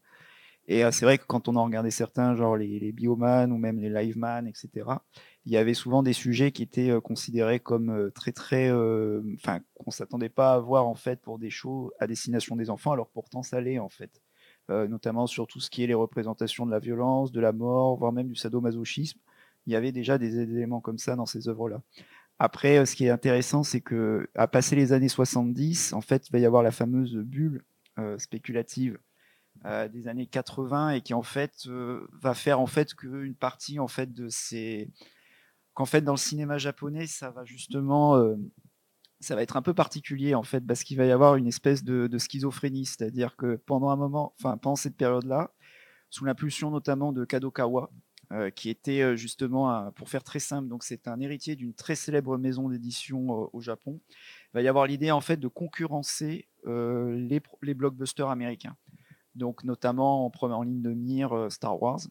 Et 0.68 0.84
c'est 0.92 1.06
vrai 1.06 1.18
que 1.18 1.26
quand 1.26 1.48
on 1.48 1.56
en 1.56 1.64
regardait 1.64 1.92
certains, 1.92 2.36
genre 2.36 2.58
les, 2.58 2.80
les 2.80 2.92
Bioman 2.92 3.52
ou 3.54 3.58
même 3.58 3.80
les 3.80 3.90
Liveman, 3.90 4.48
etc., 4.48 4.86
il 5.46 5.54
y 5.54 5.58
avait 5.58 5.74
souvent 5.74 6.04
des 6.04 6.12
sujets 6.12 6.52
qui 6.52 6.62
étaient 6.62 6.92
considérés 7.02 7.62
comme 7.62 8.12
très 8.14 8.34
très, 8.34 8.70
enfin 9.36 9.62
qu'on 9.76 9.92
s'attendait 9.92 10.28
pas 10.28 10.56
à 10.56 10.60
voir 10.60 10.86
en 10.86 10.96
fait 10.96 11.22
pour 11.22 11.40
des 11.40 11.50
shows 11.50 11.94
à 12.02 12.08
destination 12.08 12.58
des 12.58 12.70
enfants, 12.70 12.92
alors 12.92 13.10
pourtant 13.10 13.44
ça 13.44 13.62
l'est 13.62 13.80
en 13.80 13.88
fait, 13.88 14.22
notamment 14.68 15.26
sur 15.26 15.48
tout 15.48 15.62
ce 15.62 15.70
qui 15.70 15.86
est 15.86 15.88
les 15.88 15.94
représentations 15.94 16.66
de 16.66 16.72
la 16.72 16.80
violence, 16.80 17.32
de 17.32 17.40
la 17.40 17.54
mort, 17.54 17.96
voire 17.96 18.12
même 18.12 18.28
du 18.28 18.36
sadomasochisme 18.36 19.20
il 19.68 19.74
y 19.74 19.76
avait 19.76 19.92
déjà 19.92 20.18
des 20.18 20.40
éléments 20.40 20.80
comme 20.80 20.98
ça 20.98 21.16
dans 21.16 21.26
ces 21.26 21.50
œuvres-là. 21.50 21.82
Après, 22.40 22.78
euh, 22.78 22.86
ce 22.86 22.96
qui 22.96 23.06
est 23.06 23.10
intéressant, 23.10 23.64
c'est 23.64 23.82
que 23.82 24.30
à 24.34 24.48
passer 24.48 24.76
les 24.76 24.94
années 24.94 25.10
70, 25.10 25.94
en 25.94 26.02
fait, 26.02 26.28
il 26.28 26.32
va 26.32 26.40
y 26.40 26.46
avoir 26.46 26.64
la 26.64 26.72
fameuse 26.72 27.16
bulle 27.16 27.64
euh, 28.00 28.18
spéculative 28.18 28.98
euh, 29.66 29.88
des 29.88 30.08
années 30.08 30.28
80 30.28 30.92
et 30.92 31.02
qui 31.02 31.14
en 31.14 31.24
fait 31.24 31.68
va 32.22 32.34
faire 32.34 32.60
en 32.60 32.68
fait 32.68 32.94
qu'une 32.94 33.36
partie 33.36 33.80
en 33.80 33.88
fait 33.88 34.14
de 34.14 34.30
ces 34.30 34.90
qu'en 35.74 35.86
fait 35.86 36.02
dans 36.02 36.14
le 36.14 36.18
cinéma 36.18 36.58
japonais, 36.58 37.08
ça 37.08 37.30
va 37.32 37.46
justement 37.46 38.36
ça 39.20 39.36
va 39.36 39.42
être 39.42 39.58
un 39.58 39.62
peu 39.62 39.74
particulier 39.74 40.36
en 40.36 40.44
fait 40.44 40.62
parce 40.62 40.84
qu'il 40.84 40.98
va 40.98 41.06
y 41.06 41.12
avoir 41.12 41.36
une 41.36 41.48
espèce 41.48 41.84
de, 41.84 42.18
schizophrénie, 42.18 42.86
c'est-à-dire 42.86 43.36
que 43.36 43.56
pendant 43.66 43.90
un 43.90 43.96
moment, 43.96 44.34
pendant 44.42 44.76
cette 44.76 44.96
période-là, 44.96 45.52
sous 46.10 46.26
l'impulsion 46.26 46.72
notamment 46.72 47.12
de 47.12 47.26
Kadokawa, 47.26 47.90
euh, 48.34 48.50
qui 48.50 48.70
était 48.70 49.02
euh, 49.02 49.16
justement, 49.16 49.90
pour 49.94 50.10
faire 50.10 50.22
très 50.22 50.40
simple, 50.40 50.68
donc 50.68 50.84
c'est 50.84 51.08
un 51.08 51.18
héritier 51.22 51.56
d'une 51.56 51.74
très 51.74 51.96
célèbre 51.96 52.38
maison 52.38 52.68
d'édition 52.68 53.32
euh, 53.32 53.48
au 53.54 53.62
Japon. 53.62 54.02
Va 54.54 54.62
y 54.62 54.68
avoir 54.68 54.86
l'idée 54.86 55.12
en 55.12 55.22
fait 55.22 55.38
de 55.38 55.48
concurrencer 55.48 56.50
les, 56.66 57.40
blockbusters 57.74 58.28
américains, 58.28 58.76
donc 59.38 59.64
notamment 59.64 60.32
en, 60.42 60.64
ligne 60.64 60.82
de 60.82 60.94
mire 60.94 61.48
Star 61.50 61.82
Wars. 61.82 62.02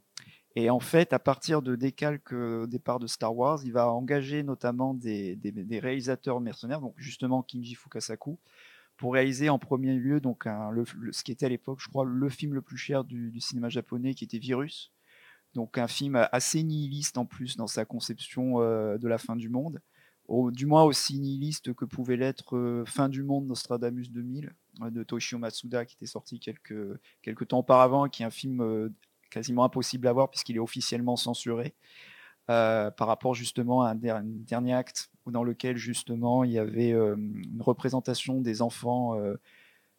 Et 0.55 0.71
en 0.71 0.81
fait, 0.81 1.13
à 1.13 1.19
partir 1.19 1.61
de 1.61 1.77
décalques 1.77 2.33
au 2.33 2.67
départ 2.67 2.99
de 2.99 3.07
Star 3.07 3.37
Wars, 3.37 3.61
il 3.65 3.73
va 3.73 3.93
engager 3.93 4.43
notamment 4.43 4.95
des, 4.95 5.39
réalisateurs 5.83 6.41
mercenaires, 6.41 6.81
donc 6.81 6.95
justement 6.97 7.43
Kinji 7.43 7.75
Fukasaku, 7.75 8.39
pour 8.97 9.13
réaliser 9.13 9.51
en 9.51 9.59
premier 9.59 9.95
lieu 9.95 10.21
donc 10.21 10.45
ce 11.13 11.23
qui 11.23 11.33
était 11.33 11.47
à 11.47 11.51
l'époque, 11.51 11.81
je 11.81 11.89
crois, 11.89 12.07
le 12.07 12.29
film 12.31 12.55
le 12.55 12.63
plus 12.63 12.79
cher 12.79 13.05
du, 13.05 13.39
cinéma 13.41 13.69
japonais, 13.69 14.15
qui 14.15 14.25
était 14.25 14.39
Virus, 14.39 14.93
donc 15.55 15.79
un 15.79 15.89
film 15.89 16.27
assez 16.33 16.63
nihiliste 16.63 17.19
en 17.19 17.27
plus 17.27 17.57
dans 17.57 17.67
sa 17.67 17.85
conception 17.85 18.61
euh, 18.61 18.99
de 18.99 19.09
la 19.09 19.19
fin 19.19 19.37
du 19.37 19.49
monde, 19.49 19.81
du 20.29 20.67
moins 20.67 20.85
aussi 20.85 21.19
nihiliste 21.19 21.73
que 21.75 21.85
pouvait 21.85 22.17
l'être 22.17 22.57
euh, 22.57 22.85
Fin 22.85 23.09
du 23.09 23.23
monde 23.23 23.47
Nostradamus 23.47 24.11
2000 24.11 24.47
euh, 24.47 24.51
de 24.81 25.03
Toshio 25.03 25.39
Matsuda 25.39 25.85
qui 25.85 25.97
était 25.97 26.07
sorti 26.07 26.41
quelques, 26.41 27.49
temps 27.49 27.59
auparavant, 27.59 28.09
qui 28.09 28.23
est 28.23 28.27
un 28.27 28.31
film 28.31 28.93
quasiment 29.31 29.65
impossible 29.65 30.07
à 30.07 30.13
voir 30.13 30.31
puisqu'il 30.31 30.57
est 30.57 30.61
officiellement 30.61 31.17
censuré. 31.17 31.75
par 32.47 32.95
rapport 32.99 33.35
justement 33.35 33.83
à 33.83 33.91
un, 33.91 33.95
dernier 33.95 34.75
acte 34.75 35.11
dans 35.27 35.45
lequel 35.45 35.77
justement 35.77 36.45
il 36.45 36.53
y 36.53 36.59
avait 36.59 36.91
une 36.91 37.61
représentation 37.61 38.41
des 38.41 38.63
enfants 38.63 39.19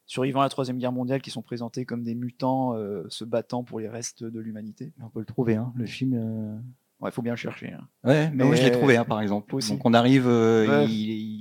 survivants 0.07 0.39
à 0.39 0.43
la 0.43 0.49
Troisième 0.49 0.77
Guerre 0.79 0.93
mondiale 0.93 1.21
qui 1.21 1.29
sont 1.29 1.43
présentés 1.43 1.85
comme 1.85 2.03
des 2.03 2.15
mutants 2.15 2.73
euh, 2.73 3.05
se 3.09 3.25
battant 3.25 3.63
pour 3.63 3.79
les 3.79 3.89
restes 3.89 4.23
de 4.23 4.39
l'humanité. 4.39 4.93
On 5.01 5.09
peut 5.09 5.19
le 5.19 5.25
trouver, 5.25 5.55
hein, 5.55 5.71
le 5.75 5.85
film. 5.85 6.63
Euh. 6.99 7.03
Ouais, 7.03 7.11
il 7.11 7.13
faut 7.13 7.21
bien 7.21 7.33
le 7.33 7.37
chercher. 7.37 7.71
Hein. 7.71 7.87
Ouais, 8.03 8.29
mais 8.33 8.43
moi 8.43 8.55
je 8.55 8.63
l'ai 8.63 8.71
trouvé, 8.71 8.97
hein, 8.97 9.05
par 9.05 9.21
exemple. 9.21 9.51
Donc 9.51 9.85
on 9.85 9.93
arrive, 9.93 10.27
euh, 10.27 10.85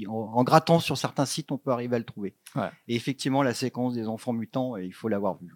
en, 0.09 0.45
grattant 0.45 0.81
sur 0.81 0.99
certains 0.99 1.27
sites, 1.27 1.51
on 1.53 1.59
peut 1.59 1.71
arriver 1.71 1.97
à 1.97 1.99
le 1.99 2.05
trouver. 2.05 2.35
Et 2.89 2.95
effectivement, 2.95 3.43
la 3.43 3.55
séquence 3.55 3.95
des 3.95 4.09
enfants 4.09 4.33
mutants, 4.33 4.77
il 4.77 4.93
faut 4.93 5.09
l'avoir 5.09 5.37
vu. 5.39 5.55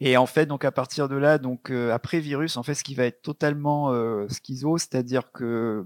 Et 0.00 0.16
en 0.16 0.26
fait, 0.26 0.46
donc 0.46 0.64
à 0.64 0.72
partir 0.72 1.08
de 1.08 1.16
là, 1.16 1.38
donc 1.38 1.70
après 1.70 2.20
virus, 2.20 2.56
en 2.56 2.62
fait, 2.62 2.74
ce 2.74 2.84
qui 2.84 2.94
va 2.94 3.04
être 3.04 3.22
totalement 3.22 3.92
schizo, 4.28 4.78
c'est-à-dire 4.78 5.30
que 5.32 5.84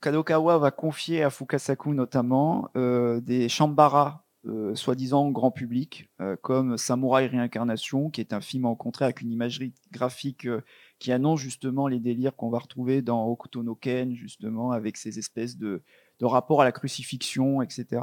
Kadokawa 0.00 0.58
va 0.58 0.70
confier 0.70 1.22
à 1.22 1.30
Fukasaku 1.30 1.94
notamment 1.94 2.70
des 2.74 3.48
Shambara 3.48 4.27
euh, 4.46 4.76
soi-disant 4.76 5.30
grand 5.30 5.50
public, 5.50 6.08
euh, 6.20 6.36
comme 6.40 6.78
Samouraï 6.78 7.26
Réincarnation, 7.26 8.08
qui 8.08 8.20
est 8.20 8.32
un 8.32 8.40
film 8.40 8.66
rencontré 8.66 9.04
avec 9.04 9.20
une 9.20 9.32
imagerie 9.32 9.74
graphique 9.90 10.46
euh, 10.46 10.60
qui 11.00 11.10
annonce 11.10 11.40
justement 11.40 11.88
les 11.88 11.98
délires 11.98 12.36
qu'on 12.36 12.48
va 12.48 12.60
retrouver 12.60 13.02
dans 13.02 13.26
Hokuto 13.26 13.64
no 13.64 13.74
Ken, 13.74 14.14
justement, 14.14 14.70
avec 14.70 14.96
ces 14.96 15.18
espèces 15.18 15.56
de, 15.58 15.82
rapports 16.22 16.62
à 16.62 16.64
la 16.64 16.72
crucifixion, 16.72 17.62
etc. 17.62 18.02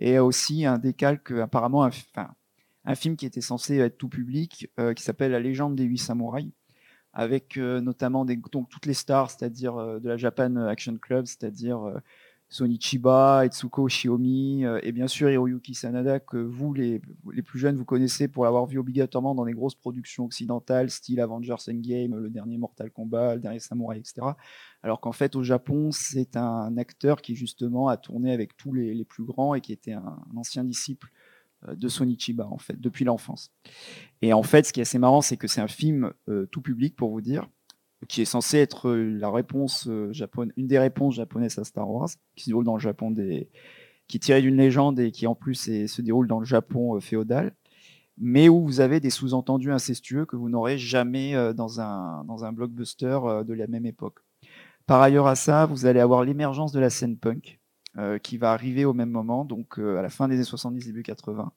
Et 0.00 0.18
aussi 0.18 0.66
un 0.66 0.78
décalque, 0.78 1.30
apparemment, 1.30 1.84
un, 1.84 1.90
un 2.84 2.94
film 2.96 3.16
qui 3.16 3.26
était 3.26 3.40
censé 3.40 3.78
être 3.78 3.96
tout 3.96 4.08
public, 4.08 4.68
qui 4.94 5.02
s'appelle 5.02 5.32
La 5.32 5.40
légende 5.40 5.74
des 5.76 5.84
huit 5.84 5.98
samouraïs, 5.98 6.52
avec 7.12 7.56
notamment 7.56 8.24
donc, 8.24 8.68
toutes 8.68 8.86
les 8.86 8.94
stars, 8.94 9.32
c'est-à-dire 9.32 9.74
de 10.00 10.08
la 10.08 10.16
Japan 10.16 10.54
Action 10.68 10.96
Club, 10.96 11.26
c'est-à-dire 11.26 12.00
Sonichiba, 12.48 13.44
Etsuko 13.44 13.88
Shiomi 13.88 14.64
euh, 14.64 14.78
et 14.82 14.92
bien 14.92 15.08
sûr 15.08 15.28
Hiroyuki 15.28 15.74
Sanada 15.74 16.20
que 16.20 16.36
vous, 16.36 16.72
les, 16.72 17.00
plus 17.44 17.58
jeunes, 17.58 17.76
vous 17.76 17.84
connaissez 17.84 18.28
pour 18.28 18.44
l'avoir 18.44 18.66
vu 18.66 18.78
obligatoirement 18.78 19.34
dans 19.34 19.44
des 19.44 19.52
grosses 19.52 19.74
productions 19.74 20.24
occidentales, 20.26 20.90
style 20.90 21.20
Avengers 21.20 21.56
Endgame, 21.68 22.16
le 22.16 22.30
dernier 22.30 22.56
Mortal 22.56 22.90
Kombat, 22.90 23.34
le 23.34 23.40
dernier 23.40 23.58
Samurai, 23.58 23.98
etc. 23.98 24.28
Alors 24.82 25.00
qu'en 25.00 25.12
fait, 25.12 25.34
au 25.34 25.42
Japon, 25.42 25.90
c'est 25.90 26.36
un 26.36 26.76
acteur 26.76 27.20
qui 27.20 27.34
justement 27.34 27.88
a 27.88 27.96
tourné 27.96 28.32
avec 28.32 28.56
tous 28.56 28.72
les, 28.72 28.94
les 28.94 29.04
plus 29.04 29.24
grands 29.24 29.54
et 29.54 29.60
qui 29.60 29.72
était 29.72 29.92
un, 29.92 30.18
ancien 30.36 30.62
disciple 30.62 31.10
euh, 31.66 31.74
de 31.74 31.88
Sonichiba, 31.88 32.46
en 32.46 32.58
fait, 32.58 32.80
depuis 32.80 33.04
l'enfance. 33.04 33.52
Et 34.22 34.32
en 34.32 34.44
fait, 34.44 34.66
ce 34.66 34.72
qui 34.72 34.80
est 34.80 34.82
assez 34.82 34.98
marrant, 34.98 35.20
c'est 35.20 35.36
que 35.36 35.48
c'est 35.48 35.60
un 35.60 35.68
film 35.68 36.12
euh, 36.28 36.46
tout 36.46 36.60
public, 36.60 36.94
pour 36.94 37.10
vous 37.10 37.20
dire, 37.20 37.48
qui 38.08 38.22
est 38.22 38.26
censé 38.26 38.58
être 38.58 38.88
euh, 38.88 39.18
la 39.18 39.30
réponse 39.30 39.88
euh, 39.88 40.12
une 40.56 40.66
des 40.66 40.78
réponses 40.78 41.14
japonaises 41.14 41.58
à 41.58 41.64
Star 41.64 41.90
Wars, 41.90 42.10
qui 42.34 42.44
se 42.44 42.50
déroule 42.50 42.64
dans 42.64 42.74
le 42.74 42.80
Japon 42.80 43.10
des, 43.10 43.48
qui 44.06 44.18
est 44.18 44.20
tiré 44.20 44.42
d'une 44.42 44.56
légende 44.56 45.00
et 45.00 45.10
qui 45.10 45.26
en 45.26 45.34
plus 45.34 45.86
se 45.86 46.02
déroule 46.02 46.26
dans 46.26 46.38
le 46.38 46.44
Japon 46.44 46.96
euh, 46.96 47.00
féodal, 47.00 47.54
mais 48.18 48.48
où 48.48 48.64
vous 48.64 48.80
avez 48.80 49.00
des 49.00 49.10
sous-entendus 49.10 49.72
incestueux 49.72 50.26
que 50.26 50.36
vous 50.36 50.48
n'aurez 50.48 50.78
jamais 50.78 51.34
dans 51.52 51.82
un, 51.82 52.24
dans 52.24 52.46
un 52.46 52.52
blockbuster 52.52 53.18
de 53.46 53.52
la 53.52 53.66
même 53.66 53.84
époque. 53.84 54.20
Par 54.86 55.02
ailleurs 55.02 55.26
à 55.26 55.34
ça, 55.34 55.66
vous 55.66 55.84
allez 55.84 56.00
avoir 56.00 56.24
l'émergence 56.24 56.72
de 56.72 56.80
la 56.80 56.88
scène 56.88 57.18
punk, 57.18 57.60
qui 58.22 58.38
va 58.38 58.52
arriver 58.52 58.86
au 58.86 58.94
même 58.94 59.10
moment, 59.10 59.44
donc 59.44 59.78
à 59.78 60.00
la 60.00 60.08
fin 60.08 60.28
des 60.28 60.36
années 60.36 60.44
70, 60.44 60.86
début 60.86 61.02
80. 61.02 61.52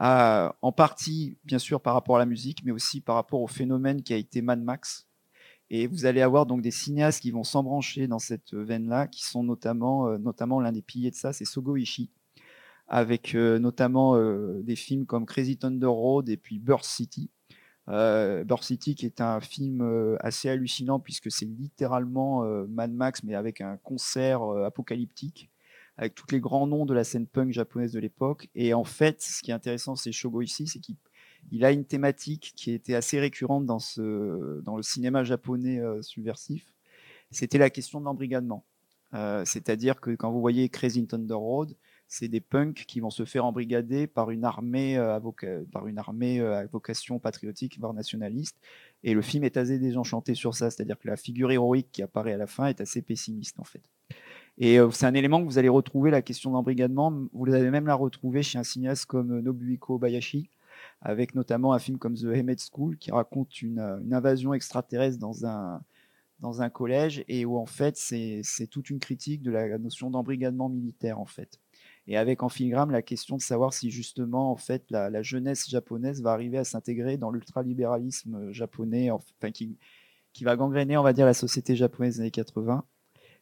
en 0.00 0.72
partie, 0.72 1.38
bien 1.44 1.60
sûr, 1.60 1.80
par 1.80 1.94
rapport 1.94 2.16
à 2.16 2.18
la 2.18 2.26
musique, 2.26 2.64
mais 2.64 2.72
aussi 2.72 3.00
par 3.00 3.14
rapport 3.14 3.40
au 3.40 3.46
phénomène 3.46 4.02
qui 4.02 4.14
a 4.14 4.16
été 4.16 4.42
Mad 4.42 4.60
Max, 4.60 5.06
et 5.74 5.88
vous 5.88 6.06
allez 6.06 6.22
avoir 6.22 6.46
donc 6.46 6.62
des 6.62 6.70
cinéastes 6.70 7.20
qui 7.20 7.32
vont 7.32 7.42
s'embrancher 7.42 8.06
dans 8.06 8.20
cette 8.20 8.54
veine-là, 8.54 9.08
qui 9.08 9.24
sont 9.24 9.42
notamment, 9.42 10.06
euh, 10.06 10.18
notamment 10.18 10.60
l'un 10.60 10.70
des 10.70 10.82
piliers 10.82 11.10
de 11.10 11.16
ça, 11.16 11.32
c'est 11.32 11.44
Sogo 11.44 11.76
Ishii, 11.76 12.10
avec 12.86 13.34
euh, 13.34 13.58
notamment 13.58 14.14
euh, 14.14 14.62
des 14.62 14.76
films 14.76 15.04
comme 15.04 15.26
Crazy 15.26 15.56
Thunder 15.56 15.86
Road 15.86 16.28
et 16.28 16.36
puis 16.36 16.60
Burst 16.60 16.90
City. 16.90 17.28
Burst 17.88 18.68
City 18.68 18.94
qui 18.94 19.04
est 19.04 19.20
un 19.20 19.40
film 19.40 20.16
assez 20.20 20.48
hallucinant 20.48 21.00
puisque 21.00 21.30
c'est 21.30 21.44
littéralement 21.44 22.42
Mad 22.66 22.90
Max 22.90 23.22
mais 23.24 23.34
avec 23.34 23.60
un 23.60 23.76
concert 23.76 24.40
apocalyptique 24.64 25.50
avec 25.98 26.14
tous 26.14 26.24
les 26.32 26.40
grands 26.40 26.66
noms 26.66 26.86
de 26.86 26.94
la 26.94 27.04
scène 27.04 27.26
punk 27.26 27.52
japonaise 27.52 27.92
de 27.92 28.00
l'époque. 28.00 28.48
Et 28.54 28.72
en 28.72 28.84
fait, 28.84 29.20
ce 29.20 29.42
qui 29.42 29.50
est 29.50 29.54
intéressant, 29.54 29.96
c'est 29.96 30.12
Shogo 30.12 30.40
Ishii, 30.40 30.66
c'est 30.66 30.78
qu'il 30.78 30.96
il 31.50 31.64
a 31.64 31.70
une 31.72 31.84
thématique 31.84 32.52
qui 32.56 32.72
était 32.72 32.94
assez 32.94 33.20
récurrente 33.20 33.66
dans, 33.66 33.78
ce, 33.78 34.60
dans 34.62 34.76
le 34.76 34.82
cinéma 34.82 35.24
japonais 35.24 35.80
subversif. 36.02 36.72
C'était 37.30 37.58
la 37.58 37.70
question 37.70 38.00
de 38.00 38.04
l'embrigadement. 38.04 38.64
C'est-à-dire 39.44 40.00
que 40.00 40.10
quand 40.10 40.32
vous 40.32 40.40
voyez 40.40 40.68
Crazy 40.68 41.06
Thunder 41.06 41.34
Road, 41.34 41.76
c'est 42.08 42.28
des 42.28 42.40
punks 42.40 42.84
qui 42.86 43.00
vont 43.00 43.10
se 43.10 43.24
faire 43.24 43.44
embrigader 43.44 44.06
par 44.06 44.30
une 44.30 44.44
armée, 44.44 44.96
armée 44.96 46.40
à 46.40 46.66
vocation 46.66 47.18
patriotique, 47.18 47.78
voire 47.78 47.94
nationaliste. 47.94 48.56
Et 49.04 49.14
le 49.14 49.22
film 49.22 49.44
est 49.44 49.56
assez 49.56 49.78
désenchanté 49.78 50.34
sur 50.34 50.54
ça, 50.54 50.70
c'est-à-dire 50.70 50.98
que 50.98 51.08
la 51.08 51.16
figure 51.16 51.50
héroïque 51.52 51.88
qui 51.92 52.02
apparaît 52.02 52.32
à 52.32 52.38
la 52.38 52.46
fin 52.46 52.66
est 52.66 52.80
assez 52.80 53.02
pessimiste 53.02 53.60
en 53.60 53.64
fait. 53.64 53.82
Et 54.58 54.78
euh, 54.78 54.90
c'est 54.90 55.06
un 55.06 55.14
élément 55.14 55.40
que 55.40 55.46
vous 55.46 55.58
allez 55.58 55.68
retrouver, 55.68 56.10
la 56.10 56.22
question 56.22 56.52
d'embrigadement. 56.52 57.12
Vous 57.32 57.52
allez 57.52 57.70
même 57.70 57.86
la 57.86 57.94
retrouver 57.94 58.42
chez 58.42 58.58
un 58.58 58.62
cinéaste 58.62 59.06
comme 59.06 59.32
euh, 59.32 59.42
Nobuhiko 59.42 59.98
Bayashi, 59.98 60.48
avec 61.04 61.34
notamment 61.34 61.72
un 61.72 61.78
film 61.78 61.98
comme 61.98 62.14
The 62.14 62.24
Hemet 62.24 62.56
School, 62.58 62.96
qui 62.98 63.12
raconte 63.12 63.62
une, 63.62 63.78
euh, 63.78 63.98
invasion 64.10 64.54
extraterrestre 64.54 65.18
dans 65.18 65.46
un, 65.46 65.82
dans 66.40 66.62
un 66.62 66.70
collège, 66.70 67.24
et 67.28 67.44
où 67.44 67.56
en 67.56 67.66
fait 67.66 67.96
c'est 67.96 68.66
toute 68.70 68.90
une 68.90 68.98
critique 68.98 69.42
de 69.42 69.52
la 69.52 69.78
notion 69.78 70.10
d'embrigadement 70.10 70.68
militaire 70.68 71.20
en 71.20 71.26
fait. 71.26 71.60
Et 72.06 72.16
avec 72.16 72.42
en 72.42 72.48
filigrane 72.48 72.90
la 72.90 73.02
question 73.02 73.36
de 73.36 73.42
savoir 73.42 73.72
si 73.72 73.90
justement 73.90 74.50
en 74.50 74.56
fait 74.56 74.90
la, 74.90 75.10
la 75.10 75.22
jeunesse 75.22 75.70
japonaise 75.70 76.22
va 76.22 76.32
arriver 76.32 76.58
à 76.58 76.64
s'intégrer 76.64 77.16
dans 77.16 77.30
l'ultralibéralisme 77.30 78.50
japonais, 78.52 79.10
enfin 79.10 79.50
qui, 79.52 79.78
qui 80.32 80.44
va 80.44 80.56
gangréner 80.56 80.96
on 80.96 81.02
va 81.02 81.12
dire 81.12 81.26
la 81.26 81.34
société 81.34 81.76
japonaise 81.76 82.16
des 82.16 82.22
années 82.22 82.30
80 82.30 82.84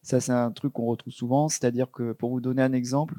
ça, 0.03 0.21
c'est 0.21 0.33
un 0.33 0.51
truc 0.51 0.73
qu'on 0.73 0.87
retrouve 0.87 1.13
souvent. 1.13 1.49
C'est-à-dire 1.49 1.91
que, 1.91 2.13
pour 2.13 2.31
vous 2.31 2.41
donner 2.41 2.63
un 2.63 2.73
exemple, 2.73 3.15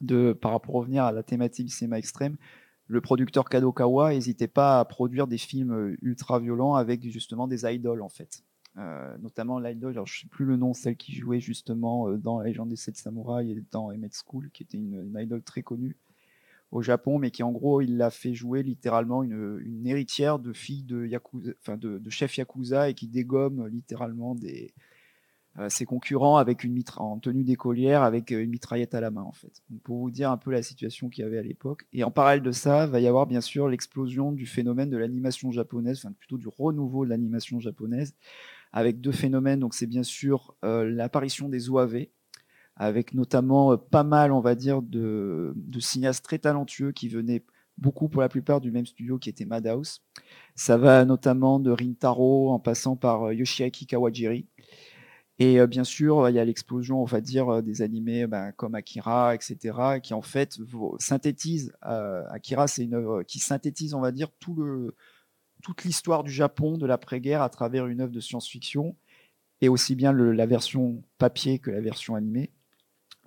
de, 0.00 0.32
par 0.32 0.52
rapport 0.52 0.76
à 0.76 0.78
revenir 0.78 1.04
à 1.04 1.12
la 1.12 1.22
thématique 1.22 1.66
du 1.66 1.72
cinéma 1.72 1.98
extrême, 1.98 2.36
le 2.90 3.00
producteur 3.00 3.48
Kadokawa 3.48 4.10
n'hésitait 4.10 4.48
pas 4.48 4.80
à 4.80 4.84
produire 4.84 5.28
des 5.28 5.38
films 5.38 5.72
euh, 5.72 5.96
ultra 6.02 6.40
violents 6.40 6.74
avec 6.74 7.08
justement 7.08 7.46
des 7.46 7.64
idoles 7.64 8.02
en 8.02 8.08
fait. 8.08 8.42
Euh, 8.78 9.16
notamment 9.18 9.60
l'idole, 9.60 9.94
je 9.94 10.00
ne 10.00 10.04
sais 10.06 10.26
plus 10.28 10.44
le 10.44 10.56
nom, 10.56 10.74
celle 10.74 10.96
qui 10.96 11.14
jouait 11.14 11.38
justement 11.38 12.08
euh, 12.08 12.16
dans 12.16 12.40
La 12.40 12.48
légende 12.48 12.68
des 12.68 12.76
sept 12.76 12.96
samouraïs 12.96 13.56
et 13.56 13.64
dans 13.70 13.92
Emmett 13.92 14.12
School, 14.12 14.50
qui 14.52 14.64
était 14.64 14.78
une, 14.78 15.16
idole 15.16 15.42
très 15.42 15.62
connue 15.62 15.96
au 16.72 16.82
Japon, 16.82 17.20
mais 17.20 17.30
qui 17.30 17.44
en 17.44 17.52
gros, 17.52 17.80
il 17.80 17.96
l'a 17.96 18.10
fait 18.10 18.34
jouer 18.34 18.64
littéralement 18.64 19.22
une, 19.22 19.86
héritière 19.86 20.40
de 20.40 20.52
fille 20.52 20.82
de, 20.82 21.06
yakuza, 21.06 21.52
enfin 21.60 21.76
de, 21.76 22.00
chef 22.10 22.38
yakuza 22.38 22.90
et 22.90 22.94
qui 22.94 23.06
dégomme 23.06 23.68
littéralement 23.68 24.34
des, 24.34 24.74
ses 25.68 25.84
concurrents 25.84 26.36
avec 26.36 26.62
une 26.64 26.72
mitra 26.72 27.02
en 27.02 27.18
tenue 27.18 27.42
d'écolière 27.42 28.02
avec 28.02 28.30
euh, 28.32 28.42
une 28.42 28.50
mitraillette 28.50 28.94
à 28.94 29.00
la 29.00 29.10
main 29.10 29.22
en 29.22 29.32
fait. 29.32 29.62
pour 29.82 29.98
vous 29.98 30.10
dire 30.10 30.30
un 30.30 30.36
peu 30.36 30.52
la 30.52 30.62
situation 30.62 31.08
qu'il 31.08 31.24
y 31.24 31.26
avait 31.26 31.38
à 31.38 31.42
l'époque. 31.42 31.86
Et 31.92 32.04
en 32.04 32.10
parallèle 32.10 32.42
de 32.42 32.52
ça, 32.52 32.86
va 32.86 33.00
y 33.00 33.06
avoir 33.06 33.26
bien 33.26 33.40
sûr 33.40 33.68
l'explosion 33.68 34.32
du 34.32 34.46
phénomène 34.46 34.90
de 34.90 34.96
l'animation 34.96 35.50
japonaise, 35.50 35.98
enfin 35.98 36.12
plutôt 36.12 36.38
du 36.38 36.48
renouveau 36.48 37.04
de 37.04 37.10
l'animation 37.10 37.58
japonaise, 37.58 38.14
avec 38.72 39.00
deux 39.00 39.12
phénomènes. 39.12 39.60
Donc 39.60 39.74
c'est 39.74 39.86
bien 39.86 40.04
sûr 40.04 40.54
euh, 40.64 40.88
l'apparition 40.88 41.48
des 41.48 41.68
OAV, 41.68 42.06
avec 42.76 43.12
notamment 43.12 43.76
pas 43.76 44.04
mal, 44.04 44.32
on 44.32 44.40
va 44.40 44.54
dire, 44.54 44.82
de, 44.82 45.52
de, 45.56 45.80
cinéastes 45.80 46.24
très 46.24 46.38
talentueux 46.38 46.92
qui 46.92 47.08
venaient 47.08 47.44
beaucoup 47.76 48.08
pour 48.08 48.22
la 48.22 48.28
plupart 48.28 48.60
du 48.60 48.70
même 48.70 48.86
studio 48.86 49.18
qui 49.18 49.28
était 49.28 49.44
Madhouse. 49.44 50.00
Ça 50.54 50.76
va 50.76 51.04
notamment 51.04 51.58
de 51.58 51.70
Rintaro 51.70 52.52
en 52.52 52.58
passant 52.58 52.96
par 52.96 53.32
Yoshiaki 53.32 53.86
Kawajiri. 53.86 54.46
Et 55.40 55.58
euh, 55.58 55.66
bien 55.66 55.84
sûr, 55.84 56.28
il 56.28 56.34
y 56.34 56.38
a 56.38 56.44
l'explosion, 56.44 57.00
on 57.00 57.06
va 57.06 57.22
dire, 57.22 57.48
euh, 57.48 57.62
des 57.62 57.80
animés 57.80 58.26
ben, 58.26 58.52
comme 58.52 58.74
Akira, 58.74 59.34
etc., 59.34 59.98
qui 60.02 60.12
en 60.12 60.20
fait 60.20 60.58
synthétisent. 60.98 61.72
Euh, 61.86 62.22
Akira, 62.28 62.68
c'est 62.68 62.84
une 62.84 62.92
œuvre 62.92 63.22
qui 63.22 63.38
synthétise, 63.38 63.94
on 63.94 64.00
va 64.00 64.12
dire, 64.12 64.28
tout 64.38 64.54
le, 64.54 64.94
toute 65.62 65.82
l'histoire 65.84 66.24
du 66.24 66.30
Japon 66.30 66.76
de 66.76 66.84
l'après-guerre 66.84 67.40
à 67.40 67.48
travers 67.48 67.86
une 67.86 68.02
œuvre 68.02 68.12
de 68.12 68.20
science-fiction, 68.20 68.94
et 69.62 69.70
aussi 69.70 69.94
bien 69.94 70.12
la 70.12 70.44
version 70.44 71.02
papier 71.16 71.58
que 71.58 71.70
la 71.70 71.80
version 71.80 72.16
animée. 72.16 72.52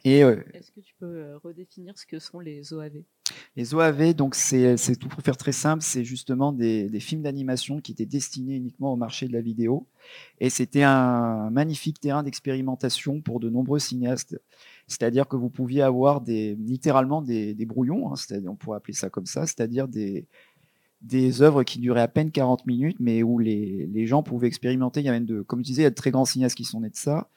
Est-ce 0.05 0.71
que 0.71 0.81
tu 0.81 0.93
peux 0.99 1.35
redéfinir 1.37 1.97
ce 1.97 2.05
que 2.05 2.19
sont 2.19 2.39
les 2.39 2.73
OAV 2.73 3.03
Les 3.55 3.73
OAV, 3.73 4.13
donc 4.13 4.35
c'est 4.35 4.77
tout 4.99 5.07
pour 5.07 5.21
faire 5.21 5.37
très 5.37 5.51
simple, 5.51 5.83
c'est 5.83 6.03
justement 6.03 6.51
des, 6.51 6.89
films 6.99 7.21
d'animation 7.21 7.81
qui 7.81 7.91
étaient 7.91 8.05
destinés 8.05 8.55
uniquement 8.55 8.93
au 8.93 8.95
marché 8.95 9.27
de 9.27 9.33
la 9.33 9.41
vidéo, 9.41 9.87
et 10.39 10.49
c'était 10.49 10.83
un 10.83 11.49
magnifique 11.49 11.99
terrain 11.99 12.23
d'expérimentation 12.23 13.21
pour 13.21 13.39
de 13.39 13.49
nombreux 13.49 13.79
cinéastes. 13.79 14.39
C'est-à-dire 14.87 15.27
que 15.27 15.35
vous 15.35 15.49
pouviez 15.49 15.81
avoir 15.81 16.23
littéralement 16.25 17.21
des, 17.21 17.65
brouillons, 17.65 18.13
hein, 18.13 18.15
on 18.47 18.55
pourrait 18.55 18.77
appeler 18.77 18.93
ça 18.93 19.09
comme 19.09 19.25
ça, 19.25 19.45
c'est-à-dire 19.45 19.87
des, 19.87 20.27
œuvres 21.41 21.63
qui 21.63 21.79
duraient 21.79 22.01
à 22.01 22.07
peine 22.07 22.31
40 22.31 22.65
minutes, 22.67 22.97
mais 22.99 23.23
où 23.23 23.39
les, 23.39 24.07
gens 24.07 24.23
pouvaient 24.23 24.47
expérimenter. 24.47 24.99
Il 25.01 25.05
y 25.05 25.09
a 25.09 25.19
de, 25.19 25.41
comme 25.41 25.59
je 25.59 25.65
disais, 25.65 25.81
il 25.81 25.85
y 25.85 25.87
a 25.87 25.91
de 25.91 25.95
très 25.95 26.11
grands 26.11 26.25
cinéastes 26.25 26.57
qui 26.57 26.65
sont 26.65 26.81
nés 26.81 26.89
de 26.89 26.95
ça. 26.95 27.29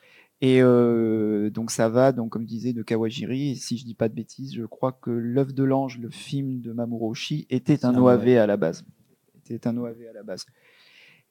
Et 0.43 0.61
euh, 0.61 1.49
donc 1.51 1.71
ça 1.71 1.89
va, 1.89 2.13
donc 2.13 2.31
comme 2.31 2.43
je 2.43 2.49
disais, 2.49 2.73
de 2.73 2.83
Kawajiri. 2.83 3.51
Et 3.51 3.55
si 3.55 3.79
je 3.79 3.85
dis 3.85 3.95
pas 3.95 4.09
de 4.09 4.15
bêtises, 4.15 4.55
je 4.55 4.65
crois 4.65 4.93
que 4.93 5.11
L'œuvre 5.11 5.53
de 5.53 5.65
l'ange, 5.65 5.99
le 5.99 6.11
film 6.11 6.61
de 6.61 6.73
Mamoru 6.73 7.11
Oshii, 7.11 7.47
était 7.49 7.85
un 7.85 7.97
OAV 7.97 8.29
à 8.37 8.47
la 8.47 8.57
base. 8.57 8.85
Était 9.49 9.67
un 9.67 9.77
OAV 9.77 9.97
à 10.11 10.13
la 10.13 10.23
base. 10.23 10.45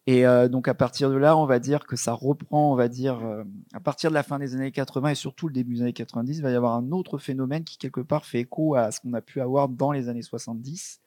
Et 0.08 0.26
euh, 0.26 0.48
donc 0.48 0.68
à 0.68 0.74
partir 0.74 1.10
de 1.10 1.15
là, 1.15 1.36
on 1.38 1.46
va 1.46 1.60
dire 1.60 1.86
que 1.86 1.96
ça 1.96 2.13
reprend, 2.13 2.72
on 2.72 2.76
va 2.76 2.88
dire, 2.88 3.26
euh, 3.26 3.44
à 3.74 3.80
partir 3.80 4.12
de 4.12 4.13
la 4.13 4.24
fin 4.24 4.38
des 4.38 4.56
années 4.56 4.72
80 4.72 5.10
et 5.10 5.15
surtout 5.15 5.48
le 5.48 5.54
début 5.54 5.76
des 5.76 5.82
années 5.82 5.94
90, 5.94 6.38
il 6.38 6.44
va 6.44 6.52
y 6.52 6.56
avoir 6.56 6.76
un 6.76 6.91
autre 6.91 7.18
phénomène 7.18 7.63
qui 7.63 7.78
quelque 7.78 8.02
part 8.02 8.26
fait 8.26 8.41
écho 8.41 8.76
à 8.76 8.91
ce 8.91 9.00
qu'on 9.00 9.13
a 9.13 9.22
pu 9.22 9.41
avoir 9.41 9.68
dans 9.68 9.91
les 9.91 10.08
années 10.08 10.22
70, 10.22 11.02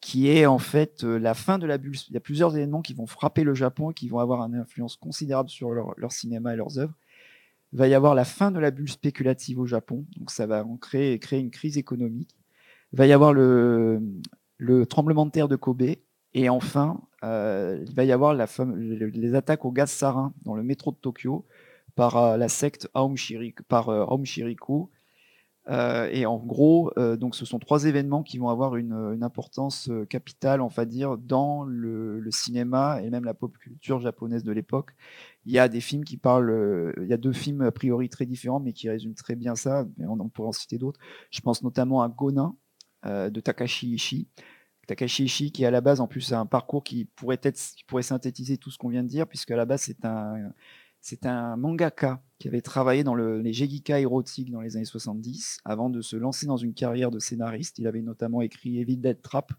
qui 0.00 0.28
est 0.28 0.46
en 0.46 0.58
fait 0.58 1.04
la 1.04 1.34
fin 1.34 1.58
de 1.58 1.66
la 1.66 1.78
bulle. 1.78 1.94
Il 2.08 2.14
y 2.14 2.16
a 2.16 2.20
plusieurs 2.20 2.56
événements 2.56 2.82
qui 2.82 2.94
vont 2.94 3.06
frapper 3.06 3.44
le 3.44 3.54
Japon 3.54 3.92
et 3.92 3.94
qui 3.94 4.08
vont 4.08 4.18
avoir 4.18 4.42
une 4.42 4.56
influence 4.56 4.96
considérable 4.96 5.48
sur 5.48 5.70
leur, 5.70 5.94
leur 5.96 6.10
cinéma 6.10 6.52
et 6.54 6.56
leurs 6.56 6.78
œuvres 6.78 6.94
va 7.72 7.88
y 7.88 7.94
avoir 7.94 8.14
la 8.14 8.24
fin 8.24 8.50
de 8.50 8.58
la 8.58 8.70
bulle 8.70 8.90
spéculative 8.90 9.58
au 9.58 9.66
Japon, 9.66 10.06
donc 10.16 10.30
ça 10.30 10.46
va 10.46 10.64
créer, 10.80 11.18
créer 11.18 11.40
une 11.40 11.50
crise 11.50 11.78
économique. 11.78 12.36
Il 12.92 12.98
va 12.98 13.06
y 13.06 13.12
avoir 13.12 13.32
le, 13.32 14.02
le 14.58 14.86
tremblement 14.86 15.26
de 15.26 15.30
terre 15.30 15.48
de 15.48 15.56
Kobe, 15.56 15.82
et 16.34 16.48
enfin, 16.48 17.00
euh, 17.24 17.82
il 17.86 17.94
va 17.94 18.04
y 18.04 18.12
avoir 18.12 18.34
les 18.34 19.34
attaques 19.34 19.64
au 19.64 19.72
gaz 19.72 19.90
sarin 19.90 20.34
dans 20.44 20.54
le 20.54 20.62
métro 20.62 20.90
de 20.92 20.96
Tokyo 20.96 21.46
par 21.94 22.16
euh, 22.16 22.36
la 22.36 22.48
secte 22.48 22.88
Aum 22.94 23.16
Shiriku, 23.16 23.62
par 23.64 23.88
euh, 23.88 24.04
Aum 24.04 24.24
Shiriku, 24.24 24.90
euh, 25.68 26.08
et 26.10 26.26
en 26.26 26.38
gros, 26.38 26.90
euh, 26.98 27.16
donc 27.16 27.36
ce 27.36 27.44
sont 27.44 27.60
trois 27.60 27.84
événements 27.84 28.24
qui 28.24 28.38
vont 28.38 28.48
avoir 28.48 28.76
une, 28.76 29.22
importance 29.22 29.88
euh, 29.90 30.04
capitale, 30.06 30.60
dire, 30.86 31.16
dans 31.16 31.62
le, 31.62 32.18
le, 32.18 32.30
cinéma 32.32 33.00
et 33.02 33.10
même 33.10 33.24
la 33.24 33.34
pop 33.34 33.56
culture 33.58 34.00
japonaise 34.00 34.42
de 34.42 34.50
l'époque. 34.52 34.90
Il 35.44 35.52
y 35.52 35.58
a 35.58 35.68
des 35.68 35.80
films 35.80 36.04
qui 36.04 36.16
parlent, 36.16 36.94
il 37.00 37.08
y 37.08 37.12
a 37.12 37.16
deux 37.16 37.32
films 37.32 37.62
a 37.62 37.72
priori 37.72 38.08
très 38.08 38.26
différents, 38.26 38.60
mais 38.60 38.72
qui 38.72 38.88
résument 38.88 39.14
très 39.14 39.34
bien 39.34 39.56
ça. 39.56 39.86
On, 39.98 40.20
en 40.20 40.28
pourrait 40.28 40.48
en 40.48 40.52
citer 40.52 40.78
d'autres. 40.78 41.00
Je 41.30 41.40
pense 41.40 41.62
notamment 41.62 42.02
à 42.02 42.08
Gonin 42.08 42.56
de 43.04 43.40
Takashi 43.40 43.88
Ishii. 43.94 44.28
Takashi 44.86 45.24
Ishii, 45.24 45.50
qui 45.50 45.64
à 45.64 45.70
la 45.72 45.80
base, 45.80 46.00
en 46.00 46.06
plus, 46.06 46.32
a 46.32 46.38
un 46.38 46.46
parcours 46.46 46.84
qui 46.84 47.06
pourrait 47.06 47.40
être, 47.42 47.58
qui 47.76 47.82
pourrait 47.84 48.02
synthétiser 48.02 48.56
tout 48.56 48.70
ce 48.70 48.78
qu'on 48.78 48.88
vient 48.88 49.02
de 49.02 49.08
dire, 49.08 49.26
puisque 49.26 49.50
à 49.50 49.56
la 49.56 49.64
base, 49.64 49.82
c'est 49.82 50.04
un 50.04 50.52
c'est 51.02 51.26
un 51.26 51.56
mangaka 51.56 52.22
qui 52.38 52.46
avait 52.46 52.62
travaillé 52.62 53.02
dans 53.02 53.16
le, 53.16 53.40
les 53.40 53.52
Jegika 53.52 53.98
érotiques 53.98 54.52
dans 54.52 54.60
les 54.60 54.76
années 54.76 54.84
70 54.84 55.58
avant 55.64 55.90
de 55.90 56.00
se 56.00 56.14
lancer 56.14 56.46
dans 56.46 56.56
une 56.56 56.74
carrière 56.74 57.10
de 57.10 57.18
scénariste. 57.18 57.80
Il 57.80 57.88
avait 57.88 58.02
notamment 58.02 58.40
écrit 58.40 58.78
Evil 58.78 58.98
Dead 58.98 59.20
Trap, 59.20 59.52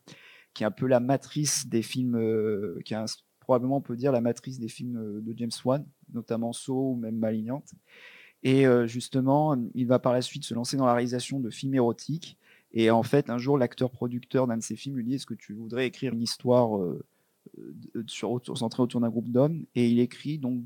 qui 0.54 0.64
est 0.64 0.66
un 0.66 0.72
peu 0.72 0.88
la 0.88 1.02
matrice 1.02 1.68
des 1.68 1.82
films, 1.82 2.16
euh, 2.16 2.80
qui 2.86 2.94
est 2.94 2.98
probablement 3.44 3.78
on 3.78 3.82
peut 3.82 3.96
dire 3.96 4.12
la 4.12 4.22
matrice 4.22 4.60
des 4.60 4.68
films 4.68 4.98
euh, 4.98 5.22
de 5.22 5.34
James 5.38 5.52
Wan, 5.64 5.86
notamment 6.14 6.54
Saw 6.54 6.92
ou 6.92 6.96
même 6.96 7.18
Malignante. 7.18 7.72
Et 8.44 8.68
euh, 8.68 8.88
justement, 8.88 9.56
il 9.74 9.88
va 9.88 10.00
par 10.00 10.14
la 10.14 10.22
suite 10.22 10.44
se 10.44 10.54
lancer 10.54 10.76
dans 10.76 10.86
la 10.86 10.94
réalisation 10.94 11.40
de 11.40 11.50
films 11.50 11.76
érotiques. 11.76 12.38
Et 12.72 12.92
en 12.92 13.04
fait, 13.04 13.30
un 13.30 13.38
jour, 13.38 13.58
l'acteur-producteur 13.58 14.48
d'un 14.48 14.58
de 14.58 14.64
ses 14.64 14.76
films 14.76 14.98
lui 14.98 15.04
dit 15.04 15.16
Est-ce 15.16 15.26
que 15.26 15.34
tu 15.34 15.54
voudrais 15.54 15.86
écrire 15.86 16.14
une 16.14 16.22
histoire 16.22 16.80
sur, 18.08 18.42
centré 18.58 18.82
autour 18.82 19.02
d'un 19.02 19.10
groupe 19.10 19.30
d'hommes, 19.30 19.66
et 19.76 19.88
il 19.88 20.00
écrit 20.00 20.38
donc 20.38 20.64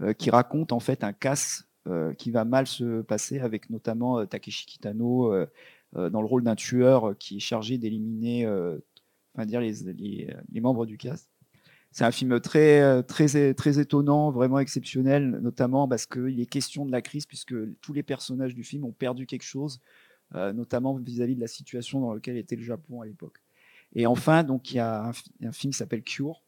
euh, 0.00 0.12
qui 0.12 0.30
raconte 0.30 0.72
en 0.72 0.80
fait 0.80 1.04
un 1.04 1.12
casse 1.12 1.68
euh, 1.86 2.14
qui 2.14 2.30
va 2.30 2.44
mal 2.44 2.66
se 2.66 3.02
passer 3.02 3.38
avec 3.38 3.70
notamment 3.70 4.18
euh, 4.18 4.24
Takeshi 4.24 4.66
Kitano 4.66 5.32
dans 5.92 6.20
le 6.20 6.26
rôle 6.26 6.42
d'un 6.42 6.56
tueur 6.56 7.16
qui 7.16 7.36
est 7.36 7.40
chargé 7.40 7.78
d'éliminer 7.78 8.44
les, 9.38 10.34
les, 10.52 10.60
membres 10.60 10.86
du 10.86 10.98
cast. 10.98 11.30
C'est 11.94 12.04
un 12.04 12.10
film 12.10 12.40
très, 12.40 13.04
très, 13.04 13.54
très 13.54 13.78
étonnant, 13.78 14.32
vraiment 14.32 14.58
exceptionnel, 14.58 15.38
notamment 15.40 15.86
parce 15.86 16.06
qu'il 16.06 16.40
est 16.40 16.46
question 16.46 16.84
de 16.84 16.90
la 16.90 17.00
crise, 17.00 17.24
puisque 17.24 17.54
tous 17.80 17.92
les 17.92 18.02
personnages 18.02 18.52
du 18.52 18.64
film 18.64 18.84
ont 18.84 18.90
perdu 18.92 19.26
quelque 19.26 19.44
chose, 19.44 19.80
notamment 20.32 20.96
vis-à-vis 20.96 21.34
-vis 21.34 21.36
de 21.36 21.40
la 21.40 21.46
situation 21.46 22.00
dans 22.00 22.12
laquelle 22.12 22.36
était 22.36 22.56
le 22.56 22.64
Japon 22.64 23.00
à 23.00 23.06
l'époque. 23.06 23.38
Et 23.94 24.06
enfin, 24.06 24.42
donc, 24.42 24.72
il 24.72 24.76
y 24.76 24.80
a 24.80 25.04
un, 25.06 25.52
film 25.52 25.72
qui 25.72 25.78
s'appelle 25.78 26.02
Cure 26.02 26.42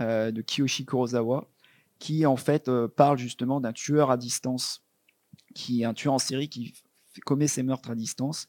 euh, 0.00 0.30
de 0.30 0.40
Kiyoshi 0.40 0.86
Kurosawa, 0.86 1.48
qui 1.98 2.26
en 2.26 2.36
fait 2.36 2.68
euh, 2.68 2.88
parle 2.88 3.18
justement 3.18 3.60
d'un 3.60 3.72
tueur 3.72 4.10
à 4.10 4.16
distance, 4.16 4.82
qui 5.54 5.84
un 5.84 5.94
tueur 5.94 6.14
en 6.14 6.18
série 6.18 6.48
qui 6.48 6.74
commet 7.24 7.48
ses 7.48 7.62
meurtres 7.62 7.90
à 7.90 7.94
distance. 7.94 8.48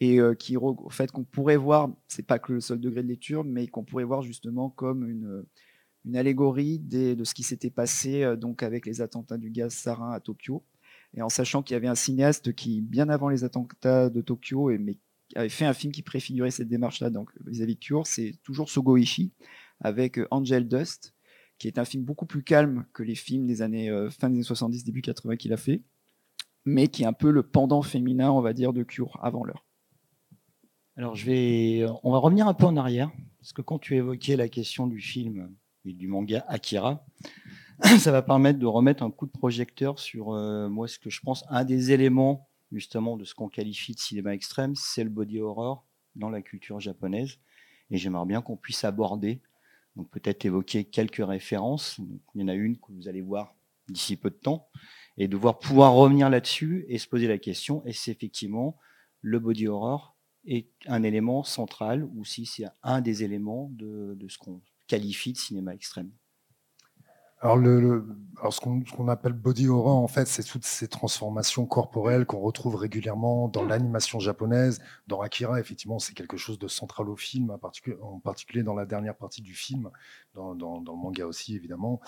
et 0.00 0.18
qui, 0.38 0.56
fait, 0.90 1.12
qu'on 1.12 1.22
pourrait 1.22 1.56
voir, 1.56 1.88
c'est 2.08 2.26
pas 2.26 2.40
que 2.40 2.54
le 2.54 2.60
seul 2.60 2.80
degré 2.80 3.04
de 3.04 3.08
lecture, 3.08 3.44
mais 3.44 3.68
qu'on 3.68 3.84
pourrait 3.84 4.04
voir 4.04 4.22
justement 4.22 4.68
comme 4.68 5.08
une, 5.08 5.44
une 6.04 6.16
allégorie 6.16 6.78
de 6.78 7.22
ce 7.24 7.34
qui 7.34 7.42
s'était 7.42 7.70
passé 7.70 8.36
donc 8.36 8.62
avec 8.62 8.86
les 8.86 9.00
attentats 9.00 9.38
du 9.38 9.50
gaz 9.50 9.72
sarin 9.72 10.12
à 10.12 10.20
Tokyo, 10.20 10.64
et 11.14 11.22
en 11.22 11.28
sachant 11.28 11.62
qu'il 11.62 11.74
y 11.74 11.76
avait 11.76 11.88
un 11.88 11.94
cinéaste 11.94 12.54
qui, 12.54 12.80
bien 12.80 13.08
avant 13.08 13.28
les 13.28 13.44
attentats 13.44 14.08
de 14.08 14.20
Tokyo, 14.20 14.70
avait 15.34 15.48
fait 15.48 15.64
un 15.64 15.74
film 15.74 15.92
qui 15.92 16.02
préfigurait 16.02 16.50
cette 16.50 16.68
démarche-là 16.68 17.10
donc 17.10 17.30
vis-à-vis 17.46 17.74
de 17.74 17.80
Cure, 17.80 18.06
c'est 18.06 18.34
toujours 18.42 18.70
Sogo 18.70 18.96
Ishii 18.96 19.32
avec 19.80 20.18
euh, 20.18 20.26
Angel 20.30 20.68
Dust, 20.68 21.14
qui 21.58 21.68
est 21.68 21.78
un 21.78 21.84
film 21.84 22.04
beaucoup 22.04 22.26
plus 22.26 22.42
calme 22.42 22.86
que 22.92 23.02
les 23.02 23.14
films 23.14 23.46
des 23.46 23.62
années 23.62 23.90
euh, 23.90 24.10
fin 24.10 24.28
des 24.28 24.36
années 24.36 24.42
70, 24.42 24.84
début 24.84 25.02
80 25.02 25.36
qu'il 25.36 25.52
a 25.52 25.56
fait, 25.56 25.82
mais 26.64 26.88
qui 26.88 27.02
est 27.02 27.06
un 27.06 27.12
peu 27.12 27.30
le 27.30 27.42
pendant 27.42 27.82
féminin, 27.82 28.30
on 28.30 28.40
va 28.40 28.52
dire, 28.52 28.72
de 28.72 28.82
Cure 28.82 29.18
avant 29.22 29.44
l'heure. 29.44 29.66
Alors 30.96 31.14
je 31.14 31.26
vais, 31.26 31.86
on 32.02 32.12
va 32.12 32.18
revenir 32.18 32.46
un 32.46 32.54
peu 32.54 32.64
en 32.64 32.76
arrière, 32.76 33.10
parce 33.40 33.52
que 33.52 33.62
quand 33.62 33.78
tu 33.78 33.96
évoquais 33.96 34.36
la 34.36 34.48
question 34.48 34.86
du 34.86 35.00
film 35.00 35.54
du 35.84 36.06
manga 36.06 36.44
Akira, 36.48 37.04
ça 37.98 38.12
va 38.12 38.22
permettre 38.22 38.58
de 38.58 38.66
remettre 38.66 39.02
un 39.02 39.10
coup 39.10 39.26
de 39.26 39.32
projecteur 39.32 39.98
sur 39.98 40.32
euh, 40.32 40.68
moi 40.68 40.86
ce 40.86 40.98
que 40.98 41.10
je 41.10 41.20
pense 41.20 41.44
un 41.48 41.64
des 41.64 41.90
éléments 41.92 42.48
justement 42.70 43.16
de 43.16 43.24
ce 43.24 43.34
qu'on 43.34 43.48
qualifie 43.48 43.94
de 43.94 43.98
cinéma 43.98 44.34
extrême, 44.34 44.74
c'est 44.74 45.04
le 45.04 45.10
body 45.10 45.40
horror 45.40 45.84
dans 46.16 46.30
la 46.30 46.40
culture 46.40 46.80
japonaise. 46.80 47.38
Et 47.90 47.98
j'aimerais 47.98 48.24
bien 48.24 48.40
qu'on 48.40 48.56
puisse 48.56 48.84
aborder, 48.84 49.42
donc 49.96 50.08
peut-être 50.10 50.44
évoquer 50.46 50.84
quelques 50.84 51.24
références. 51.24 51.98
il 52.34 52.40
y 52.40 52.44
en 52.44 52.48
a 52.48 52.54
une 52.54 52.78
que 52.78 52.92
vous 52.92 53.08
allez 53.08 53.20
voir 53.20 53.54
d'ici 53.88 54.16
peu 54.16 54.30
de 54.30 54.36
temps, 54.36 54.68
et 55.18 55.28
devoir 55.28 55.58
pouvoir 55.58 55.92
revenir 55.92 56.30
là-dessus 56.30 56.86
et 56.88 56.96
se 56.96 57.06
poser 57.06 57.28
la 57.28 57.36
question 57.36 57.84
est-ce 57.84 58.10
effectivement 58.10 58.78
le 59.20 59.38
body 59.38 59.66
horror 59.66 60.16
est 60.46 60.68
un 60.86 61.02
élément 61.02 61.44
central 61.44 62.04
ou 62.14 62.24
si 62.24 62.46
c'est 62.46 62.64
un 62.82 63.02
des 63.02 63.22
éléments 63.22 63.70
de 63.74 64.26
ce 64.28 64.38
qu'on 64.38 64.62
qualifie 64.86 65.32
de 65.32 65.38
cinéma 65.38 65.74
extrême 65.74 66.10
alors, 67.42 67.56
le, 67.56 68.06
alors 68.38 68.54
ce 68.54 68.60
qu'on 68.60 69.08
appelle 69.08 69.32
body 69.32 69.66
horror, 69.66 69.96
en 69.96 70.06
fait, 70.06 70.28
c'est 70.28 70.44
toutes 70.44 70.64
ces 70.64 70.86
transformations 70.86 71.66
corporelles 71.66 72.24
qu'on 72.24 72.38
retrouve 72.38 72.76
régulièrement 72.76 73.48
dans 73.48 73.64
l'animation 73.64 74.20
japonaise. 74.20 74.80
Dans 75.08 75.20
Akira, 75.20 75.58
effectivement, 75.58 75.98
c'est 75.98 76.14
quelque 76.14 76.36
chose 76.36 76.60
de 76.60 76.68
central 76.68 77.08
au 77.08 77.16
film, 77.16 77.50
en 77.50 78.20
particulier, 78.20 78.62
dans 78.62 78.74
la 78.74 78.86
dernière 78.86 79.16
partie 79.16 79.42
du 79.42 79.54
film, 79.54 79.90
dans, 80.34 80.54
dans, 80.54 80.80
dans 80.80 80.92
le 80.92 80.98
manga 80.98 81.26
aussi, 81.26 81.56
évidemment. 81.56 82.00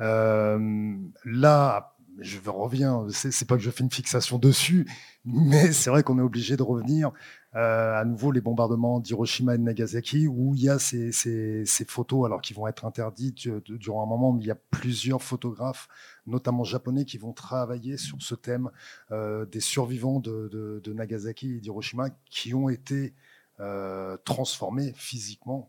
Euh, 0.00 0.96
là, 1.26 1.97
je 2.20 2.38
reviens, 2.48 3.06
c'est 3.10 3.46
pas 3.46 3.56
que 3.56 3.62
je 3.62 3.70
fais 3.70 3.84
une 3.84 3.90
fixation 3.90 4.38
dessus, 4.38 4.86
mais 5.24 5.72
c'est 5.72 5.90
vrai 5.90 6.02
qu'on 6.02 6.18
est 6.18 6.22
obligé 6.22 6.56
de 6.56 6.62
revenir 6.62 7.12
euh, 7.54 7.94
à 7.94 8.04
nouveau 8.04 8.32
les 8.32 8.40
bombardements 8.40 9.00
d'Hiroshima 9.00 9.54
et 9.54 9.58
de 9.58 9.62
Nagasaki, 9.62 10.26
où 10.26 10.54
il 10.54 10.62
y 10.62 10.68
a 10.68 10.78
ces, 10.78 11.12
ces, 11.12 11.64
ces 11.64 11.84
photos, 11.84 12.26
alors 12.26 12.40
qui 12.40 12.54
vont 12.54 12.66
être 12.66 12.84
interdites 12.84 13.46
euh, 13.46 13.60
durant 13.66 14.02
un 14.02 14.06
moment, 14.06 14.32
mais 14.32 14.42
il 14.42 14.46
y 14.46 14.50
a 14.50 14.58
plusieurs 14.70 15.22
photographes, 15.22 15.88
notamment 16.26 16.64
japonais, 16.64 17.04
qui 17.04 17.18
vont 17.18 17.32
travailler 17.32 17.96
sur 17.96 18.20
ce 18.20 18.34
thème 18.34 18.70
euh, 19.12 19.46
des 19.46 19.60
survivants 19.60 20.20
de, 20.20 20.48
de, 20.48 20.80
de 20.82 20.92
Nagasaki 20.92 21.56
et 21.56 21.60
d'Hiroshima 21.60 22.10
qui 22.28 22.52
ont 22.54 22.68
été 22.68 23.14
euh, 23.60 24.16
transformés 24.24 24.92
physiquement, 24.94 25.68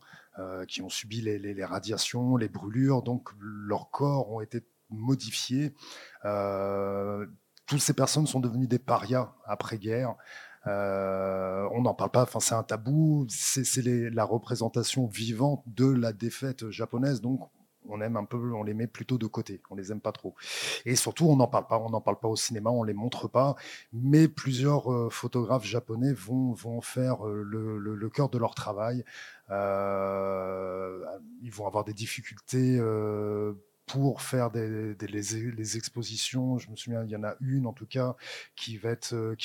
qui 0.69 0.81
ont 0.81 0.87
subi 0.87 1.19
les, 1.19 1.37
les, 1.37 1.53
les, 1.53 1.65
radiations, 1.65 2.37
les 2.37 2.47
brûlures, 2.47 3.01
donc 3.01 3.27
leurs 3.41 3.89
corps 3.89 4.31
ont 4.31 4.39
été 4.39 4.63
modifiés. 4.89 5.73
Euh, 6.25 7.25
toutes 7.65 7.81
ces 7.81 7.93
personnes 7.93 8.27
sont 8.27 8.39
devenues 8.39 8.67
des 8.67 8.79
parias 8.79 9.33
après-guerre. 9.45 10.15
Euh, 10.67 11.67
on 11.71 11.81
n'en 11.83 11.93
parle 11.93 12.11
pas, 12.11 12.23
enfin, 12.23 12.39
c'est 12.39 12.55
un 12.55 12.63
tabou, 12.63 13.25
c'est 13.29 13.63
la 13.83 14.25
représentation 14.25 15.07
vivante 15.07 15.63
de 15.67 15.85
la 15.85 16.11
défaite 16.11 16.69
japonaise, 16.69 17.21
donc 17.21 17.49
on 17.87 18.01
aime 18.01 18.17
un 18.17 18.25
peu, 18.25 18.53
on 18.53 18.63
les 18.63 18.73
met 18.73 18.87
plutôt 18.87 19.17
de 19.17 19.25
côté, 19.25 19.61
on 19.69 19.75
les 19.75 19.91
aime 19.91 20.01
pas 20.01 20.11
trop. 20.11 20.35
Et 20.85 20.95
surtout, 20.95 21.27
on 21.27 21.37
n'en 21.37 21.47
parle 21.47 21.65
pas, 21.67 21.79
on 21.79 21.89
n'en 21.89 22.01
parle 22.01 22.19
pas 22.19 22.27
au 22.27 22.35
cinéma, 22.35 22.69
on 22.71 22.83
les 22.83 22.93
montre 22.93 23.29
pas, 23.29 23.55
mais 23.93 24.27
plusieurs 24.27 24.91
euh, 24.91 25.09
photographes 25.09 25.65
japonais 25.65 26.11
vont, 26.13 26.55
faire 26.81 27.23
le, 27.23 28.09
cœur 28.09 28.29
de 28.29 28.37
leur 28.37 28.53
travail. 28.53 29.05
Ils 29.49 29.53
vont 31.51 31.67
avoir 31.67 31.85
des 31.85 31.93
difficultés 31.93 32.79
pour 33.89 34.21
faire 34.21 34.51
des, 34.51 34.93
les, 35.01 35.77
expositions. 35.77 36.59
Je 36.59 36.69
me 36.69 36.75
souviens, 36.75 37.03
il 37.03 37.09
y 37.09 37.15
en 37.15 37.23
a 37.23 37.35
une 37.41 37.65
en 37.65 37.73
tout 37.73 37.87
cas 37.87 38.15
qui 38.55 38.77
va 38.77 38.91
être, 38.91 39.13
euh, 39.13 39.35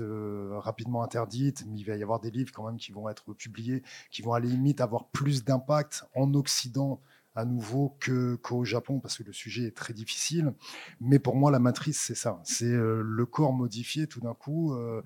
euh, 0.00 0.58
rapidement 0.58 1.02
interdite, 1.02 1.64
mais 1.66 1.80
il 1.80 1.84
va 1.84 1.96
y 1.96 2.02
avoir 2.02 2.20
des 2.20 2.30
livres 2.30 2.52
quand 2.52 2.66
même 2.66 2.76
qui 2.76 2.92
vont 2.92 3.08
être 3.08 3.32
publiés, 3.32 3.82
qui 4.10 4.20
vont 4.20 4.34
à 4.34 4.40
la 4.40 4.46
limite 4.46 4.82
avoir 4.82 5.08
plus 5.08 5.44
d'impact 5.44 6.04
en 6.14 6.34
Occident 6.34 7.00
à 7.36 7.44
nouveau 7.44 7.96
qu'au 8.42 8.64
Japon 8.64 8.98
parce 8.98 9.18
que 9.18 9.22
le 9.22 9.32
sujet 9.32 9.64
est 9.64 9.76
très 9.76 9.92
difficile. 9.92 10.54
Mais 11.00 11.18
pour 11.18 11.36
moi, 11.36 11.50
la 11.50 11.58
matrice, 11.58 12.00
c'est 12.00 12.14
ça. 12.14 12.40
C'est 12.44 12.64
euh, 12.64 13.02
le 13.04 13.26
corps 13.26 13.52
modifié 13.52 14.06
tout 14.06 14.20
d'un 14.20 14.32
coup. 14.32 14.74
Euh, 14.74 15.02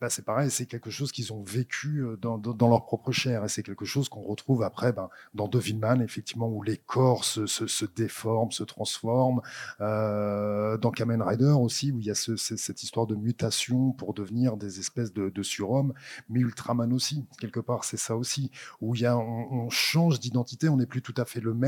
bah, 0.00 0.08
c'est 0.08 0.24
pareil, 0.24 0.52
c'est 0.52 0.66
quelque 0.66 0.90
chose 0.90 1.10
qu'ils 1.10 1.32
ont 1.32 1.42
vécu 1.42 1.98
euh, 1.98 2.16
dans, 2.16 2.38
dans, 2.38 2.68
leur 2.68 2.86
propre 2.86 3.10
chair. 3.10 3.44
Et 3.44 3.48
c'est 3.48 3.64
quelque 3.64 3.84
chose 3.84 4.08
qu'on 4.08 4.22
retrouve 4.22 4.62
après 4.62 4.92
ben, 4.92 5.10
dans 5.34 5.48
Devilman, 5.48 6.00
effectivement, 6.00 6.48
où 6.48 6.62
les 6.62 6.76
corps 6.76 7.24
se, 7.24 7.46
se, 7.46 7.66
se 7.66 7.84
déforment, 7.84 8.52
se 8.52 8.62
transforment. 8.62 9.40
Dans 9.80 10.90
Kamen 10.94 11.22
Rider 11.22 11.54
aussi, 11.58 11.90
où 11.90 11.98
il 11.98 12.06
y 12.06 12.10
a 12.10 12.14
ce, 12.14 12.36
cette 12.36 12.82
histoire 12.82 13.06
de 13.06 13.16
mutation 13.16 13.92
pour 13.92 14.14
devenir 14.14 14.56
des 14.56 14.78
espèces 14.78 15.12
de, 15.12 15.28
de 15.28 15.42
surhommes. 15.42 15.92
Mais 16.28 16.40
Ultraman 16.40 16.92
aussi, 16.92 17.24
quelque 17.40 17.60
part, 17.60 17.84
c'est 17.84 17.96
ça 17.96 18.16
aussi. 18.16 18.52
Où 18.80 18.94
il 18.94 19.00
y 19.02 19.06
a, 19.06 19.16
on, 19.16 19.64
on 19.64 19.70
change 19.70 20.20
d'identité, 20.20 20.68
on 20.68 20.76
n'est 20.76 20.86
plus 20.86 21.02
tout 21.02 21.14
à 21.16 21.24
fait 21.24 21.40
le 21.40 21.52
même 21.52 21.63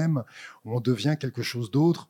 on 0.65 0.81
devient 0.81 1.17
quelque 1.19 1.43
chose 1.43 1.71
d'autre. 1.71 2.09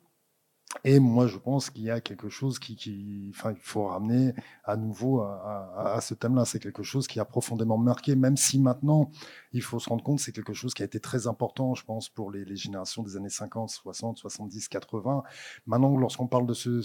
Et 0.83 0.99
moi, 0.99 1.27
je 1.27 1.37
pense 1.37 1.69
qu'il 1.69 1.83
y 1.83 1.89
a 1.89 2.01
quelque 2.01 2.29
chose 2.29 2.59
qui, 2.59 2.75
qui, 2.75 3.29
il 3.29 3.33
faut 3.33 3.85
ramener 3.85 4.33
à 4.65 4.75
nouveau 4.75 5.21
à, 5.21 5.97
ce 6.01 6.13
thème-là. 6.13 6.45
C'est 6.45 6.59
quelque 6.59 6.83
chose 6.83 7.07
qui 7.07 7.19
a 7.19 7.25
profondément 7.25 7.77
marqué, 7.77 8.15
même 8.15 8.37
si 8.37 8.59
maintenant, 8.59 9.09
il 9.53 9.61
faut 9.61 9.79
se 9.79 9.89
rendre 9.89 10.03
compte, 10.03 10.19
c'est 10.19 10.33
quelque 10.33 10.53
chose 10.53 10.73
qui 10.73 10.81
a 10.83 10.85
été 10.85 10.99
très 10.99 11.25
important, 11.25 11.73
je 11.73 11.83
pense, 11.83 12.09
pour 12.09 12.31
les, 12.31 12.55
générations 12.55 13.01
des 13.01 13.15
années 13.15 13.29
50, 13.29 13.69
60, 13.69 14.17
70, 14.17 14.67
80. 14.67 15.23
Maintenant, 15.65 15.97
lorsqu'on 15.97 16.27
parle 16.27 16.45
de 16.45 16.53
ce, 16.53 16.81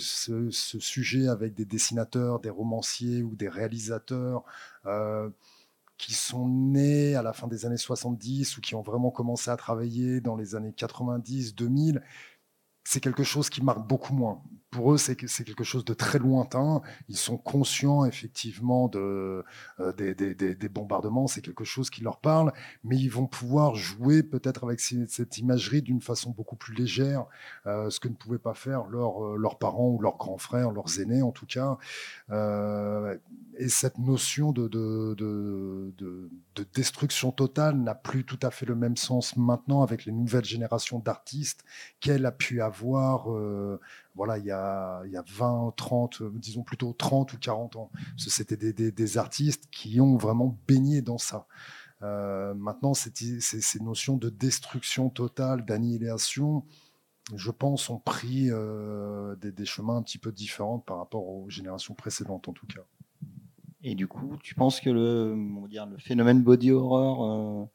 sujet 0.51 1.27
avec 1.29 1.55
des 1.55 1.65
dessinateurs, 1.65 2.39
des 2.41 2.51
romanciers 2.51 3.23
ou 3.23 3.35
des 3.35 3.49
réalisateurs, 3.49 4.45
euh, 4.87 5.29
qui 5.99 6.15
sont 6.15 6.49
nés 6.49 7.15
à 7.15 7.23
la 7.23 7.33
fin 7.33 7.47
des 7.47 7.67
années 7.67 7.77
70 7.77 8.57
ou 8.57 8.61
qui 8.61 8.75
ont 8.75 8.83
vraiment 8.83 9.11
commencé 9.11 9.51
à 9.51 9.57
travailler 9.57 10.21
dans 10.21 10.37
les 10.37 10.55
années 10.55 10.73
90, 10.73 11.55
2000, 11.55 12.03
c'est 12.85 13.01
quelque 13.01 13.25
chose 13.25 13.51
qui 13.51 13.63
marque 13.63 13.87
beaucoup 13.87 14.15
moins 14.15 14.43
pour 14.73 14.95
eux, 14.95 14.97
c'est 14.97 15.15
quelque 15.15 15.65
chose 15.65 15.85
de 15.85 15.93
très 15.93 16.19
lointain. 16.19 16.81
Ils 17.11 17.19
sont 17.19 17.37
conscients 17.37 18.07
effectivement 18.07 18.89
de, 18.89 19.45
euh, 19.81 19.93
des, 19.93 20.15
des, 20.15 20.35
des, 20.35 20.69
bombardements, 20.71 21.27
c'est 21.27 21.43
quelque 21.43 21.63
chose 21.63 21.91
qui 21.91 22.03
leur 22.03 22.19
parle, 22.19 22.55
mais 22.83 22.97
ils 22.97 23.11
vont 23.11 23.27
pouvoir 23.27 23.75
jouer 23.75 24.23
peut-être 24.23 24.65
avec 24.65 24.81
cette 24.81 25.37
imagerie 25.37 25.83
d'une 25.83 26.01
façon 26.01 26.31
beaucoup 26.31 26.57
plus 26.57 26.75
légère, 26.75 27.27
euh, 27.67 27.91
ce 27.91 28.01
que 28.01 28.09
ne 28.09 28.15
pouvaient 28.15 28.39
pas 28.39 28.55
faire 28.55 28.85
leurs, 28.87 29.23
euh, 29.23 29.37
leurs 29.37 29.59
parents 29.59 29.91
ou 29.91 30.01
leurs 30.01 30.17
grands 30.17 30.39
frères, 30.39 30.71
leurs 30.71 30.99
aînés 30.99 31.21
en 31.21 31.33
tout 31.33 31.47
cas. 31.47 31.77
Euh, 32.31 33.19
et 33.59 33.69
cette 33.69 33.99
notion 33.99 34.53
de, 34.53 34.69
de, 34.69 35.15
de, 35.19 35.93
de 35.99 36.67
destruction 36.75 37.31
totale 37.31 37.77
n'a 37.77 37.95
plus 37.95 38.25
tout 38.25 38.39
à 38.41 38.51
fait 38.51 38.65
le 38.65 38.75
même 38.75 38.97
sens 38.97 39.37
maintenant 39.37 39.83
avec 39.83 40.07
les 40.07 40.13
nouvelles 40.13 40.47
générations 40.47 40.99
d'artistes 40.99 41.63
qu'elle 42.01 42.25
a 42.25 42.33
pu 42.33 42.63
avoir 42.63 43.31
euh, 43.31 43.79
voilà, 44.15 44.39
il 44.39 44.45
y 44.45 44.51
a, 44.51 45.03
il 45.07 45.13
y 45.13 45.17
a 45.17 45.25
20, 45.27 45.73
30, 45.77 46.23
disons 46.35 46.63
plutôt 46.63 46.93
30 46.93 47.33
ou 47.33 47.39
40 47.39 47.77
ans. 47.77 47.91
C'était 48.17 48.57
des, 48.57 48.93
des, 48.93 49.19
artistes 49.19 49.69
qui 49.71 50.01
ont 50.01 50.17
vraiment 50.17 50.59
baigné 50.69 51.01
dans 51.03 51.19
ça. 51.19 51.47
Euh, 52.03 52.53
maintenant, 52.55 52.95
ces, 52.95 53.41
ces 53.41 53.81
notions 53.81 54.17
de 54.17 54.29
destruction 54.29 55.09
totale, 55.09 55.65
d'annihilation, 55.65 56.65
je 57.35 57.51
pense, 57.51 57.89
ont 57.89 58.01
pris 58.01 58.51
euh, 58.51 59.37
des, 59.37 59.53
des, 59.53 59.65
chemins 59.65 59.97
un 59.97 60.03
petit 60.03 60.19
peu 60.19 60.33
différents 60.33 60.81
par 60.81 60.99
rapport 60.99 61.29
aux 61.29 61.49
générations 61.49 61.95
précédentes, 61.95 62.49
en 62.49 62.53
tout 62.53 62.67
cas. 62.67 62.83
Et 63.85 63.95
du 63.95 64.07
coup, 64.09 64.37
tu 64.43 64.55
penses 64.55 64.81
que 64.81 64.91
le, 64.91 65.35
on 65.35 65.63
va 65.63 65.69
dire, 65.69 65.87
le 65.87 65.99
phénomène 65.99 66.43
body 66.43 66.71
horror 66.73 67.25
euh 67.25 67.67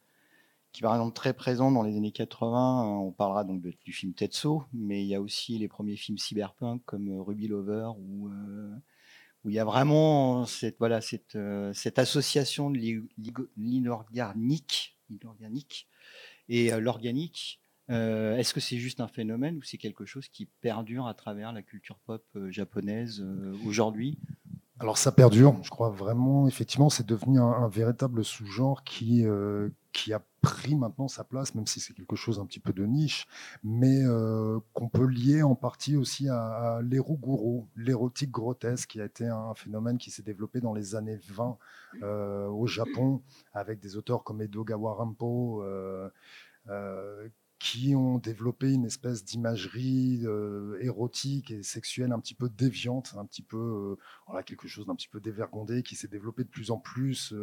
qui 0.72 0.82
par 0.82 0.94
exemple 0.94 1.14
très 1.14 1.32
présent 1.32 1.70
dans 1.70 1.82
les 1.82 1.96
années 1.96 2.12
80. 2.12 2.84
On 2.84 3.12
parlera 3.12 3.44
donc 3.44 3.62
du 3.62 3.92
film 3.92 4.12
Tetsuo, 4.12 4.64
mais 4.72 5.02
il 5.02 5.08
y 5.08 5.14
a 5.14 5.20
aussi 5.20 5.58
les 5.58 5.68
premiers 5.68 5.96
films 5.96 6.18
cyberpunk 6.18 6.82
comme 6.84 7.08
euh, 7.08 7.22
Ruby 7.22 7.48
Lover 7.48 7.90
où, 7.98 8.28
euh, 8.28 8.74
où 9.44 9.50
il 9.50 9.54
y 9.54 9.58
a 9.58 9.64
vraiment 9.64 10.44
cette, 10.46 10.78
voilà, 10.78 11.00
cette, 11.00 11.36
euh, 11.36 11.72
cette 11.72 11.98
association 11.98 12.70
de 12.70 12.78
l'inorganique 13.56 14.98
et 16.48 16.72
euh, 16.72 16.80
l'organique. 16.80 17.60
Euh, 17.90 18.36
Est-ce 18.36 18.52
que 18.52 18.60
c'est 18.60 18.76
juste 18.76 19.00
un 19.00 19.08
phénomène 19.08 19.56
ou 19.56 19.62
c'est 19.62 19.78
quelque 19.78 20.04
chose 20.04 20.28
qui 20.28 20.46
perdure 20.60 21.06
à 21.06 21.14
travers 21.14 21.52
la 21.52 21.62
culture 21.62 21.98
pop 22.04 22.22
euh, 22.36 22.50
japonaise 22.50 23.24
aujourd'hui? 23.64 24.18
Alors 24.80 24.96
ça 24.96 25.10
perdure, 25.10 25.56
je 25.62 25.70
crois 25.70 25.90
vraiment, 25.90 26.46
effectivement, 26.46 26.88
c'est 26.88 27.06
devenu 27.06 27.40
un, 27.40 27.68
véritable 27.68 28.24
sous-genre 28.24 28.84
qui, 28.84 29.26
euh, 29.26 29.70
qui 30.04 30.12
a 30.12 30.22
pris 30.40 30.76
maintenant 30.76 31.08
sa 31.08 31.24
place, 31.24 31.54
même 31.54 31.66
si 31.66 31.80
c'est 31.80 31.92
quelque 31.92 32.16
chose 32.16 32.38
un 32.38 32.46
petit 32.46 32.60
peu 32.60 32.72
de 32.72 32.84
niche, 32.84 33.26
mais 33.64 34.02
euh, 34.04 34.60
qu'on 34.72 34.88
peut 34.88 35.06
lier 35.06 35.42
en 35.42 35.54
partie 35.54 35.96
aussi 35.96 36.28
à, 36.28 36.76
à 36.76 36.82
l'éroguro, 36.82 37.66
l'érotique 37.76 38.30
grotesque, 38.30 38.90
qui 38.90 39.00
a 39.00 39.04
été 39.04 39.26
un 39.26 39.54
phénomène 39.54 39.98
qui 39.98 40.10
s'est 40.10 40.22
développé 40.22 40.60
dans 40.60 40.72
les 40.72 40.94
années 40.94 41.18
20 41.28 41.58
euh, 42.02 42.46
au 42.46 42.66
Japon, 42.66 43.22
avec 43.52 43.80
des 43.80 43.96
auteurs 43.96 44.22
comme 44.22 44.40
Edo 44.40 44.64
Gawarampo, 44.64 45.64
qui 47.58 47.96
ont 47.96 48.18
développé 48.18 48.72
une 48.72 48.84
espèce 48.84 49.24
d'imagerie 49.24 50.20
euh, 50.24 50.78
érotique 50.80 51.50
et 51.50 51.64
sexuelle 51.64 52.12
un 52.12 52.20
petit 52.20 52.34
peu 52.34 52.48
déviante, 52.48 53.14
un 53.18 53.24
petit 53.24 53.42
peu 53.42 53.96
euh, 54.30 54.42
quelque 54.42 54.68
chose 54.68 54.86
d'un 54.86 54.94
petit 54.94 55.08
peu 55.08 55.18
dévergondé 55.20 55.82
qui 55.82 55.96
s'est 55.96 56.08
développé 56.08 56.44
de 56.44 56.48
plus 56.48 56.70
en 56.70 56.78
plus 56.78 57.34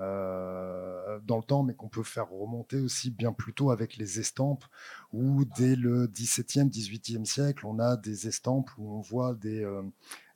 euh, 0.00 1.20
dans 1.20 1.36
le 1.36 1.44
temps, 1.44 1.62
mais 1.62 1.74
qu'on 1.74 1.88
peut 1.88 2.02
faire 2.02 2.28
remonter 2.28 2.80
aussi 2.80 3.10
bien 3.10 3.32
plus 3.32 3.54
tôt 3.54 3.70
avec 3.70 3.96
les 3.96 4.18
estampes, 4.18 4.64
où 5.12 5.44
dès 5.44 5.76
le 5.76 6.08
XVIIe, 6.08 6.68
XVIIIe 6.68 7.26
siècle, 7.26 7.64
on 7.64 7.78
a 7.78 7.96
des 7.96 8.26
estampes 8.26 8.70
où 8.78 8.96
on 8.96 9.00
voit 9.00 9.34
des 9.34 9.64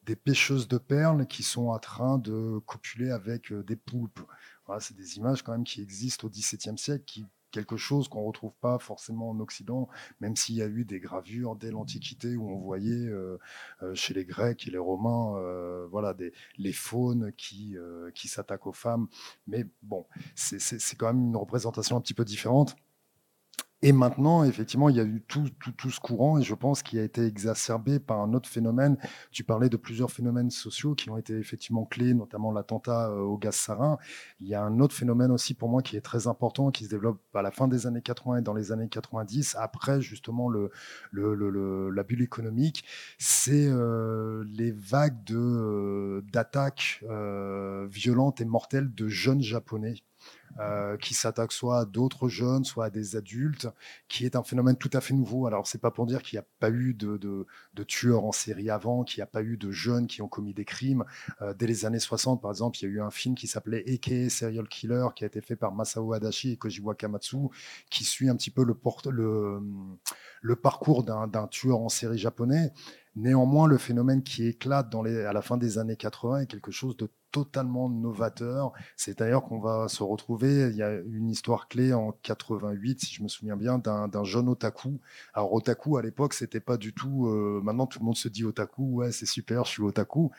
des 0.05 0.15
pêcheuses 0.15 0.69
de 0.69 0.79
perles 0.79 1.27
qui 1.27 1.43
sont 1.43 1.67
en 1.71 1.81
train 1.81 2.19
de 2.19 2.61
copuler 2.65 3.11
avec 3.11 3.53
des 3.53 3.75
poulpes. 3.75 4.21
Voilà, 4.67 4.81
c'est 4.81 4.97
des 4.97 5.17
images 5.17 5.43
quand 5.43 5.51
même 5.51 5.65
qui 5.65 5.83
existent 5.83 6.29
au 6.29 6.31
XVIIe 6.31 6.79
siècle, 6.79 7.05
qui 7.05 7.27
quelque 7.51 7.77
chose 7.77 8.09
qu'on 8.09 8.23
ne 8.23 8.27
retrouve 8.27 8.53
pas 8.61 8.79
forcément 8.79 9.31
en 9.31 9.41
Occident, 9.41 9.89
même 10.21 10.37
s'il 10.37 10.57
y 10.57 10.63
a 10.63 10.67
eu 10.67 10.85
des 10.85 11.01
gravures 11.01 11.57
dès 11.57 11.71
l'Antiquité 11.71 12.37
où 12.37 12.49
on 12.51 12.59
voyait 12.59 13.07
euh, 13.09 13.39
euh, 13.83 13.95
chez 13.95 14.15
les 14.15 14.25
Grecs 14.25 14.67
et 14.67 14.71
les 14.71 14.79
Romains 14.79 15.37
euh, 15.39 15.87
voilà, 15.91 16.15
des, 16.15 16.33
les 16.59 16.73
faunes 16.73 17.33
qui, 17.37 17.77
qui 18.15 18.29
s'attaquent 18.29 18.67
aux 18.67 18.73
femmes. 18.73 19.09
Mais 19.47 19.67
bon, 19.83 20.07
c'est 20.35 20.97
quand 20.97 21.07
même 21.07 21.29
une 21.29 21.37
représentation 21.37 21.97
un 21.97 22.01
petit 22.01 22.15
peu 22.15 22.25
différente. 22.25 22.77
Et 23.83 23.93
maintenant, 23.93 24.43
effectivement, 24.43 24.89
il 24.89 24.97
y 24.97 25.01
a 25.01 25.05
eu 25.05 25.23
tout, 25.29 25.51
tout, 25.77 25.91
ce 25.91 26.01
courant, 26.01 26.39
et 26.39 26.43
je 26.43 26.55
pense 26.55 26.83
qu'il 26.83 26.99
a 26.99 27.03
été 27.03 27.27
exacerbé 27.27 27.99
par 27.99 28.21
un 28.21 28.33
autre 28.33 28.49
phénomène. 28.49 28.97
Tu 29.31 29.45
parlais 29.45 29.69
de 29.69 29.77
plusieurs 29.77 30.11
phénomènes 30.11 30.51
sociaux 30.51 30.95
qui 30.95 31.11
ont 31.11 31.19
été 31.19 31.35
effectivement 31.35 31.85
clés, 31.85 32.15
notamment 32.15 32.53
l'attentat 32.53 33.11
euh, 33.11 33.21
au 33.21 33.37
gaz 33.37 33.55
sarin. 33.55 33.99
Il 34.41 34.49
y 34.49 34.55
a 34.55 34.63
un 34.63 34.81
autre 34.81 34.95
phénomène 34.95 35.31
aussi 35.31 35.53
pour 35.53 35.69
moi 35.69 35.83
qui 35.83 35.97
est 35.97 36.01
très 36.01 36.27
important, 36.27 36.71
qui 36.71 36.85
se 36.85 36.89
développe 36.89 37.21
à 37.35 37.43
la 37.43 37.51
fin 37.51 37.69
des 37.69 37.87
années 37.87 38.01
80 38.01 38.39
et 38.39 38.43
dans 38.43 38.55
les 38.55 38.73
années 38.73 38.89
90, 38.89 39.57
après 39.59 40.01
justement 40.01 40.49
le, 40.49 40.71
la 41.13 42.03
bulle 42.03 42.23
économique, 42.23 42.83
c'est 43.19 43.69
euh, 43.69 44.43
les 44.49 44.73
vagues 44.73 45.19
euh, 45.33 46.23
d'attaques 46.33 47.05
violentes 47.91 48.41
et 48.41 48.47
mortelles 48.47 48.93
de 48.95 49.09
jeunes 49.09 49.43
japonais 49.43 49.97
euh, 50.59 50.97
qui 50.97 51.15
s'attaque 51.15 51.53
soit 51.53 51.81
à 51.81 51.85
d'autres 51.85 52.29
jeunes, 52.29 52.65
soit 52.65 52.87
à 52.87 52.91
des 52.91 53.17
adultes, 53.17 53.69
qui 54.09 54.25
est 54.25 54.37
un 54.37 54.43
phénomène 54.43 54.77
tout 54.77 54.91
à 54.93 55.01
fait 55.01 55.15
nouveau. 55.15 55.47
Alors, 55.47 55.67
c'est 55.67 55.81
pas 55.81 55.91
pour 55.91 56.07
dire 56.07 56.23
qu'il 56.23 56.37
n'y 56.37 56.41
a 56.41 56.47
pas 56.61 56.71
eu 56.71 56.95
de, 56.95 57.47
tueurs 57.87 58.25
en 58.25 58.33
série 58.33 58.71
avant, 58.71 59.05
qu'il 59.05 59.21
n'y 59.21 59.23
a 59.23 59.27
pas 59.27 59.43
eu 59.43 59.57
de 59.57 59.71
jeunes 59.71 60.07
qui 60.07 60.23
ont 60.23 60.29
commis 60.29 60.55
des 60.55 60.65
crimes. 60.65 61.05
Euh, 61.43 61.55
dès 61.55 61.67
les 61.67 61.85
années 61.85 61.99
60, 61.99 62.41
par 62.41 62.51
exemple, 62.51 62.79
il 62.81 62.83
y 62.83 62.87
a 62.87 62.91
eu 62.91 63.01
un 63.01 63.11
film 63.11 63.35
qui 63.35 63.47
s'appelait 63.47 63.83
Eke 63.87 64.31
Serial 64.31 64.67
Killer, 64.69 65.09
qui 65.15 65.25
a 65.25 65.27
été 65.27 65.41
fait 65.41 65.57
par 65.57 65.73
Masao 65.73 66.13
Adachi 66.13 66.53
et 66.53 66.57
Koji 66.57 66.81
Wakamatsu, 66.81 67.49
qui 67.91 68.05
suit 68.05 68.29
un 68.29 68.37
petit 68.37 68.51
peu 68.51 68.65
le 68.65 70.57
parcours 70.57 71.05
d'un 71.05 71.47
tueur 71.49 71.81
en 71.81 71.89
série 71.89 72.19
japonais. 72.19 72.73
Néanmoins, 73.17 73.67
le 73.67 73.79
phénomène 73.79 74.23
qui 74.23 74.47
éclate 74.47 74.95
à 74.95 75.33
la 75.33 75.43
fin 75.43 75.57
des 75.57 75.79
années 75.79 75.97
80 75.97 76.41
est 76.41 76.47
quelque 76.47 76.71
chose 76.71 76.97
de 76.97 77.09
totalement 77.37 77.91
novateur. 77.91 78.73
C'est 78.97 79.19
d'ailleurs 79.19 79.45
qu'on 79.45 79.59
va 79.59 79.89
se 79.89 80.03
retrouver, 80.03 80.69
il 80.71 80.77
y 80.77 80.83
a 80.83 80.93
une 80.93 81.29
histoire 81.29 81.69
clé 81.69 81.93
en 81.93 82.13
88, 82.23 83.01
si 83.05 83.15
je 83.15 83.23
me 83.23 83.29
souviens 83.29 83.57
bien, 83.57 83.79
d'un 83.79 84.25
jeune 84.25 84.49
otaku. 84.49 85.01
Alors 85.35 85.53
otaku, 85.53 85.99
à 85.99 86.03
l'époque, 86.03 86.33
c'était 86.33 86.61
pas 86.61 86.79
du 86.79 86.95
tout... 86.95 87.27
Euh, 87.27 87.61
maintenant, 87.63 87.87
tout 87.87 87.99
le 87.99 88.07
monde 88.07 88.17
se 88.17 88.29
dit 88.29 88.45
otaku, 88.45 88.85
ouais, 88.85 89.13
c'est 89.13 89.27
super, 89.27 89.65
je 89.65 89.71
suis 89.73 89.83
otaku. 89.83 90.31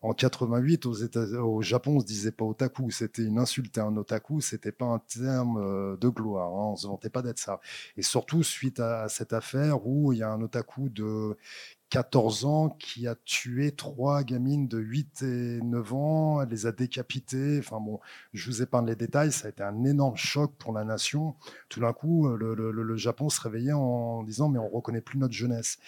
En 0.00 0.14
88, 0.14 0.86
aux 0.86 0.94
États, 0.94 1.24
au 1.42 1.60
Japon, 1.62 1.96
on 1.96 2.00
se 2.00 2.06
disait 2.06 2.32
pas 2.32 2.44
otaku, 2.44 2.90
c'était 2.90 3.24
une 3.24 3.38
insulte 3.38 3.76
à 3.76 3.84
un 3.84 3.96
otaku, 3.96 4.40
c'était 4.40 4.72
pas 4.72 4.86
un 4.86 4.98
terme 4.98 5.58
euh, 5.58 5.96
de 5.96 6.08
gloire, 6.08 6.48
hein, 6.48 6.72
on 6.72 6.76
se 6.76 6.86
vantait 6.86 7.10
pas 7.10 7.22
d'être 7.22 7.38
ça. 7.38 7.60
Et 7.96 8.02
surtout, 8.02 8.42
suite 8.42 8.80
à 8.80 9.08
cette 9.08 9.32
affaire 9.32 9.86
où 9.86 10.12
il 10.12 10.20
y 10.20 10.22
a 10.22 10.30
un 10.30 10.40
otaku 10.40 10.88
de 10.90 11.36
14 11.90 12.44
ans 12.44 12.68
qui 12.68 13.06
a 13.06 13.14
tué 13.24 13.72
trois 13.72 14.24
gamines 14.24 14.66
de 14.66 14.78
8 14.78 15.22
et 15.22 15.60
9 15.62 15.94
ans, 15.94 16.42
elle 16.42 16.48
les 16.48 16.66
a 16.66 16.72
décapitées. 16.72 17.58
Enfin 17.60 17.80
bon, 17.80 18.00
je 18.32 18.50
vous 18.50 18.62
épargne 18.62 18.86
les 18.86 18.96
détails, 18.96 19.32
ça 19.32 19.46
a 19.46 19.50
été 19.50 19.62
un 19.62 19.84
énorme 19.84 20.16
choc 20.16 20.52
pour 20.58 20.72
la 20.72 20.84
nation. 20.84 21.36
Tout 21.68 21.80
d'un 21.80 21.92
coup, 21.92 22.28
le, 22.28 22.54
le 22.54 22.96
Japon 22.96 23.28
se 23.28 23.40
réveillait 23.40 23.72
en 23.72 24.22
disant 24.24 24.48
mais 24.48 24.58
on 24.58 24.68
reconnaît 24.68 25.00
plus 25.00 25.18
notre 25.18 25.34
jeunesse. 25.34 25.78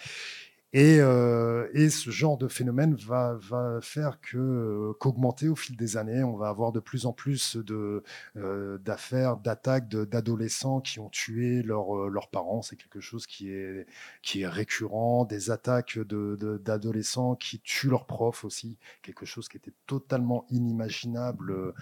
Euh, 0.75 1.67
et, 1.73 1.89
ce 1.89 2.11
genre 2.11 2.37
de 2.37 2.47
phénomène 2.47 2.95
va, 2.95 3.39
faire 3.81 4.19
euh, 4.35 4.93
qu'augmenter 4.99 5.49
au 5.49 5.55
fil 5.55 5.75
des 5.75 5.97
années, 5.97 6.23
on 6.23 6.37
va 6.37 6.49
avoir 6.49 6.71
de 6.71 6.79
plus 6.79 7.07
en 7.07 7.13
plus 7.13 7.57
de 7.57 8.03
euh, 8.37 8.77
d'affaires, 8.77 9.37
d'attaques 9.37 9.89
d'adolescents 9.89 10.79
qui 10.79 10.99
ont 10.99 11.09
tué 11.09 11.63
leurs 11.63 12.29
parents. 12.31 12.61
C'est 12.61 12.75
quelque 12.75 12.99
chose 12.99 13.25
qui 13.25 13.49
est 13.49 13.87
qui 14.21 14.41
est 14.41 14.47
récurrent. 14.47 15.25
Des 15.25 15.49
attaques 15.49 15.97
d'adolescents 15.99 17.35
qui 17.35 17.59
tuent 17.61 17.89
leurs 17.89 18.05
profs 18.05 18.45
aussi, 18.45 18.77
quelque 19.01 19.25
chose 19.25 19.49
qui 19.49 19.57
était 19.57 19.73
totalement 19.87 20.45
inimaginable 20.49 21.73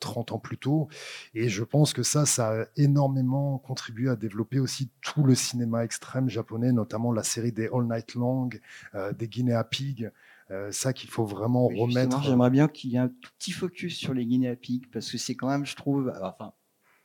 30 0.00 0.32
ans 0.32 0.38
plus 0.38 0.58
tôt. 0.58 0.88
Et 1.34 1.48
je 1.48 1.62
pense 1.62 1.92
que 1.92 2.02
ça, 2.02 2.26
ça 2.26 2.62
a 2.62 2.64
énormément 2.76 3.58
contribué 3.58 4.08
à 4.08 4.16
développer 4.16 4.58
aussi 4.58 4.90
tout 5.02 5.22
le 5.24 5.34
cinéma 5.34 5.84
extrême 5.84 6.28
japonais, 6.28 6.72
notamment 6.72 7.12
la 7.12 7.22
série 7.22 7.52
des 7.52 7.68
All 7.72 7.84
Night 7.84 8.07
langue, 8.14 8.60
euh, 8.94 9.12
des 9.12 9.28
Guinea 9.28 9.64
Pigs. 9.64 10.10
Euh, 10.50 10.72
ça 10.72 10.92
qu'il 10.92 11.10
faut 11.10 11.26
vraiment 11.26 11.68
remettre. 11.68 12.22
J'aimerais 12.22 12.50
bien 12.50 12.68
qu'il 12.68 12.90
y 12.90 12.96
ait 12.96 13.00
un 13.00 13.08
tout 13.08 13.30
petit 13.38 13.52
focus 13.52 13.96
sur 13.96 14.14
les 14.14 14.24
Guinea 14.24 14.56
Pigs 14.56 14.90
parce 14.90 15.10
que 15.10 15.18
c'est 15.18 15.34
quand 15.34 15.48
même, 15.48 15.66
je 15.66 15.76
trouve, 15.76 16.12
enfin, 16.22 16.52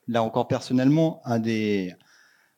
là 0.08 0.24
encore 0.24 0.47
personnellement, 0.47 1.22
un 1.26 1.39
des, 1.39 1.93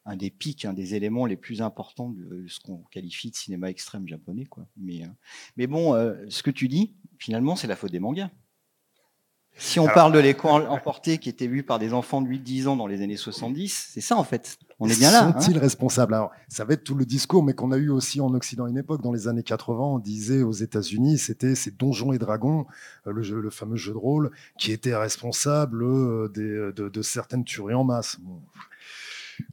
un 0.05 0.15
des 0.15 0.29
pics, 0.29 0.65
un 0.65 0.73
des 0.73 0.93
éléments 0.93 1.25
les 1.25 1.37
plus 1.37 1.61
importants 1.61 2.09
de 2.09 2.45
ce 2.47 2.59
qu'on 2.59 2.83
qualifie 2.91 3.31
de 3.31 3.35
cinéma 3.35 3.69
extrême 3.69 4.07
japonais. 4.07 4.45
Quoi. 4.45 4.67
Mais, 4.77 5.03
euh, 5.03 5.09
mais 5.57 5.65
bon, 5.65 5.93
ce 6.29 6.43
que 6.43 6.51
tu 6.51 6.67
dis, 6.67 6.95
finalement, 7.17 7.55
c'est 7.55 7.67
la 7.67 7.75
faute 7.75 7.91
des 7.91 7.99
mangas. 7.99 8.29
Si 9.57 9.79
on 9.79 9.87
parle 9.87 10.11
de 10.11 10.19
l'écho 10.19 10.49
emporté 10.49 11.17
qui 11.17 11.29
était 11.29 11.47
vu 11.47 11.63
par 11.63 11.79
des 11.79 11.93
enfants 11.93 12.21
de 12.21 12.27
8-10 12.27 12.67
ans 12.67 12.75
dans 12.75 12.87
les 12.87 13.01
années 13.01 13.15
70, 13.15 13.89
c'est 13.93 14.01
ça 14.01 14.17
en 14.17 14.23
fait. 14.23 14.57
On 14.79 14.89
est 14.89 14.99
bien 14.99 15.11
là. 15.11 15.31
Sont-ils 15.31 15.57
hein 15.57 15.61
responsables? 15.61 16.13
Alors, 16.13 16.31
ça 16.49 16.65
va 16.65 16.73
être 16.73 16.83
tout 16.83 16.95
le 16.95 17.05
discours, 17.05 17.43
mais 17.43 17.53
qu'on 17.53 17.71
a 17.71 17.77
eu 17.77 17.89
aussi 17.89 18.19
en 18.19 18.33
Occident 18.33 18.67
une 18.67 18.77
époque, 18.77 19.01
dans 19.01 19.13
les 19.13 19.29
années 19.29 19.43
80, 19.43 19.81
on 19.81 19.99
disait 19.99 20.43
aux 20.43 20.51
États-Unis, 20.51 21.17
c'était 21.17 21.55
ces 21.55 21.71
Donjons 21.71 22.11
et 22.11 22.17
Dragons, 22.17 22.65
euh, 23.07 23.13
le, 23.13 23.21
jeu, 23.21 23.39
le 23.39 23.49
fameux 23.49 23.77
jeu 23.77 23.93
de 23.93 23.97
rôle, 23.97 24.31
qui 24.57 24.73
était 24.73 24.95
responsable 24.95 25.83
euh, 25.83 26.27
des, 26.27 26.73
de, 26.73 26.89
de, 26.89 27.01
certaines 27.01 27.45
tueries 27.45 27.75
en 27.75 27.85
masse. 27.85 28.17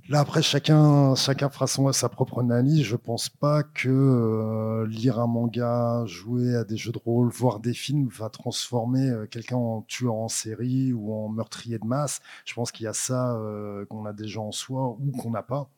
Là, 0.09 0.20
après, 0.20 0.43
chacun, 0.43 1.14
chacun 1.14 1.49
fera 1.49 1.66
son, 1.66 1.91
sa 1.93 2.09
propre 2.09 2.41
analyse. 2.41 2.83
Je 2.83 2.97
pense 2.97 3.28
pas 3.28 3.62
que 3.62 3.89
euh, 3.89 4.87
lire 4.87 5.18
un 5.18 5.26
manga, 5.26 6.05
jouer 6.07 6.55
à 6.55 6.64
des 6.64 6.76
jeux 6.76 6.93
de 6.93 6.99
rôle, 6.99 7.30
voir 7.30 7.61
des 7.61 7.74
films 7.74 8.09
va 8.09 8.28
transformer 8.28 9.09
euh, 9.09 9.26
quelqu'un 9.26 9.57
en 9.57 9.83
tueur 9.83 10.14
en 10.14 10.28
série 10.28 10.93
ou 10.93 11.14
en 11.14 11.28
meurtrier 11.28 11.78
de 11.78 11.87
masse. 11.87 12.20
Je 12.45 12.55
pense 12.55 12.72
qu'il 12.72 12.85
y 12.85 12.89
a 12.89 12.93
ça 12.93 13.35
euh, 13.37 13.85
qu'on 13.87 14.05
a 14.07 14.12
déjà 14.12 14.41
en 14.41 14.53
soi 14.53 14.97
ou 15.01 15.12
qu'on 15.12 15.30
n'a 15.30 15.43
pas. 15.43 15.68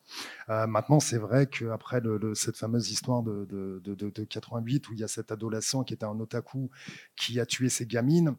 maintenant, 0.49 1.01
c'est 1.01 1.19
vrai 1.19 1.47
qu'après 1.47 2.01
cette 2.35 2.57
fameuse 2.57 2.91
histoire 2.91 3.23
de, 3.23 3.47
de, 3.47 3.81
de, 3.85 3.95
de 3.95 4.25
88 4.25 4.89
où 4.89 4.93
il 4.93 5.01
y 5.01 5.05
a 5.05 5.09
cet 5.09 5.33
adolescent 5.33 5.85
qui 5.85 5.95
était 5.95 6.05
un 6.05 6.19
otaku 6.21 6.71
qui 7.17 7.41
a 7.41 7.47
tué 7.47 7.69
ses 7.69 7.87
gamines, 7.87 8.35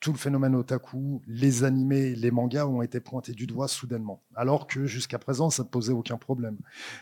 tout 0.00 0.12
le 0.12 0.18
phénomène 0.18 0.54
otaku, 0.54 1.22
les 1.26 1.64
animés, 1.64 2.14
les 2.14 2.30
mangas 2.30 2.66
ont 2.66 2.82
été 2.82 3.00
pointés 3.00 3.32
du 3.32 3.46
doigt 3.46 3.68
soudainement, 3.68 4.22
alors 4.34 4.66
que 4.66 4.84
jusqu'à 4.84 5.18
présent, 5.18 5.48
ça 5.48 5.62
ne 5.62 5.68
posait 5.68 5.94
aucun 5.94 6.18
problème. 6.18 6.58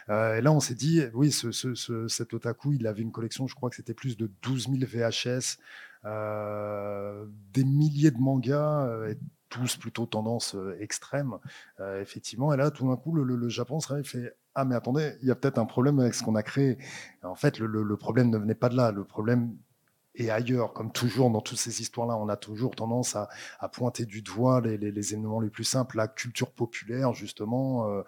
Euh, 0.09 0.37
et 0.37 0.41
là, 0.41 0.53
on 0.53 0.61
s'est 0.61 0.77
dit, 0.77 1.03
oui, 1.13 1.33
cet 1.33 2.35
otaku, 2.35 2.75
il 2.75 2.87
avait 2.87 3.03
une 3.03 3.11
collection, 3.11 3.49
je 3.49 3.55
crois 3.55 3.71
que 3.71 3.77
c'était 3.77 3.95
plus 3.95 4.17
de 4.17 4.31
12 4.43 4.69
000 4.69 4.85
VHS, 4.87 5.59
des 7.53 7.65
milliers 7.65 8.13
de 8.13 8.21
mangas, 8.21 8.87
euh, 8.87 9.11
et 9.11 9.19
tous 9.49 9.77
plutôt 9.77 10.07
tendance 10.07 10.55
euh, 10.55 10.77
extrême, 10.81 11.39
effectivement. 12.01 12.55
Et 12.55 12.57
là, 12.57 12.71
tout 12.71 12.89
d'un 12.89 12.97
coup, 12.97 13.13
le, 13.15 13.49
Japon 13.49 13.81
serait 13.81 14.05
fait 14.05 14.37
ah 14.55 14.67
mais 14.67 14.75
attendez, 14.75 15.15
il 15.23 15.29
y 15.29 15.31
a 15.31 15.35
peut-être 15.35 15.57
un 15.59 15.65
problème 15.65 15.99
avec 15.99 16.13
ce 16.13 16.23
qu'on 16.23 16.35
a 16.35 16.43
créé. 16.43 16.77
En 17.23 17.35
fait, 17.35 17.59
le, 17.59 17.67
le, 17.67 17.97
problème 17.97 18.29
ne 18.29 18.37
venait 18.37 18.55
pas 18.55 18.69
de 18.69 18.77
là. 18.77 18.93
Le 18.93 19.03
problème 19.03 19.57
et 20.15 20.31
ailleurs, 20.31 20.73
comme 20.73 20.93
toujours 20.93 21.31
dans 21.31 21.41
toutes 21.41 21.59
ces 21.59 21.81
histoires-là, 21.81 22.17
on 22.17 22.29
a 22.29 22.37
toujours 22.37 22.75
tendance 22.75 23.17
à, 23.17 23.29
à 23.61 23.69
pointer 23.69 24.05
du 24.05 24.21
doigt 24.21 24.61
les, 24.61 24.77
les, 24.77 24.93
les, 24.93 25.15
éléments 25.15 25.41
les 25.41 25.49
plus 25.49 25.65
simples, 25.65 25.97
la 25.97 26.09
culture 26.09 26.51
populaire 26.51 27.15
justement. 27.15 27.89
Euh, 27.89 28.03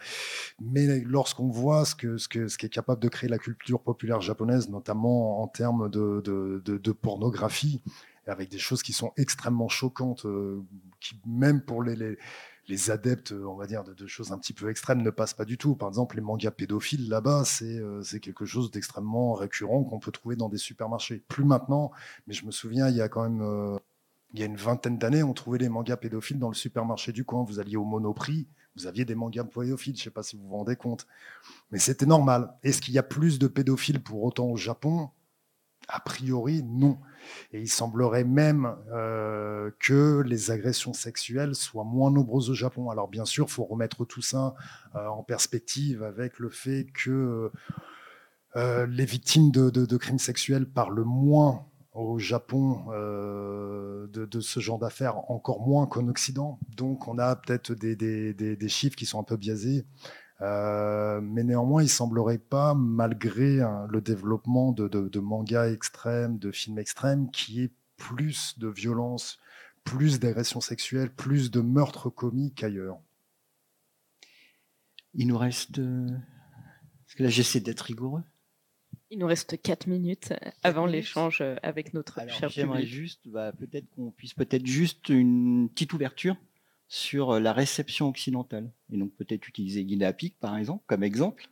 mais 0.60 1.00
lorsqu'on 1.00 1.48
voit 1.48 1.84
ce 1.84 1.94
que, 1.94 2.18
ce, 2.18 2.28
que, 2.28 2.48
ce 2.48 2.58
qui 2.58 2.66
est 2.66 2.70
capable 2.70 3.00
de 3.00 3.08
créer 3.08 3.30
la 3.30 3.38
culture 3.38 3.80
populaire 3.80 4.20
japonaise, 4.20 4.68
notamment 4.68 5.42
en 5.42 5.48
termes 5.48 5.88
de, 5.88 6.20
de, 6.22 6.60
de, 6.64 6.76
de 6.76 6.92
pornographie, 6.92 7.80
avec 8.26 8.50
des 8.50 8.58
choses 8.58 8.82
qui 8.82 8.92
sont 8.92 9.12
extrêmement 9.16 9.68
choquantes, 9.68 10.26
qui 11.00 11.20
même 11.26 11.62
pour 11.62 11.82
les, 11.82 11.96
les, 11.96 12.18
adeptes, 12.88 13.32
on 13.32 13.54
va 13.54 13.66
dire, 13.66 13.84
de, 13.84 14.06
choses 14.06 14.32
un 14.32 14.38
petit 14.38 14.52
peu 14.52 14.70
extrêmes 14.70 15.02
ne 15.02 15.10
passent 15.10 15.34
pas 15.34 15.44
du 15.44 15.58
tout. 15.58 15.76
Par 15.76 15.88
exemple, 15.88 16.16
les 16.16 16.22
mangas 16.22 16.50
pédophiles, 16.50 17.08
là-bas, 17.08 17.44
c'est 17.44 18.20
quelque 18.20 18.44
chose 18.44 18.70
d'extrêmement 18.70 19.34
récurrent 19.34 19.84
qu'on 19.84 19.98
peut 19.98 20.12
trouver 20.12 20.36
dans 20.36 20.48
des 20.48 20.58
supermarchés. 20.58 21.22
Plus 21.28 21.44
maintenant, 21.44 21.92
mais 22.26 22.34
je 22.34 22.46
me 22.46 22.50
souviens, 22.50 22.88
il 22.88 22.96
y 22.96 23.02
a 23.02 23.08
quand 23.08 23.28
même 23.28 23.80
il 24.34 24.40
y 24.40 24.42
a 24.42 24.46
une 24.46 24.56
vingtaine 24.56 24.98
d'années, 24.98 25.22
on 25.22 25.32
trouvait 25.32 25.58
les 25.58 25.68
mangas 25.68 25.96
pédophiles 25.96 26.40
dans 26.40 26.48
le 26.48 26.54
supermarché 26.54 27.12
du 27.12 27.24
coin. 27.24 27.44
Vous 27.44 27.60
alliez 27.60 27.76
au 27.76 27.84
Monoprix, 27.84 28.48
vous 28.74 28.88
aviez 28.88 29.04
des 29.04 29.14
mangas 29.14 29.44
pédophiles, 29.44 29.94
je 29.94 30.00
ne 30.00 30.04
sais 30.04 30.10
pas 30.10 30.24
si 30.24 30.36
vous 30.36 30.42
vous 30.48 30.56
rendez 30.56 30.74
compte. 30.74 31.06
Mais 31.70 31.78
c'était 31.78 32.04
normal. 32.04 32.52
Est-ce 32.64 32.80
qu'il 32.80 32.94
y 32.94 32.98
a 32.98 33.04
plus 33.04 33.38
de 33.38 33.46
pédophiles 33.46 34.02
pour 34.02 34.24
autant 34.24 34.46
au 34.46 34.56
Japon? 34.56 35.10
A 35.88 36.00
priori, 36.00 36.62
non. 36.62 36.98
Et 37.52 37.60
il 37.60 37.68
semblerait 37.68 38.24
même 38.24 38.74
euh, 38.92 39.70
que 39.80 40.22
les 40.26 40.50
agressions 40.50 40.92
sexuelles 40.92 41.54
soient 41.54 41.84
moins 41.84 42.10
nombreuses 42.10 42.50
au 42.50 42.54
Japon. 42.54 42.90
Alors 42.90 43.08
bien 43.08 43.24
sûr, 43.24 43.46
il 43.48 43.52
faut 43.52 43.64
remettre 43.64 44.04
tout 44.04 44.22
ça 44.22 44.54
euh, 44.94 45.06
en 45.06 45.22
perspective 45.22 46.02
avec 46.02 46.38
le 46.38 46.48
fait 46.48 46.86
que 46.92 47.50
euh, 48.56 48.86
les 48.86 49.04
victimes 49.04 49.50
de 49.50 49.96
crimes 49.96 50.18
sexuels 50.18 50.66
parlent 50.66 51.04
moins 51.04 51.66
au 51.92 52.18
Japon 52.18 52.86
de, 52.90 54.40
ce 54.40 54.60
genre 54.60 54.78
d'affaires, 54.78 55.30
encore 55.30 55.60
moins 55.60 55.86
qu'en 55.86 56.08
Occident. 56.08 56.58
Donc 56.76 57.06
on 57.06 57.18
a 57.18 57.36
peut-être 57.36 57.72
des, 57.72 58.68
chiffres 58.68 58.96
qui 58.96 59.06
sont 59.06 59.20
un 59.20 59.24
peu 59.24 59.36
biaisés. 59.36 59.86
Euh, 60.40 61.20
mais 61.20 61.44
néanmoins, 61.44 61.82
il 61.82 61.88
semblerait 61.88 62.38
pas, 62.38 62.74
malgré 62.74 63.60
hein, 63.60 63.86
le 63.90 64.00
développement 64.00 64.72
de, 64.72 64.88
de, 64.88 65.20
mangas 65.20 65.68
extrêmes, 65.70 66.38
de 66.38 66.50
films 66.50 66.78
extrêmes, 66.78 67.30
qui 67.30 67.62
ait 67.62 67.70
plus 67.96 68.58
de 68.58 68.68
violence, 68.68 69.38
plus 69.84 70.18
d'agressions 70.18 70.60
sexuelles, 70.60 71.10
plus 71.10 71.50
de 71.50 71.60
meurtres 71.60 72.10
commis 72.10 72.52
qu'ailleurs. 72.52 72.98
Il 75.14 75.28
nous 75.28 75.38
reste. 75.38 75.76
Parce 75.76 77.14
que 77.16 77.22
là, 77.22 77.28
j'essaie 77.28 77.60
d'être 77.60 77.82
rigoureux. 77.82 78.22
Il 79.10 79.18
nous 79.20 79.26
reste 79.26 79.60
4 79.60 79.86
minutes 79.86 80.32
avant 80.64 80.86
l'échange 80.86 81.40
euh, 81.40 81.54
avec 81.62 81.94
notre 81.94 82.18
Alors, 82.18 82.34
cher 82.34 82.48
J'aimerais 82.48 82.86
juste, 82.86 83.28
bah, 83.28 83.52
peut-être 83.52 83.88
qu'on 83.94 84.10
puisse 84.10 84.34
peut-être 84.34 84.66
juste 84.66 85.08
une 85.08 85.68
petite 85.68 85.92
ouverture 85.92 86.36
sur 86.88 87.32
euh, 87.32 87.40
la 87.40 87.52
réception 87.52 88.08
occidentale. 88.08 88.70
Et 88.92 88.96
donc 88.96 89.12
peut-être 89.14 89.48
utiliser 89.48 89.84
Guinée-Pic, 89.84 90.38
par 90.38 90.56
exemple, 90.56 90.84
comme 90.86 91.02
exemple, 91.02 91.48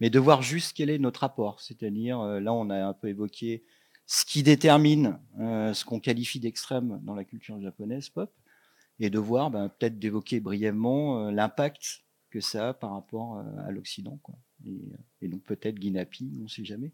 mais 0.00 0.10
de 0.10 0.18
voir 0.18 0.42
juste 0.42 0.76
quel 0.76 0.90
est 0.90 0.98
notre 0.98 1.20
rapport. 1.20 1.60
C'est-à-dire, 1.60 2.20
euh, 2.20 2.40
là, 2.40 2.52
on 2.52 2.70
a 2.70 2.86
un 2.86 2.94
peu 2.94 3.08
évoqué 3.08 3.64
ce 4.06 4.24
qui 4.24 4.42
détermine 4.42 5.18
ce 5.36 5.84
qu'on 5.84 6.00
qualifie 6.00 6.40
d'extrême 6.40 6.98
dans 7.02 7.14
la 7.14 7.24
culture 7.24 7.60
japonaise 7.60 8.08
pop, 8.08 8.32
et 9.00 9.10
de 9.10 9.18
voir, 9.18 9.50
bah, 9.50 9.68
peut-être 9.68 9.98
d'évoquer 9.98 10.40
brièvement 10.40 11.30
l'impact 11.30 12.04
que 12.30 12.40
ça 12.40 12.70
a 12.70 12.72
par 12.72 12.92
rapport 12.92 13.44
à 13.66 13.70
l'Occident. 13.70 14.18
Et, 15.20 15.28
donc 15.28 15.42
peut-être 15.42 15.78
Guinea-Pig, 15.78 16.38
on 16.40 16.44
ne 16.44 16.48
sait 16.48 16.64
jamais. 16.64 16.90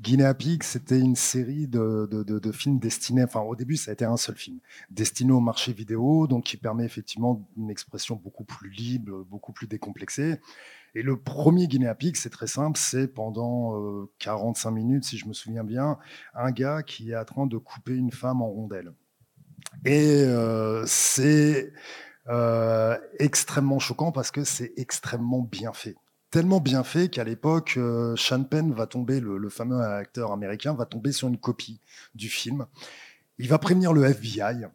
Guinea 0.00 0.34
Pig, 0.34 0.62
c'était 0.62 0.98
une 0.98 1.16
série 1.16 1.66
de, 1.66 2.52
films 2.52 2.78
destinés, 2.78 3.24
enfin 3.24 3.40
au 3.40 3.56
début 3.56 3.76
ça 3.76 3.90
a 3.90 3.94
été 3.94 4.04
un 4.04 4.16
seul 4.16 4.36
film, 4.36 4.58
destiné 4.90 5.32
au 5.32 5.40
marché 5.40 5.72
vidéo, 5.72 6.26
donc 6.26 6.44
qui 6.44 6.56
permet 6.56 6.84
effectivement 6.84 7.48
une 7.56 7.70
expression 7.70 8.16
beaucoup 8.16 8.44
plus 8.44 8.70
libre, 8.70 9.24
beaucoup 9.24 9.52
plus 9.52 9.66
décomplexée. 9.66 10.38
Et 10.94 11.02
le 11.02 11.18
premier 11.18 11.66
Guinea 11.66 11.94
Pig, 11.94 12.16
c'est 12.16 12.30
très 12.30 12.46
simple, 12.46 12.78
c'est 12.78 13.06
pendant 13.06 14.06
45 14.18 14.68
euh, 14.68 14.72
minutes, 14.72 15.04
si 15.04 15.18
je 15.18 15.26
me 15.26 15.34
souviens 15.34 15.64
bien, 15.64 15.98
un 16.34 16.50
gars 16.50 16.82
qui 16.82 17.10
est 17.10 17.16
en 17.16 17.24
train 17.24 17.46
de 17.46 17.58
couper 17.58 17.94
une 17.94 18.12
femme 18.12 18.40
en 18.40 18.48
rondelles. 18.48 18.92
Et 19.84 20.22
euh, 20.24 20.84
c'est 20.86 21.72
euh, 22.28 22.96
extrêmement 23.18 23.78
choquant 23.78 24.10
parce 24.10 24.30
que 24.30 24.44
c'est 24.44 24.72
extrêmement 24.76 25.42
bien 25.42 25.72
fait. 25.72 25.96
Tellement 26.36 26.60
bien 26.60 26.84
fait 26.84 27.08
qu'à 27.08 27.24
l'époque, 27.24 27.76
euh, 27.78 28.14
Sean 28.14 28.44
Penn 28.44 28.70
va 28.70 28.86
tomber, 28.86 29.20
le, 29.20 29.48
fameux 29.48 29.80
acteur 29.80 30.32
américain, 30.32 30.74
va 30.74 30.84
tomber 30.84 31.10
sur 31.10 31.28
une 31.28 31.38
copie 31.38 31.80
du 32.14 32.28
film. 32.28 32.66
Il 33.38 33.48
va 33.48 33.56
prévenir 33.56 33.94
le 33.94 34.04
FBI 34.04 34.66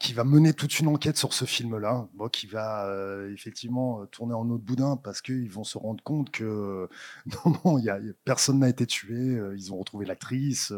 qui 0.00 0.14
va 0.14 0.24
mener 0.24 0.54
toute 0.54 0.80
une 0.80 0.88
enquête 0.88 1.18
sur 1.18 1.34
ce 1.34 1.44
film-là, 1.44 2.08
qui 2.32 2.46
va 2.46 2.86
euh, 2.86 3.32
effectivement 3.34 4.00
euh, 4.00 4.06
tourner 4.06 4.32
en 4.32 4.48
autre 4.48 4.64
boudin 4.64 4.96
parce 4.96 5.20
qu'ils 5.20 5.50
vont 5.50 5.62
se 5.62 5.76
rendre 5.76 6.02
compte 6.02 6.30
que 6.30 6.88
non, 7.64 7.78
y 7.78 7.90
a, 7.90 8.00
personne 8.24 8.60
n'a 8.60 8.70
été 8.70 8.86
tué. 8.86 9.36
Euh, 9.36 9.54
ils 9.56 9.72
ont 9.72 9.78
retrouvé 9.78 10.06
l'actrice. 10.06 10.72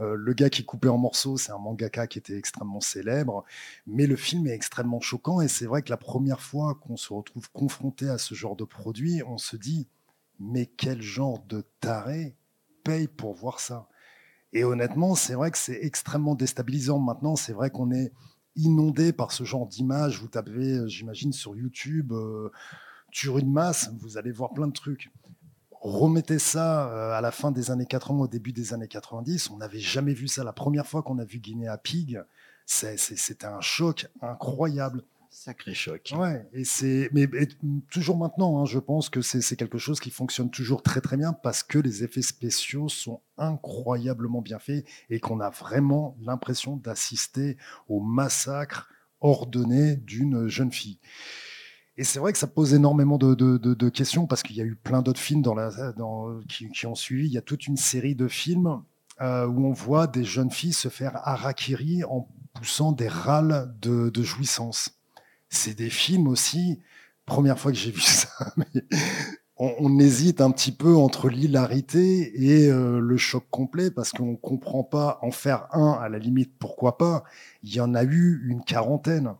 le 0.00 0.32
gars 0.32 0.50
qui 0.50 0.62
est 0.62 0.64
coupé 0.64 0.88
en 0.88 0.98
morceaux, 0.98 1.36
c'est 1.36 1.52
un 1.52 1.58
mangaka 1.58 2.08
qui 2.08 2.18
était 2.18 2.36
extrêmement 2.36 2.80
célèbre. 2.80 3.44
Mais 3.86 4.06
le 4.06 4.16
film 4.16 4.48
est 4.48 4.54
extrêmement 4.54 5.00
choquant 5.00 5.40
et 5.40 5.48
c'est 5.48 5.66
vrai 5.66 5.82
que 5.82 5.90
la 5.90 5.96
première 5.96 6.40
fois 6.40 6.74
qu'on 6.74 6.96
se 6.96 7.12
retrouve 7.12 7.48
confronté 7.52 8.08
à 8.08 8.18
ce 8.18 8.34
genre 8.34 8.56
de 8.56 8.64
produit, 8.64 9.22
on 9.22 9.38
se 9.38 9.56
dit 9.56 9.86
mais 10.40 10.66
quel 10.66 11.00
genre 11.00 11.38
de 11.48 11.64
taré 11.80 12.34
paye 12.82 13.06
pour 13.06 13.32
voir 13.34 13.60
ça? 13.60 13.88
Et 14.52 14.64
honnêtement, 14.64 15.14
c'est 15.14 15.34
vrai 15.34 15.50
que 15.50 15.58
c'est 15.58 15.78
extrêmement 15.84 16.34
déstabilisant. 16.34 16.98
Maintenant, 16.98 17.36
c'est 17.36 17.52
vrai 17.52 17.70
qu'on 17.70 17.92
est 17.92 18.12
inondé 18.56 19.12
par 19.12 19.32
ce 19.32 19.44
genre 19.44 19.66
d'images. 19.66 20.20
Vous 20.20 20.28
tapez, 20.28 20.78
euh, 20.78 20.88
j'imagine, 20.88 21.32
sur 21.32 21.56
YouTube, 21.56 22.12
euh, 22.12 22.50
tuer 23.10 23.40
une 23.40 23.52
masse, 23.52 23.90
vous 24.00 24.18
allez 24.18 24.32
voir 24.32 24.52
plein 24.52 24.66
de 24.66 24.72
trucs. 24.72 25.10
Remettez 25.80 26.38
ça 26.38 26.90
euh, 26.90 27.12
à 27.12 27.20
la 27.20 27.30
fin 27.30 27.52
des 27.52 27.70
années 27.70 27.86
80, 27.86 28.24
au 28.24 28.28
début 28.28 28.52
des 28.52 28.74
années 28.74 28.88
90, 28.88 29.50
on 29.50 29.58
n'avait 29.58 29.78
jamais 29.78 30.14
vu 30.14 30.26
ça. 30.26 30.42
La 30.42 30.52
première 30.52 30.86
fois 30.86 31.02
qu'on 31.02 31.18
a 31.18 31.24
vu 31.24 31.38
Guinée 31.38 31.72
Pig, 31.82 32.20
c'était 32.66 33.46
un 33.46 33.60
choc 33.60 34.08
incroyable. 34.20 35.02
Sacré 35.38 35.74
choc. 35.74 36.14
Mais 37.12 37.28
toujours 37.90 38.16
maintenant, 38.16 38.58
hein, 38.58 38.64
je 38.64 38.78
pense 38.78 39.10
que 39.10 39.20
c'est 39.20 39.54
quelque 39.54 39.76
chose 39.76 40.00
qui 40.00 40.10
fonctionne 40.10 40.50
toujours 40.50 40.82
très 40.82 41.02
très 41.02 41.18
bien 41.18 41.34
parce 41.34 41.62
que 41.62 41.78
les 41.78 42.02
effets 42.02 42.22
spéciaux 42.22 42.88
sont 42.88 43.20
incroyablement 43.36 44.40
bien 44.40 44.58
faits 44.58 44.86
et 45.10 45.20
qu'on 45.20 45.40
a 45.40 45.50
vraiment 45.50 46.16
l'impression 46.22 46.76
d'assister 46.78 47.58
au 47.86 48.00
massacre 48.00 48.88
ordonné 49.20 49.96
d'une 49.96 50.48
jeune 50.48 50.72
fille. 50.72 51.00
Et 51.98 52.04
c'est 52.04 52.18
vrai 52.18 52.32
que 52.32 52.38
ça 52.38 52.46
pose 52.46 52.72
énormément 52.72 53.18
de, 53.18 53.88
questions 53.90 54.26
parce 54.26 54.42
qu'il 54.42 54.56
y 54.56 54.62
a 54.62 54.64
eu 54.64 54.74
plein 54.74 55.02
d'autres 55.02 55.20
films 55.20 55.44
qui, 56.48 56.86
ont 56.86 56.94
suivi. 56.94 57.26
Il 57.26 57.32
y 57.32 57.38
a 57.38 57.42
toute 57.42 57.66
une 57.66 57.76
série 57.76 58.14
de 58.14 58.26
films 58.26 58.82
euh, 59.20 59.46
où 59.46 59.66
on 59.66 59.72
voit 59.72 60.06
des 60.06 60.24
jeunes 60.24 60.50
filles 60.50 60.72
se 60.72 60.88
faire 60.88 61.20
harakiri 61.28 62.04
en 62.04 62.26
poussant 62.54 62.92
des 62.92 63.08
râles 63.08 63.76
de 63.82 64.22
jouissance 64.22 64.95
c'est 65.56 65.74
des 65.74 65.90
films 65.90 66.28
aussi. 66.28 66.80
Première 67.24 67.58
fois 67.58 67.72
que 67.72 67.78
j'ai 67.78 67.90
vu 67.92 68.00
ça, 68.00 68.28
mais 68.56 68.84
on, 69.56 69.98
hésite 69.98 70.40
un 70.40 70.50
petit 70.50 70.72
peu 70.72 70.94
entre 70.94 71.28
l'hilarité 71.28 72.44
et 72.44 72.70
euh, 72.70 73.00
le 73.00 73.16
choc 73.16 73.44
complet 73.50 73.90
parce 73.90 74.12
qu'on 74.12 74.32
ne 74.32 74.36
comprend 74.36 74.84
pas 74.84 75.18
en 75.22 75.30
faire 75.30 75.66
un, 75.72 75.92
à 75.92 76.08
la 76.08 76.18
limite, 76.18 76.52
pourquoi 76.58 76.98
pas. 76.98 77.24
Il 77.62 77.74
y 77.74 77.80
en 77.80 77.94
a 77.94 78.04
eu 78.04 78.42
une 78.46 78.62
quarantaine 78.62 79.34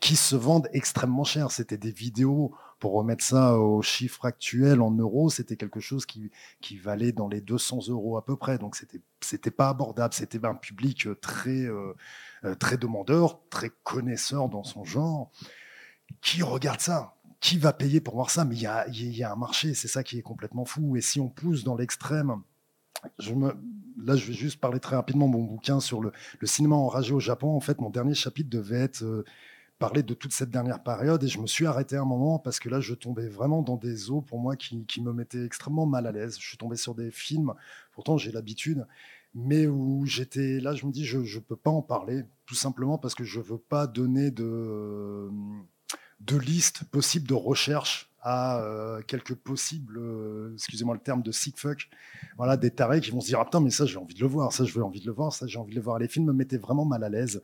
qui 0.00 0.16
se 0.16 0.36
vendent 0.36 0.68
extrêmement 0.72 1.24
cher. 1.24 1.50
C'était 1.50 1.78
des 1.78 1.92
vidéos, 1.92 2.52
pour 2.82 2.94
remettre 2.94 3.24
ça 3.24 3.56
aux 3.60 3.80
chiffres 3.80 4.24
actuels 4.24 4.82
en 4.82 4.90
euros, 4.90 5.30
c'était 5.30 5.54
quelque 5.54 5.78
chose 5.78 6.04
qui, 6.04 6.32
qui 6.60 6.76
valait 6.76 7.12
dans 7.12 7.28
les 7.28 7.40
200 7.40 7.82
euros 7.90 8.16
à 8.16 8.24
peu 8.24 8.34
près. 8.34 8.58
Donc 8.58 8.74
c'était 8.74 9.00
c'était 9.20 9.52
pas 9.52 9.68
abordable. 9.68 10.12
C'était 10.12 10.44
un 10.44 10.56
public 10.56 11.06
très 11.20 11.60
euh, 11.60 11.94
euh, 12.42 12.56
très 12.56 12.76
demandeur, 12.76 13.38
très 13.50 13.70
connaisseur 13.84 14.48
dans 14.48 14.64
son 14.64 14.82
genre. 14.84 15.30
Qui 16.20 16.42
regarde 16.42 16.80
ça 16.80 17.14
Qui 17.40 17.58
va 17.58 17.72
payer 17.72 18.00
pour 18.00 18.14
voir 18.14 18.30
ça 18.30 18.44
Mais 18.44 18.56
il 18.56 18.62
y 18.62 19.22
a, 19.24 19.32
un 19.32 19.36
marché, 19.36 19.74
c'est 19.74 19.88
ça 19.88 20.02
qui 20.02 20.18
est 20.18 20.22
complètement 20.22 20.64
fou. 20.64 20.96
Et 20.96 21.00
si 21.00 21.20
on 21.20 21.28
pousse 21.28 21.64
dans 21.64 21.76
l'extrême, 21.76 22.42
là, 23.18 24.16
je 24.16 24.26
vais 24.26 24.32
juste 24.32 24.60
parler 24.60 24.80
très 24.80 24.96
rapidement 24.96 25.28
mon 25.28 25.42
bouquin 25.42 25.80
sur 25.80 26.00
le, 26.00 26.12
cinéma 26.44 26.76
enragé 26.76 27.12
au 27.12 27.20
Japon. 27.20 27.54
En 27.56 27.60
fait, 27.60 27.80
mon 27.80 27.90
dernier 27.90 28.14
chapitre 28.14 28.50
devait 28.50 28.80
être 28.80 29.02
euh, 29.02 29.24
parler 29.82 30.04
de 30.04 30.14
toute 30.14 30.32
cette 30.32 30.50
dernière 30.50 30.82
période 30.82 31.24
et 31.24 31.28
je 31.28 31.40
me 31.40 31.46
suis 31.48 31.66
arrêté 31.66 31.96
un 31.96 32.04
moment 32.04 32.38
parce 32.38 32.60
que 32.60 32.68
là, 32.68 32.80
je 32.80 32.94
tombais 32.94 33.26
vraiment 33.26 33.62
dans 33.62 33.76
des 33.76 34.10
eaux 34.10 34.20
pour 34.20 34.38
moi 34.38 34.54
qui, 34.54 35.00
me 35.00 35.12
mettaient 35.12 35.44
extrêmement 35.44 35.86
mal 35.86 36.06
à 36.06 36.12
l'aise. 36.12 36.38
Je 36.38 36.46
suis 36.46 36.56
tombé 36.56 36.76
sur 36.76 36.94
des 36.94 37.10
films, 37.10 37.52
pourtant 37.90 38.16
j'ai 38.16 38.30
l'habitude, 38.30 38.86
mais 39.34 39.66
où 39.66 40.06
j'étais 40.06 40.60
là, 40.60 40.74
je 40.74 40.86
me 40.86 40.92
dis, 40.92 41.04
je 41.04 41.18
ne 41.18 41.40
peux 41.40 41.56
pas 41.56 41.70
en 41.70 41.82
parler, 41.82 42.22
tout 42.46 42.54
simplement 42.54 42.96
parce 42.96 43.16
que 43.16 43.24
je 43.24 43.40
ne 43.40 43.44
veux 43.44 43.58
pas 43.58 43.88
donner 43.88 44.30
de, 44.30 45.28
de 46.26 46.36
liste 46.36 46.84
possible 46.84 47.26
de 47.26 47.34
recherche 47.34 48.08
à 48.22 48.60
euh, 48.60 49.02
quelques 49.02 49.34
possibles, 49.34 49.98
euh, 49.98 50.52
excusez-moi 50.54 50.94
le 50.94 51.00
terme, 51.00 51.22
de 51.22 51.32
sick 51.32 51.58
fuck, 51.58 51.88
voilà, 52.36 52.56
des 52.56 52.70
tarés 52.70 53.00
qui 53.00 53.10
vont 53.10 53.20
se 53.20 53.26
dire 53.26 53.40
ah 53.40 53.44
putain 53.44 53.58
mais 53.58 53.70
ça 53.70 53.84
j'ai 53.84 53.96
envie 53.96 54.14
de 54.14 54.20
le 54.20 54.28
voir, 54.28 54.52
ça 54.52 54.62
veux 54.62 54.84
envie 54.84 55.00
de 55.00 55.06
le 55.06 55.12
voir, 55.12 55.32
ça 55.32 55.46
j'ai 55.48 55.58
envie 55.58 55.72
de 55.72 55.76
le 55.76 55.82
voir. 55.82 55.98
Les 55.98 56.06
films 56.06 56.26
me 56.26 56.32
mettaient 56.32 56.58
vraiment 56.58 56.84
mal 56.84 57.02
à 57.02 57.08
l'aise. 57.08 57.42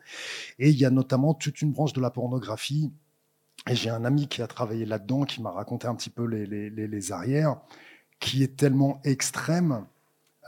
Et 0.61 0.70
il 0.70 0.79
y 0.79 0.85
a 0.85 0.91
notamment 0.91 1.35
toute 1.35 1.61
une 1.62 1.72
branche 1.72 1.93
de 1.93 2.01
la 2.01 2.11
pornographie. 2.11 2.93
Et 3.68 3.74
j'ai 3.74 3.91
un 3.91 4.05
ami 4.05 4.29
qui 4.29 4.41
a 4.41 4.47
travaillé 4.47 4.87
là-dedans, 4.87 5.24
qui 5.24 5.43
m'a 5.43 5.51
raconté 5.51 5.89
un 5.89 5.97
petit 5.97 6.11
peu 6.11 6.24
les, 6.24 6.47
les, 6.47 7.12
arrières, 7.12 7.59
qui 8.20 8.43
est 8.45 8.57
tellement 8.57 9.01
extrême. 9.05 9.85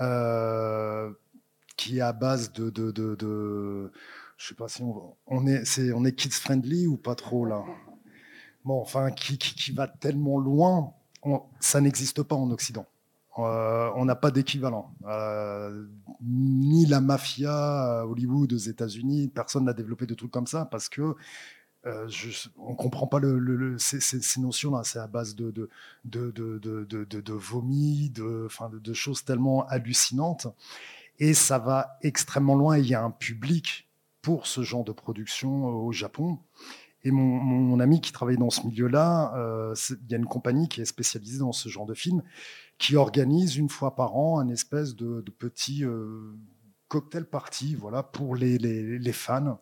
Euh, 0.01 1.11
qui 1.77 1.99
est 1.99 2.03
à 2.03 2.13
base 2.13 2.53
de, 2.53 2.71
de, 2.71 2.91
de, 2.91 3.91
je 4.37 4.49
sais 4.49 4.55
pas 4.55 4.69
si 4.69 4.83
on, 4.83 5.15
on 5.27 5.47
est, 5.47 5.65
c'est, 5.65 5.93
on 5.93 6.05
est 6.05 6.13
kids 6.13 6.31
friendly 6.31 6.87
ou 6.87 6.97
pas 6.97 7.15
trop 7.15 7.47
là? 7.47 7.65
Enfin, 8.65 9.11
qui, 9.11 9.39
qui, 9.39 9.73
va 9.73 9.89
tellement 9.89 10.39
loin, 10.39 10.93
ça 11.61 11.81
n'existe 11.81 12.23
pas 12.23 12.37
en 12.37 12.51
Occident. 12.51 12.87
Euh, 13.39 13.91
on 13.97 14.05
n'a 14.05 14.17
pas 14.17 14.31
d'équivalent. 14.31 14.95
Euh, 15.07 15.87
ni 16.23 16.87
la 16.87 17.01
mafia 17.01 18.01
à 18.01 18.07
Hollywood 18.07 18.53
aux 18.53 18.57
États-Unis, 18.57 19.29
personne 19.29 19.65
n'a 19.65 19.73
développé 19.73 20.07
de 20.07 20.15
trucs 20.15 20.31
comme 20.31 20.47
ça 20.47 20.67
parce 20.67 20.89
que 20.89 21.15
euh, 21.87 22.09
on 22.59 22.75
comprend 22.75 23.07
pas 23.07 23.21
ces, 23.79 24.41
notions-là. 24.41 24.83
C'est 24.85 24.99
à 24.99 25.07
base 25.07 25.35
de, 25.35 25.51
de, 25.51 25.71
de, 26.05 26.59
de, 26.59 27.33
vomi, 27.33 28.11
de, 28.11 28.49
choses 28.93 29.25
tellement 29.25 29.67
hallucinantes. 29.69 30.49
Et 31.19 31.33
ça 31.35 31.59
va 31.59 31.99
extrêmement 32.03 32.57
loin. 32.57 32.79
Il 32.79 32.87
y 32.87 32.95
a 32.95 33.03
un 33.03 33.11
public 33.11 33.89
pour 34.23 34.47
ce 34.47 34.63
genre 34.63 34.85
de 34.85 34.93
production 34.93 35.67
au 35.67 35.93
Japon. 35.93 36.39
Et 37.03 37.11
mon, 37.11 37.81
ami 37.81 38.01
qui 38.01 38.13
travaille 38.13 38.37
dans 38.37 38.51
ce 38.51 38.67
milieu-là, 38.67 39.35
euh, 39.37 39.75
il 39.91 40.11
y 40.11 40.15
a 40.15 40.19
une 40.19 40.27
compagnie 40.27 40.69
qui 40.69 40.83
est 40.83 40.87
spécialisée 40.87 41.39
dans 41.39 41.53
ce 41.53 41.69
genre 41.69 41.87
de 41.87 41.95
film, 41.95 42.23
qui 42.79 42.97
organise 42.97 43.57
une 43.57 43.71
fois 43.71 43.95
par 43.95 44.17
an 44.17 44.39
un 44.39 44.49
espèce 44.49 44.95
de, 44.97 45.25
petit 45.39 45.85
euh, 45.85 46.35
cocktail 46.89 47.25
party 47.25 47.75
voilà, 47.75 48.03
pour 48.03 48.37
les, 48.37 49.13
fans. 49.13 49.61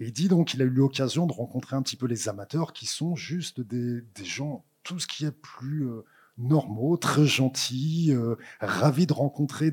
Et 0.00 0.06
il 0.06 0.12
dit 0.12 0.28
donc 0.28 0.48
qu'il 0.48 0.62
a 0.62 0.64
eu 0.64 0.70
l'occasion 0.70 1.26
de 1.26 1.32
rencontrer 1.32 1.76
un 1.76 1.82
petit 1.82 1.96
peu 1.96 2.06
les 2.06 2.28
amateurs 2.28 2.72
qui 2.72 2.86
sont 2.86 3.14
juste 3.14 3.60
des, 3.60 4.02
gens, 4.24 4.64
tout 4.82 4.98
ce 4.98 5.06
qui 5.06 5.24
est 5.24 5.30
plus 5.30 5.86
euh, 5.86 6.04
normaux, 6.38 6.96
très 6.96 7.26
gentils, 7.26 8.12
ravis 8.60 9.06
de 9.06 9.12
rencontrer 9.12 9.72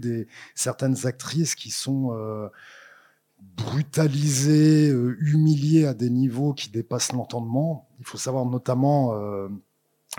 certaines 0.54 1.08
actrices 1.08 1.56
qui 1.56 1.72
sont 1.72 2.12
brutalisées, 3.42 4.90
euh, 4.90 5.18
humiliées 5.20 5.86
à 5.86 5.94
des 5.94 6.10
niveaux 6.10 6.54
qui 6.54 6.70
dépassent 6.70 7.12
l'entendement. 7.12 7.90
Il 8.00 8.06
faut 8.06 8.18
savoir 8.18 8.46
notamment 8.46 9.14
euh, 9.14 9.48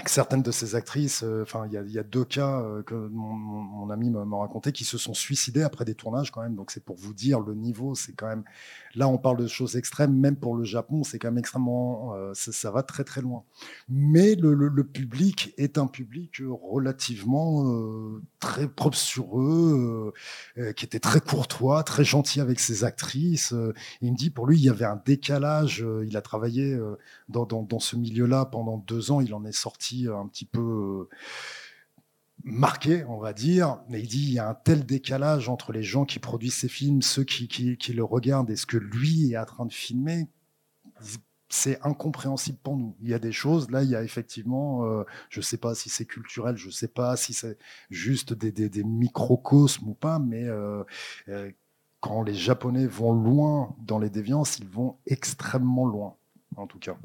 certaines 0.06 0.42
de 0.42 0.50
ces 0.52 0.74
actrices, 0.74 1.22
euh, 1.24 1.42
enfin, 1.42 1.66
il 1.66 1.92
y, 1.92 1.98
a 1.98 2.02
deux 2.02 2.24
cas 2.24 2.60
euh, 2.60 2.82
que 2.82 2.94
mon, 2.94 3.90
ami 3.90 4.10
m'a 4.10 4.36
raconté 4.36 4.70
qui 4.70 4.84
se 4.84 4.98
sont 4.98 5.14
suicidés 5.14 5.62
après 5.62 5.84
des 5.84 5.94
tournages 5.94 6.30
quand 6.30 6.42
même. 6.42 6.54
Donc 6.54 6.70
c'est 6.70 6.84
pour 6.84 6.96
vous 6.96 7.14
dire 7.14 7.40
le 7.40 7.54
niveau, 7.54 7.94
c'est 7.94 8.12
quand 8.12 8.28
même. 8.28 8.44
Là, 8.94 9.08
on 9.08 9.18
parle 9.18 9.38
de 9.38 9.46
choses 9.46 9.76
extrêmes, 9.76 10.14
même 10.14 10.36
pour 10.36 10.54
le 10.54 10.64
Japon, 10.64 11.04
c'est 11.04 11.18
quand 11.18 11.28
même 11.28 11.38
extrêmement. 11.38 12.14
Euh, 12.14 12.32
ça, 12.34 12.70
va 12.70 12.82
très 12.82 13.04
très 13.04 13.22
loin. 13.22 13.44
Mais 13.88 14.34
le, 14.34 14.68
public 14.84 15.54
est 15.56 15.78
un 15.78 15.86
public 15.86 16.42
relativement 16.46 17.64
très 18.40 18.68
propre 18.68 18.96
sur 18.96 19.40
eux, 19.40 20.12
qui 20.76 20.84
était 20.84 21.00
très 21.00 21.20
courtois, 21.20 21.82
très 21.82 22.04
gentil 22.04 22.40
avec 22.40 22.60
ses 22.60 22.84
actrices. 22.84 23.54
il 24.00 24.12
me 24.12 24.16
dit 24.16 24.30
pour 24.30 24.46
lui, 24.46 24.58
il 24.58 24.64
y 24.64 24.68
avait 24.68 24.84
un 24.84 25.00
décalage. 25.04 25.84
il 26.06 26.16
a 26.16 26.22
travaillé 26.22 26.78
dans 27.28 27.78
ce 27.78 27.96
milieu-là 27.96 28.44
pendant 28.46 28.78
deux 28.78 29.10
ans. 29.10 29.20
Il 29.20 29.34
en 29.34 29.44
est 29.44 29.52
sorti 29.52 29.77
un 30.08 30.26
petit 30.28 30.44
peu 30.44 30.60
euh, 30.60 31.16
marqué, 32.44 33.04
on 33.04 33.18
va 33.18 33.32
dire, 33.32 33.80
mais 33.88 34.00
il 34.00 34.08
dit 34.08 34.24
il 34.28 34.32
y 34.34 34.38
a 34.38 34.48
un 34.48 34.54
tel 34.54 34.84
décalage 34.84 35.48
entre 35.48 35.72
les 35.72 35.82
gens 35.82 36.04
qui 36.04 36.18
produisent 36.18 36.54
ces 36.54 36.68
films, 36.68 37.02
ceux 37.02 37.24
qui, 37.24 37.78
le 37.92 38.04
regardent 38.04 38.50
et 38.50 38.56
ce 38.56 38.66
que 38.66 38.76
lui 38.76 39.32
est 39.32 39.38
en 39.38 39.44
train 39.44 39.66
de 39.66 39.72
filmer. 39.72 40.28
C'est 41.50 41.80
incompréhensible 41.82 42.58
pour 42.62 42.76
nous. 42.76 42.94
Il 43.00 43.08
y 43.08 43.14
a 43.14 43.18
des 43.18 43.32
choses, 43.32 43.70
là, 43.70 43.82
il 43.82 43.88
y 43.88 43.96
a 43.96 44.02
effectivement, 44.02 44.84
euh, 44.84 45.04
je 45.30 45.40
ne 45.40 45.44
sais 45.44 45.56
pas 45.56 45.74
si 45.74 45.88
c'est 45.88 46.04
culturel, 46.04 46.56
je 46.56 46.66
ne 46.66 46.72
sais 46.72 46.88
pas 46.88 47.16
si 47.16 47.32
c'est 47.32 47.56
juste 47.88 48.34
des, 48.34 48.84
microcosmes 48.84 49.88
ou 49.88 49.94
pas, 49.94 50.18
mais 50.18 50.44
euh, 50.44 50.84
quand 52.00 52.22
les 52.22 52.34
Japonais 52.34 52.86
vont 52.86 53.12
loin 53.12 53.74
dans 53.80 53.98
les 53.98 54.10
déviances, 54.10 54.58
ils 54.58 54.68
vont 54.68 54.98
extrêmement 55.06 55.86
loin, 55.86 56.16
en 56.56 56.66
tout 56.66 56.78
cas. 56.78 56.96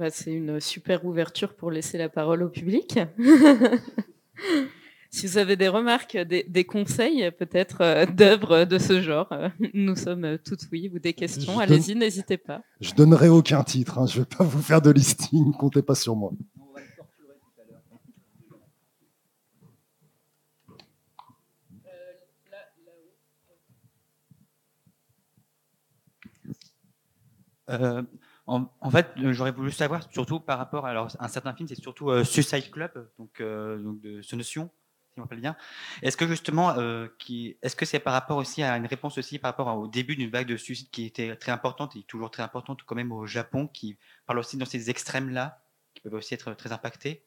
Bah, 0.00 0.08
c'est 0.10 0.32
une 0.32 0.60
super 0.60 1.04
ouverture 1.04 1.52
pour 1.52 1.70
laisser 1.70 1.98
la 1.98 2.08
parole 2.08 2.42
au 2.42 2.48
public. 2.48 2.98
si 5.10 5.26
vous 5.26 5.36
avez 5.36 5.56
des 5.56 5.68
remarques, 5.68 6.16
des, 6.16 6.42
des 6.42 6.64
conseils 6.64 7.30
peut-être 7.32 7.82
euh, 7.82 8.06
d'œuvres 8.06 8.64
de 8.64 8.78
ce 8.78 9.02
genre, 9.02 9.28
euh, 9.32 9.50
nous 9.74 9.96
sommes 9.96 10.38
toutes 10.42 10.62
oui, 10.72 10.90
ou 10.94 10.98
des 10.98 11.12
questions, 11.12 11.58
allez-y, 11.58 11.96
n'hésitez 11.96 12.38
pas. 12.38 12.62
Je 12.80 12.94
donnerai 12.94 13.28
aucun 13.28 13.62
titre, 13.62 13.98
hein, 13.98 14.06
je 14.06 14.20
ne 14.20 14.24
vais 14.24 14.28
pas 14.38 14.42
vous 14.42 14.62
faire 14.62 14.80
de 14.80 14.90
listing, 14.90 15.52
comptez 15.58 15.82
pas 15.82 15.94
sur 15.94 16.16
moi. 16.16 16.32
Euh, 27.68 28.02
en, 28.50 28.90
fait, 28.90 29.08
j'aurais 29.16 29.52
voulu 29.52 29.70
savoir, 29.70 30.10
surtout 30.12 30.40
par 30.40 30.58
rapport 30.58 30.86
à 30.86 31.06
un 31.18 31.28
certain 31.28 31.54
film, 31.54 31.68
c'est 31.68 31.80
surtout 31.80 32.10
euh, 32.10 32.24
Suicide 32.24 32.70
Club, 32.70 33.08
donc, 33.18 33.40
euh, 33.40 33.78
donc 33.78 34.00
de 34.00 34.22
ce 34.22 34.34
notion, 34.34 34.70
si 35.08 35.14
je 35.14 35.20
me 35.20 35.24
rappelle 35.24 35.40
bien. 35.40 35.56
Est-ce 36.02 36.16
que 36.16 36.26
justement, 36.26 36.76
euh, 36.76 37.06
est-ce 37.62 37.76
que 37.76 37.86
c'est 37.86 38.00
par 38.00 38.12
rapport 38.12 38.38
aussi 38.38 38.62
à 38.62 38.76
une 38.76 38.86
réponse 38.86 39.18
aussi 39.18 39.38
par 39.38 39.50
rapport 39.50 39.78
au 39.78 39.86
début 39.86 40.16
d'une 40.16 40.30
vague 40.30 40.48
de 40.48 40.56
suicide 40.56 40.90
qui 40.90 41.06
était 41.06 41.36
très 41.36 41.52
importante 41.52 41.94
et 41.94 42.02
toujours 42.02 42.30
très 42.30 42.42
importante 42.42 42.82
quand 42.84 42.96
même 42.96 43.12
au 43.12 43.24
Japon, 43.24 43.68
qui 43.68 43.98
parle 44.26 44.40
aussi 44.40 44.56
dans 44.56 44.66
ces 44.66 44.90
extrêmes-là, 44.90 45.62
qui 45.94 46.02
peuvent 46.02 46.14
aussi 46.14 46.34
être 46.34 46.52
très 46.54 46.72
impactés? 46.72 47.24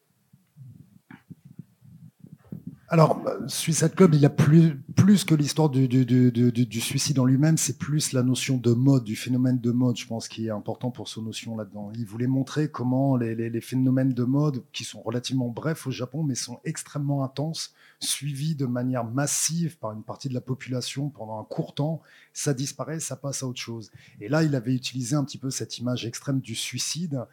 Alors, 2.94 3.20
Suicide 3.48 3.96
Club, 3.96 4.14
il 4.14 4.24
a 4.24 4.30
plus, 4.30 4.78
que 5.26 5.34
l'histoire 5.34 5.72
du, 5.72 6.80
suicide 6.80 7.18
en 7.18 7.26
lui-même, 7.26 7.58
c'est 7.58 7.80
plus 7.80 8.14
la 8.14 8.22
notion 8.22 8.58
de 8.58 8.72
mode, 8.72 9.04
du 9.04 9.16
phénomène 9.16 9.60
de 9.60 9.72
mode, 9.72 9.98
je 9.98 10.06
pense, 10.06 10.28
qui 10.28 10.46
est 10.46 10.52
important 10.52 10.92
pour 10.92 11.08
ce 11.08 11.20
notion 11.20 11.58
là-dedans. 11.58 11.92
Il 11.98 12.06
voulait 12.06 12.28
montrer 12.28 12.70
comment 12.70 13.18
les, 13.18 13.62
phénomènes 13.62 14.14
de 14.14 14.24
mode, 14.24 14.62
qui 14.74 14.84
sont 14.84 15.02
relativement 15.02 15.48
brefs 15.48 15.88
au 15.88 15.92
Japon, 15.92 16.22
mais 16.22 16.36
sont 16.36 16.60
extrêmement 16.66 17.24
intenses, 17.24 17.74
suivis 18.00 18.54
de 18.54 18.68
manière 18.68 19.06
massive 19.06 19.80
par 19.80 19.92
une 19.94 20.04
partie 20.04 20.30
de 20.30 20.36
la 20.36 20.42
population 20.42 21.10
pendant 21.10 21.40
un 21.40 21.46
court 21.46 21.74
temps, 21.74 22.00
ça 22.32 22.54
disparaît, 22.54 23.00
ça 23.00 23.16
passe 23.16 23.42
à 23.42 23.48
autre 23.48 23.60
chose. 23.60 23.90
Et 24.22 24.30
là, 24.30 24.44
il 24.44 24.54
avait 24.54 24.76
utilisé 24.76 25.16
un 25.16 25.24
petit 25.24 25.40
peu 25.40 25.50
cette 25.50 25.80
image 25.80 26.06
extrême 26.06 26.42
du 26.42 26.54
suicide 26.54 27.26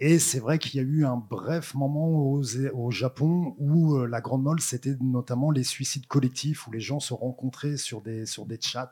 et 0.00 0.18
c'est 0.18 0.40
vrai 0.40 0.58
qu'il 0.58 0.76
y 0.76 0.78
a 0.80 0.86
eu 0.86 1.04
un 1.04 1.16
bref 1.16 1.74
moment 1.74 2.08
au, 2.08 2.90
Japon 2.90 3.54
où 3.58 3.96
euh, 3.96 4.06
la 4.06 4.22
grande 4.22 4.42
molle, 4.42 4.60
c'était 4.60 4.96
notamment 5.00 5.50
les 5.50 5.62
suicides 5.62 6.06
collectifs, 6.06 6.66
où 6.66 6.72
les 6.72 6.80
gens 6.80 7.00
se 7.00 7.12
rencontraient 7.12 7.76
sur 7.76 8.00
des, 8.00 8.24
sur 8.24 8.46
chats 8.62 8.90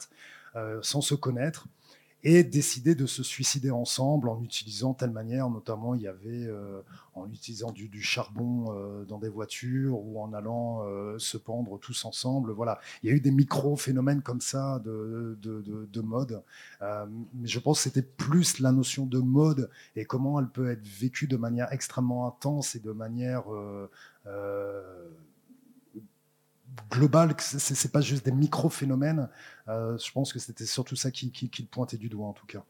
euh, 0.55 0.79
sans 0.83 1.01
se 1.01 1.15
connaître 1.15 1.67
et 2.25 2.43
décider 2.43 2.95
de 2.95 3.07
se 3.07 3.23
suicider 3.23 3.71
ensemble 3.71 4.29
en 4.29 4.43
utilisant 4.43 4.93
telle 4.93 5.11
manière, 5.11 5.49
notamment 5.51 5.95
il 5.95 6.03
y 6.03 6.09
avait 6.09 6.47
euh, 6.47 6.81
en 7.15 7.31
utilisant 7.31 7.71
du, 7.71 7.89
du 7.89 8.03
charbon 8.03 8.67
euh, 8.71 9.05
dans 9.05 9.19
des 9.19 9.29
voitures 9.29 9.99
ou 9.99 10.21
en 10.21 10.33
allant 10.33 10.83
euh, 10.85 11.19
se 11.19 11.37
pendre 11.37 11.79
tous 11.79 12.05
ensemble. 12.05 12.53
Voilà, 12.53 12.81
il 13.03 13.11
y 13.11 13.13
a 13.13 13.17
eu 13.17 13.21
des 13.21 13.31
micro-phénomènes 13.31 14.23
comme 14.23 14.41
ça 14.41 14.81
de, 14.85 15.39
de, 15.41 15.63
de, 15.63 15.89
de 15.93 16.01
mode. 16.01 16.43
Euh, 16.83 17.07
je 17.45 17.59
pense 17.61 17.79
que 17.79 17.85
c'était 17.85 18.03
plus 18.03 18.59
la 18.59 18.73
notion 18.73 19.07
de 19.07 19.19
mode 19.19 19.71
et 19.95 20.05
comment 20.05 20.41
elle 20.41 20.49
peut 20.49 20.71
être 20.71 20.87
vécue 20.87 21.29
de 21.29 21.37
manière 21.37 21.73
extrêmement 21.73 22.27
intense 22.27 22.75
et 22.75 22.81
de 22.81 22.93
manière 22.93 23.45
global, 26.91 27.35
c'est 27.39 27.93
pas 27.93 28.01
juste 28.01 28.25
des 28.25 28.33
micro-phénomènes. 28.33 29.29
Euh, 29.69 29.99
je 29.99 30.11
pense 30.13 30.33
que 30.33 30.39
c'était 30.39 30.67
surtout 30.67 30.97
ça 30.97 31.11
qui, 31.11 31.31
qui, 31.33 31.51
qui, 31.51 31.65
pointait 31.65 31.97
du 31.97 32.09
doigt, 32.09 32.27
en 32.27 32.33
tout 32.33 32.47
cas. 32.47 32.65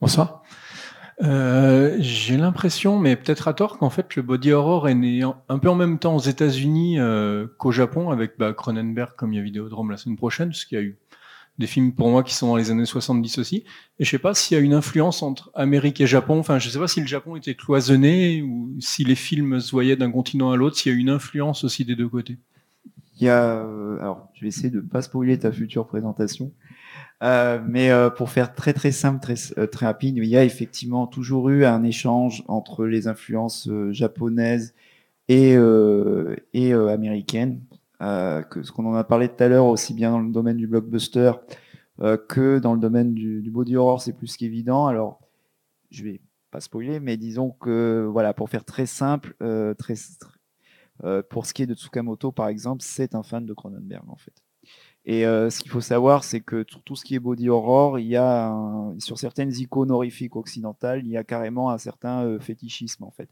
Bonsoir. 0.00 0.42
Euh, 1.20 1.96
j'ai 1.98 2.36
l'impression, 2.36 2.98
mais 2.98 3.16
peut-être 3.16 3.48
à 3.48 3.54
tort, 3.54 3.78
qu'en 3.78 3.90
fait 3.90 4.14
le 4.14 4.22
body 4.22 4.52
horror 4.52 4.88
est 4.88 4.94
né 4.94 5.22
un 5.48 5.58
peu 5.58 5.68
en 5.68 5.74
même 5.74 5.98
temps 5.98 6.14
aux 6.14 6.20
États-Unis 6.20 7.00
euh, 7.00 7.46
qu'au 7.58 7.72
Japon, 7.72 8.10
avec 8.10 8.38
bah, 8.38 8.52
Cronenberg 8.52 9.16
comme 9.16 9.32
il 9.32 9.36
y 9.36 9.38
a 9.40 9.42
Vidéodrome 9.42 9.90
la 9.90 9.96
semaine 9.96 10.16
prochaine, 10.16 10.50
parce 10.50 10.64
qu'il 10.64 10.78
y 10.78 10.80
a 10.80 10.84
eu 10.84 10.96
des 11.58 11.66
films 11.66 11.92
pour 11.92 12.08
moi 12.08 12.22
qui 12.22 12.34
sont 12.34 12.46
dans 12.46 12.56
les 12.56 12.70
années 12.70 12.84
70 12.84 13.38
aussi. 13.38 13.64
Et 13.98 14.04
je 14.04 14.10
sais 14.10 14.18
pas 14.18 14.32
s'il 14.32 14.56
y 14.56 14.60
a 14.60 14.62
une 14.62 14.74
influence 14.74 15.22
entre 15.22 15.50
Amérique 15.54 16.00
et 16.00 16.06
Japon. 16.06 16.38
Enfin, 16.38 16.60
je 16.60 16.68
sais 16.68 16.78
pas 16.78 16.86
si 16.86 17.00
le 17.00 17.06
Japon 17.08 17.34
était 17.34 17.54
cloisonné 17.54 18.42
ou 18.42 18.76
si 18.78 19.02
les 19.02 19.16
films 19.16 19.58
se 19.58 19.72
voyaient 19.72 19.96
d'un 19.96 20.12
continent 20.12 20.52
à 20.52 20.56
l'autre, 20.56 20.76
s'il 20.76 20.92
y 20.92 20.94
a 20.94 20.98
une 20.98 21.10
influence 21.10 21.64
aussi 21.64 21.84
des 21.84 21.96
deux 21.96 22.08
côtés. 22.08 22.38
Il 23.20 23.24
y 23.24 23.28
a, 23.28 23.56
euh, 23.56 23.98
alors, 23.98 24.30
je 24.34 24.42
vais 24.42 24.48
essayer 24.48 24.70
de 24.70 24.80
pas 24.80 25.02
spoiler 25.02 25.36
ta 25.36 25.50
future 25.50 25.88
présentation. 25.88 26.52
Euh, 27.22 27.60
mais 27.66 27.90
euh, 27.90 28.10
pour 28.10 28.30
faire 28.30 28.54
très 28.54 28.72
très 28.72 28.92
simple, 28.92 29.20
très, 29.20 29.34
euh, 29.58 29.66
très 29.66 29.86
rapide, 29.86 30.18
il 30.18 30.24
y 30.26 30.36
a 30.36 30.44
effectivement 30.44 31.06
toujours 31.08 31.48
eu 31.50 31.64
un 31.64 31.82
échange 31.82 32.44
entre 32.46 32.86
les 32.86 33.08
influences 33.08 33.68
euh, 33.68 33.92
japonaises 33.92 34.74
et, 35.28 35.56
et 36.54 36.72
américaines. 36.72 37.60
ce 38.00 38.72
qu'on 38.72 38.86
en 38.86 38.94
a 38.94 39.04
parlé 39.04 39.28
tout 39.28 39.42
à 39.44 39.48
l'heure, 39.48 39.66
aussi 39.66 39.92
bien 39.92 40.10
dans 40.12 40.20
le 40.20 40.32
domaine 40.32 40.56
du 40.56 40.66
blockbuster 40.66 41.32
que 42.28 42.58
dans 42.58 42.72
le 42.72 42.80
domaine 42.80 43.12
du, 43.12 43.42
du 43.42 43.50
body 43.50 43.76
horror, 43.76 44.00
c'est 44.00 44.14
plus 44.14 44.38
qu'évident. 44.38 44.86
Alors, 44.86 45.20
je 45.90 46.02
vais 46.02 46.20
pas 46.50 46.60
spoiler, 46.60 46.98
mais 46.98 47.18
disons 47.18 47.50
que 47.50 48.08
voilà, 48.10 48.32
pour 48.32 48.48
faire 48.48 48.64
très 48.64 48.86
simple, 48.86 49.34
très, 49.76 49.96
euh, 51.04 51.22
pour 51.28 51.46
ce 51.46 51.54
qui 51.54 51.62
est 51.62 51.66
de 51.66 51.74
Tsukamoto 51.74 52.32
par 52.32 52.48
exemple, 52.48 52.82
c'est 52.82 53.14
un 53.14 53.22
fan 53.22 53.46
de 53.46 53.54
Cronenberg 53.54 54.08
en 54.08 54.16
fait. 54.16 54.32
Et 55.10 55.24
euh, 55.24 55.48
ce 55.48 55.60
qu'il 55.60 55.70
faut 55.70 55.80
savoir, 55.80 56.22
c'est 56.22 56.42
que 56.42 56.66
sur 56.68 56.82
tout 56.82 56.94
ce 56.94 57.02
qui 57.02 57.14
est 57.14 57.18
body 57.18 57.48
horror, 57.48 57.98
il 57.98 58.08
y 58.08 58.16
a 58.16 58.54
sur 58.98 59.18
certaines 59.18 59.54
icônes 59.54 59.90
horrifiques 59.90 60.36
occidentales, 60.36 61.00
il 61.02 61.08
y 61.08 61.16
a 61.16 61.24
carrément 61.24 61.70
un 61.70 61.78
certain 61.78 62.26
euh, 62.26 62.38
fétichisme 62.38 63.04
en 63.04 63.10
fait. 63.10 63.30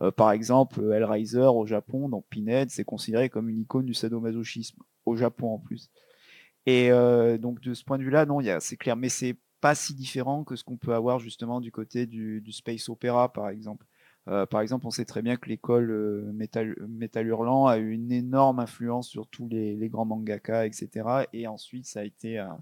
Euh, 0.00 0.10
par 0.10 0.32
exemple, 0.32 0.80
Hellraiser 0.90 1.50
au 1.54 1.66
Japon, 1.66 2.08
donc 2.08 2.24
Pinhead, 2.30 2.70
c'est 2.70 2.84
considéré 2.84 3.28
comme 3.28 3.50
une 3.50 3.60
icône 3.60 3.84
du 3.84 3.92
sadomasochisme 3.92 4.82
au 5.04 5.16
Japon 5.16 5.52
en 5.52 5.58
plus. 5.58 5.90
Et 6.64 6.90
donc 7.38 7.60
de 7.60 7.72
ce 7.74 7.84
point 7.84 7.98
de 7.98 8.04
vue-là, 8.04 8.26
non, 8.26 8.40
c'est 8.60 8.76
clair, 8.76 8.96
mais 8.96 9.08
c'est 9.08 9.36
pas 9.60 9.74
si 9.74 9.94
différent 9.94 10.44
que 10.44 10.56
ce 10.56 10.64
qu'on 10.64 10.76
peut 10.76 10.94
avoir 10.94 11.18
justement 11.18 11.60
du 11.60 11.72
côté 11.72 12.06
du, 12.06 12.40
du 12.40 12.52
space 12.52 12.88
opéra, 12.88 13.32
par 13.32 13.48
exemple. 13.48 13.86
Euh, 14.28 14.44
par 14.46 14.60
exemple, 14.60 14.86
on 14.86 14.90
sait 14.90 15.04
très 15.06 15.22
bien 15.22 15.36
que 15.36 15.48
l'école 15.48 15.90
euh, 15.90 16.32
Metal 16.32 17.26
Hurlant 17.26 17.66
a 17.66 17.78
eu 17.78 17.92
une 17.92 18.12
énorme 18.12 18.60
influence 18.60 19.08
sur 19.08 19.26
tous 19.26 19.48
les, 19.48 19.88
grands 19.88 20.04
mangaka, 20.04 20.66
etc. 20.66 21.26
Et 21.32 21.46
ensuite, 21.46 21.86
ça 21.86 22.00
a 22.00 22.04
été 22.04 22.38
un, 22.38 22.58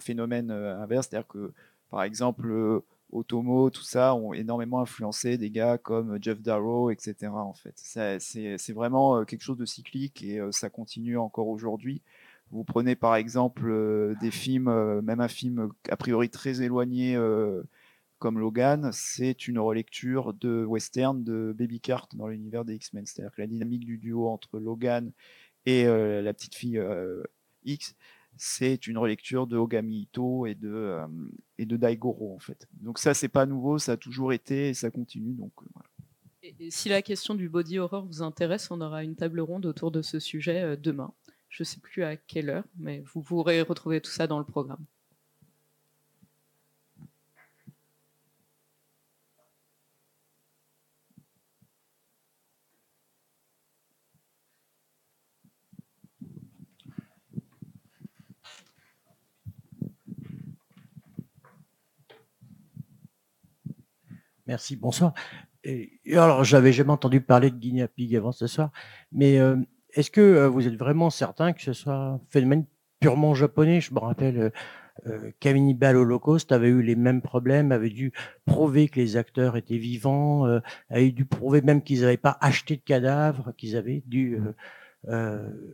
phénomène 0.00 0.50
euh, 0.50 0.78
inverse, 0.80 1.08
c'est-à-dire 1.10 1.28
que, 1.28 1.52
par 1.90 2.02
exemple, 2.02 2.50
euh, 2.50 2.80
Otomo, 3.12 3.68
tout 3.68 3.82
ça, 3.82 4.14
ont 4.14 4.32
énormément 4.32 4.80
influencé 4.80 5.36
des 5.36 5.50
gars 5.50 5.76
comme 5.76 6.18
Jeff 6.22 6.40
Darrow, 6.40 6.90
etc. 6.90 7.28
En 7.28 7.52
fait, 7.52 7.74
c'est 7.76 8.72
vraiment 8.72 9.22
quelque 9.26 9.42
chose 9.42 9.58
de 9.58 9.66
cyclique 9.66 10.22
et 10.22 10.40
ça 10.50 10.70
continue 10.70 11.18
encore 11.18 11.48
aujourd'hui. 11.48 12.00
Vous 12.52 12.64
prenez 12.64 12.96
par 12.96 13.16
exemple 13.16 14.16
des 14.18 14.30
films, 14.30 15.02
même 15.02 15.20
un 15.20 15.28
film 15.28 15.68
a 15.90 15.96
priori 15.98 16.30
très 16.30 16.62
éloigné 16.62 17.18
comme 18.22 18.38
Logan, 18.38 18.90
c'est 18.92 19.48
une 19.48 19.58
relecture 19.58 20.32
de 20.32 20.64
western 20.64 21.24
de 21.24 21.52
Baby 21.58 21.80
Cart 21.80 22.06
dans 22.14 22.28
l'univers 22.28 22.64
des 22.64 22.76
X-Men. 22.76 23.04
C'est-à-dire 23.04 23.34
que 23.34 23.40
la 23.40 23.48
dynamique 23.48 23.84
du 23.84 23.98
duo 23.98 24.28
entre 24.28 24.60
Logan 24.60 25.10
et 25.66 25.86
euh, 25.86 26.22
la 26.22 26.32
petite 26.32 26.54
fille 26.54 26.78
euh, 26.78 27.24
X, 27.64 27.96
c'est 28.36 28.86
une 28.86 28.96
relecture 28.96 29.48
de 29.48 29.56
Ogami 29.56 30.02
Ito 30.02 30.46
et 30.46 30.54
de, 30.54 30.72
euh, 30.72 31.04
et 31.58 31.66
de 31.66 31.76
Daigoro 31.76 32.32
en 32.32 32.38
fait. 32.38 32.68
Donc 32.80 33.00
ça, 33.00 33.12
c'est 33.12 33.26
pas 33.26 33.44
nouveau, 33.44 33.78
ça 33.78 33.92
a 33.92 33.96
toujours 33.96 34.32
été 34.32 34.68
et 34.68 34.74
ça 34.74 34.92
continue. 34.92 35.34
Donc 35.34 35.52
si 36.70 36.90
la 36.90 37.02
question 37.02 37.34
du 37.34 37.48
body 37.48 37.80
horror 37.80 38.06
vous 38.06 38.22
intéresse, 38.22 38.70
on 38.70 38.80
aura 38.80 39.02
une 39.02 39.16
table 39.16 39.40
ronde 39.40 39.66
autour 39.66 39.90
de 39.90 40.00
ce 40.00 40.20
sujet 40.20 40.76
demain. 40.76 41.12
Je 41.48 41.64
ne 41.64 41.66
sais 41.66 41.80
plus 41.80 42.04
à 42.04 42.16
quelle 42.16 42.50
heure, 42.50 42.64
mais 42.78 43.02
vous 43.12 43.20
pourrez 43.20 43.62
retrouver 43.62 44.00
tout 44.00 44.12
ça 44.12 44.28
dans 44.28 44.38
le 44.38 44.44
programme. 44.44 44.86
Merci, 64.46 64.76
bonsoir. 64.76 65.14
Et, 65.64 66.00
alors, 66.12 66.44
j'avais 66.44 66.72
jamais 66.72 66.90
entendu 66.90 67.20
parler 67.20 67.50
de 67.50 67.56
Guinea 67.56 67.86
Pig 67.88 68.14
avant 68.16 68.32
ce 68.32 68.46
soir, 68.46 68.70
mais 69.12 69.38
euh, 69.38 69.56
est-ce 69.94 70.10
que 70.10 70.20
euh, 70.20 70.48
vous 70.48 70.66
êtes 70.66 70.76
vraiment 70.76 71.10
certain 71.10 71.52
que 71.52 71.62
ce 71.62 71.72
soit 71.72 71.94
un 71.94 72.20
phénomène 72.30 72.66
purement 73.00 73.34
japonais? 73.34 73.80
Je 73.80 73.94
me 73.94 74.00
rappelle, 74.00 74.38
euh, 74.38 74.50
euh, 75.06 75.30
Cannibal 75.40 75.96
Holocaust 75.96 76.50
avait 76.50 76.68
eu 76.68 76.82
les 76.82 76.96
mêmes 76.96 77.22
problèmes, 77.22 77.72
avait 77.72 77.90
dû 77.90 78.12
prouver 78.44 78.88
que 78.88 79.00
les 79.00 79.16
acteurs 79.16 79.56
étaient 79.56 79.78
vivants, 79.78 80.44
avait 80.90 81.12
dû 81.12 81.24
prouver 81.24 81.62
même 81.62 81.82
qu'ils 81.82 82.02
n'avaient 82.02 82.16
pas 82.16 82.36
acheté 82.40 82.76
de 82.76 82.82
cadavres, 82.82 83.52
qu'ils 83.56 83.76
avaient 83.76 84.02
dû 84.06 84.38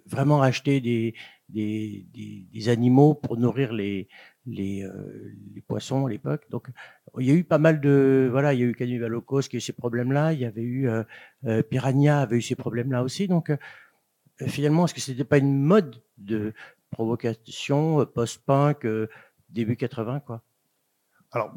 vraiment 0.07 0.41
acheter 0.41 0.81
des, 0.81 1.15
des, 1.49 2.07
des, 2.53 2.69
animaux 2.69 3.15
pour 3.15 3.37
nourrir 3.37 3.73
les, 3.73 4.09
euh, 4.47 5.35
les 5.55 5.61
poissons 5.63 6.07
à 6.07 6.11
l'époque. 6.11 6.47
Donc, 6.51 6.69
il 7.19 7.27
y 7.27 7.31
a 7.31 7.35
eu 7.35 7.45
pas 7.45 7.59
mal 7.59 7.81
de 7.81 8.29
voilà, 8.31 8.55
il 8.55 8.61
y 8.61 8.63
a 8.63 8.67
eu 8.67 8.75
Cannibal 8.75 9.13
Holocaust 9.13 9.49
qui 9.49 9.57
a 9.57 9.59
eu 9.59 9.61
ces 9.61 9.73
problèmes-là. 9.73 10.33
Il 10.33 10.41
y 10.41 10.45
avait 10.45 10.63
eu 10.63 10.89
euh, 10.89 11.03
euh, 11.47 11.63
Piranha 11.63 12.21
avait 12.21 12.37
eu 12.37 12.43
ces 12.43 12.55
problèmes-là 12.55 13.03
aussi. 13.03 13.29
Donc, 13.29 13.51
euh, 13.51 13.57
finalement, 14.47 14.85
est-ce 14.85 14.95
que 14.95 15.01
c'était 15.01 15.25
pas 15.25 15.39
une 15.39 15.59
mode 15.59 16.03
de 16.19 16.53
provocation 16.91 18.05
post-punk 18.07 18.87
début 19.49 19.77
80 19.77 20.21
quoi? 20.21 20.43
Alors, 21.33 21.53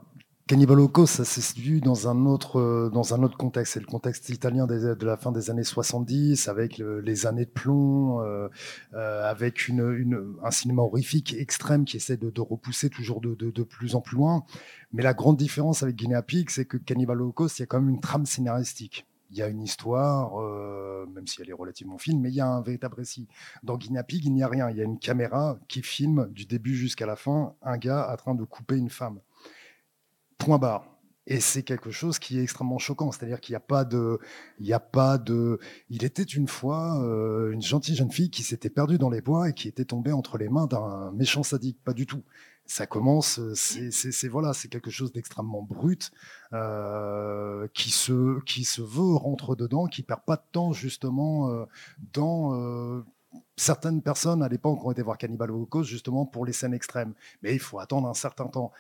Cannibal 0.48 0.80
Holocaust, 0.80 1.16
ça 1.16 1.24
s'est 1.24 1.40
situé 1.40 1.80
dans 1.80 2.10
un 2.10 2.26
autre, 2.26 2.60
euh, 2.60 2.90
dans 2.90 3.14
un 3.14 3.24
autre 3.24 3.38
contexte. 3.38 3.74
C'est 3.74 3.80
le 3.80 3.86
contexte 3.86 4.28
italien 4.30 4.68
de 4.68 5.06
la 5.06 5.16
fin 5.16 5.32
des 5.32 5.50
années 5.50 5.64
70, 5.64 6.50
avec 6.50 6.78
le- 6.78 7.00
les 7.00 7.26
années 7.26 7.46
de 7.46 7.50
plomb, 7.50 8.22
euh, 8.22 8.50
euh, 8.94 9.30
avec 9.30 9.72
un 10.44 10.52
cinéma 10.52 10.82
horrifique 10.82 11.34
extrême 11.38 11.86
qui 11.86 11.98
essaie 11.98 12.18
de, 12.18 12.42
repousser 12.42 12.90
toujours 12.90 13.22
de, 13.22 13.64
plus 13.64 13.96
en 13.96 14.02
plus 14.02 14.18
loin. 14.18 14.44
Mais 14.92 15.04
la 15.04 15.14
grande 15.14 15.38
différence 15.38 15.84
avec 15.84 15.96
Guinea 15.96 16.22
Pig, 16.22 16.50
c'est 16.50 16.66
que 16.66 16.78
Cannibal 16.78 17.22
Holocaust, 17.22 17.60
il 17.60 17.62
y 17.62 17.64
a 17.64 17.68
quand 17.68 17.80
même 17.80 17.90
une 17.90 18.02
trame 18.02 18.26
scénaristique. 18.26 19.06
Il 19.30 19.38
y 19.38 19.42
a 19.42 19.48
une 19.48 19.62
histoire, 19.62 20.34
même 21.16 21.26
si 21.28 21.42
elle 21.42 21.50
est 21.50 21.54
relativement 21.54 21.98
fine, 21.98 22.20
mais 22.20 22.30
il 22.30 22.36
y 22.36 22.42
a 22.42 22.48
un 22.48 22.62
véritable 22.62 22.96
récit. 22.96 23.28
Dans 23.64 23.78
Guinea 23.78 24.04
Pig, 24.04 24.26
il 24.26 24.34
n'y 24.34 24.44
a 24.44 24.48
rien. 24.50 24.70
Il 24.70 24.76
y 24.78 24.82
a 24.82 24.84
une 24.84 25.00
caméra 25.00 25.58
qui 25.70 25.82
filme 25.82 26.28
du 26.32 26.46
début 26.46 26.76
jusqu'à 26.76 27.06
la 27.06 27.16
fin 27.16 27.54
un 27.62 27.78
gars 27.78 28.10
en 28.12 28.18
train 28.18 28.36
de 28.36 28.44
couper 28.44 28.76
une 28.76 28.90
femme. 28.90 29.20
Point 30.42 30.58
barre. 30.58 30.88
Et 31.28 31.40
c'est 31.40 31.62
quelque 31.62 31.92
chose 31.92 32.18
qui 32.18 32.40
est 32.40 32.42
extrêmement 32.42 32.80
choquant. 32.80 33.12
C'est-à-dire 33.12 33.40
qu'il 33.40 33.54
n'y 33.54 33.58
a 33.58 33.62
pas 33.62 33.86
de, 33.86 34.20
il 34.60 34.66
n'y 34.66 34.74
a 34.74 34.80
pas 34.80 35.20
de. 35.20 35.60
Il 35.90 36.04
était 36.04 36.24
une 36.24 36.48
fois 36.48 37.00
euh, 37.04 37.52
une 37.52 37.62
gentille 37.62 37.96
jeune 37.96 38.12
fille 38.12 38.32
qui 38.32 38.42
s'était 38.42 38.72
perdue 38.72 38.98
dans 38.98 39.12
les 39.12 39.22
bois 39.22 39.50
et 39.50 39.54
qui 39.54 39.68
était 39.68 39.86
tombée 39.86 40.12
entre 40.12 40.40
les 40.40 40.50
mains 40.50 40.66
d'un 40.66 41.12
méchant 41.12 41.44
sadique. 41.44 41.78
Pas 41.84 41.94
du 41.94 42.08
tout. 42.08 42.24
Ça 42.66 42.88
commence, 42.88 43.38
euh, 43.38 43.54
c'est 43.54 44.28
voilà, 44.30 44.54
c'est 44.54 44.68
quelque 44.68 44.90
chose 44.90 45.12
d'extrêmement 45.12 45.62
brut 45.62 46.12
euh, 46.54 47.68
qui 47.74 47.92
se 47.92 48.42
qui 48.44 48.64
se 48.64 48.82
veut 48.82 49.16
rentre 49.16 49.56
dedans, 49.56 49.86
qui 49.86 50.02
perd 50.02 50.22
pas 50.26 50.38
de 50.38 50.44
temps 50.52 50.72
justement 50.72 51.68
dans 52.14 53.04
certaines 53.58 54.02
personnes 54.02 54.42
à 54.42 54.50
l'époque 54.50 54.84
ont 54.84 54.92
été 54.92 55.02
voir 55.02 55.18
Cannibal 55.18 55.52
Holocaust 55.52 55.88
justement 55.88 56.26
pour 56.26 56.46
les 56.46 56.54
scènes 56.54 56.74
extrêmes. 56.74 57.14
Mais 57.44 57.54
il 57.54 57.60
faut 57.60 57.80
attendre 57.80 58.08
un 58.08 58.14
certain 58.14 58.48
temps. 58.48 58.72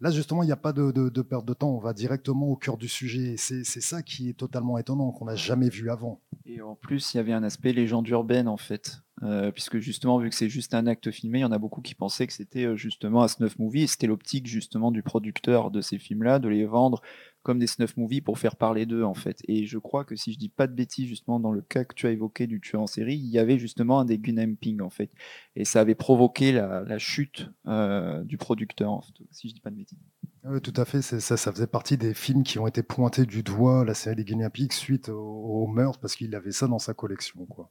Là, 0.00 0.10
justement, 0.10 0.42
il 0.42 0.46
n'y 0.46 0.52
a 0.52 0.56
pas 0.56 0.72
de, 0.72 0.90
de- 0.92 1.22
perte 1.22 1.44
de 1.44 1.52
temps. 1.52 1.70
On 1.70 1.78
va 1.78 1.92
directement 1.92 2.48
au 2.48 2.56
cœur 2.56 2.78
du 2.78 2.88
sujet. 2.88 3.34
Et 3.34 3.36
C'est 3.36 3.64
ça 3.64 4.02
qui 4.02 4.30
est 4.30 4.34
totalement 4.34 4.78
étonnant, 4.78 5.12
qu'on 5.12 5.26
n'a 5.26 5.36
jamais 5.36 5.68
vu 5.68 5.90
avant. 5.90 6.20
Et 6.46 6.62
en 6.62 6.74
plus, 6.74 7.12
il 7.12 7.18
y 7.18 7.20
avait 7.20 7.34
un 7.34 7.42
aspect 7.42 7.72
légende 7.72 8.08
urbaine 8.08 8.48
en 8.48 8.56
fait, 8.56 9.02
Euh, 9.22 9.52
puisque 9.52 9.78
justement, 9.80 10.18
vu 10.18 10.30
que 10.30 10.34
c'est 10.34 10.48
juste 10.48 10.72
un 10.72 10.86
acte 10.86 11.10
filmé, 11.10 11.40
il 11.40 11.42
y 11.42 11.44
en 11.44 11.52
a 11.52 11.58
beaucoup 11.58 11.82
qui 11.82 11.94
pensaient 11.94 12.26
que 12.26 12.32
c'était 12.32 12.64
euh, 12.64 12.76
justement 12.76 13.22
un 13.22 13.28
snuff 13.28 13.58
movie, 13.58 13.82
et 13.82 13.86
c'était 13.86 14.06
l'optique 14.06 14.46
justement 14.46 14.90
du 14.90 15.02
producteur 15.02 15.70
de 15.70 15.82
ces 15.82 15.98
films-là, 15.98 16.38
de 16.38 16.48
les 16.48 16.64
vendre 16.64 17.02
comme 17.42 17.58
des 17.58 17.66
snuff 17.66 17.96
movies 17.96 18.20
pour 18.20 18.38
faire 18.38 18.56
parler 18.56 18.86
d'eux 18.86 19.04
en 19.04 19.14
fait. 19.14 19.38
Et 19.48 19.66
je 19.66 19.78
crois 19.78 20.04
que 20.04 20.16
si 20.16 20.32
je 20.32 20.38
dis 20.38 20.48
pas 20.48 20.66
de 20.66 20.74
bêtises, 20.74 21.08
justement 21.08 21.40
dans 21.40 21.52
le 21.52 21.62
cas 21.62 21.84
que 21.84 21.94
tu 21.94 22.06
as 22.06 22.10
évoqué 22.10 22.46
du 22.46 22.60
tueur 22.60 22.82
en 22.82 22.86
série, 22.86 23.16
il 23.16 23.28
y 23.28 23.38
avait 23.38 23.58
justement 23.58 24.00
un 24.00 24.04
des 24.04 24.18
Gunamping 24.18 24.80
en 24.80 24.90
fait, 24.90 25.10
et 25.56 25.64
ça 25.64 25.80
avait 25.80 25.94
provoqué 25.94 26.52
la, 26.52 26.98
chute 26.98 27.50
euh, 27.66 28.22
du 28.24 28.36
producteur, 28.36 29.00
si 29.30 29.48
je 29.48 29.54
dis 29.54 29.60
pas 29.60 29.70
de 29.70 29.76
bêtises. 29.76 29.98
Oui, 30.44 30.60
tout 30.60 30.72
à 30.76 30.86
fait. 30.86 31.02
Ça, 31.02 31.36
faisait 31.36 31.66
partie 31.66 31.98
des 31.98 32.14
films 32.14 32.44
qui 32.44 32.58
ont 32.58 32.66
été 32.66 32.82
pointés 32.82 33.26
du 33.26 33.42
doigt, 33.42 33.84
la 33.84 33.92
série 33.92 34.16
des 34.16 34.24
Guinea 34.24 34.48
Pigs, 34.48 34.72
suite 34.72 35.10
au, 35.10 35.18
au 35.18 35.66
meurtre, 35.66 36.00
parce 36.00 36.16
qu'il 36.16 36.34
avait 36.34 36.52
ça 36.52 36.66
dans 36.66 36.78
sa 36.78 36.94
collection. 36.94 37.44
Quoi. 37.44 37.70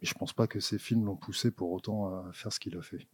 Mais 0.00 0.06
je 0.06 0.14
pense 0.14 0.34
pas 0.34 0.46
que 0.46 0.60
ces 0.60 0.78
films 0.78 1.06
l'ont 1.06 1.16
poussé 1.16 1.50
pour 1.50 1.72
autant 1.72 2.08
à 2.08 2.30
faire 2.32 2.52
ce 2.52 2.60
qu'il 2.60 2.76
a 2.76 2.82
fait. 2.82 3.08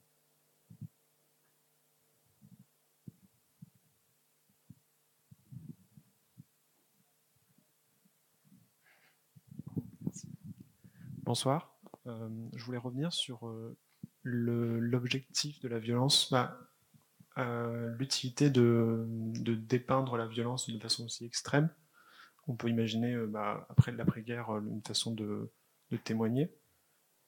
Bonsoir. 11.30 11.78
Euh, 12.08 12.28
je 12.56 12.64
voulais 12.64 12.76
revenir 12.76 13.12
sur 13.12 13.46
euh, 13.46 13.76
l'objectif 14.24 15.60
de 15.60 15.68
la 15.68 15.78
violence, 15.78 16.28
bah, 16.32 16.58
euh, 17.38 17.94
l'utilité 18.00 18.50
de, 18.50 19.04
de 19.06 19.54
dépeindre 19.54 20.16
la 20.16 20.26
violence 20.26 20.68
d'une 20.68 20.80
façon 20.80 21.04
aussi 21.04 21.24
extrême. 21.24 21.72
On 22.48 22.56
peut 22.56 22.68
imaginer, 22.68 23.16
bah, 23.28 23.64
après 23.70 23.92
l'après-guerre, 23.92 24.50
une 24.56 24.82
façon 24.82 25.14
de, 25.14 25.52
de 25.92 25.96
témoigner. 25.96 26.52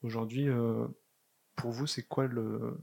Aujourd'hui, 0.01 0.49
pour 1.55 1.71
vous, 1.71 1.87
c'est 1.87 2.03
quoi 2.03 2.27
le. 2.27 2.77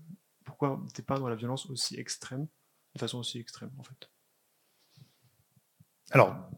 Pourquoi 0.47 0.83
dépeindre 0.95 1.29
la 1.29 1.37
violence 1.37 1.69
aussi 1.69 2.01
extrême, 2.01 2.47
de 2.95 2.99
façon 2.99 3.19
aussi 3.19 3.39
extrême, 3.39 3.73
en 3.77 3.83
fait? 3.83 4.11
Alors, 6.13 6.51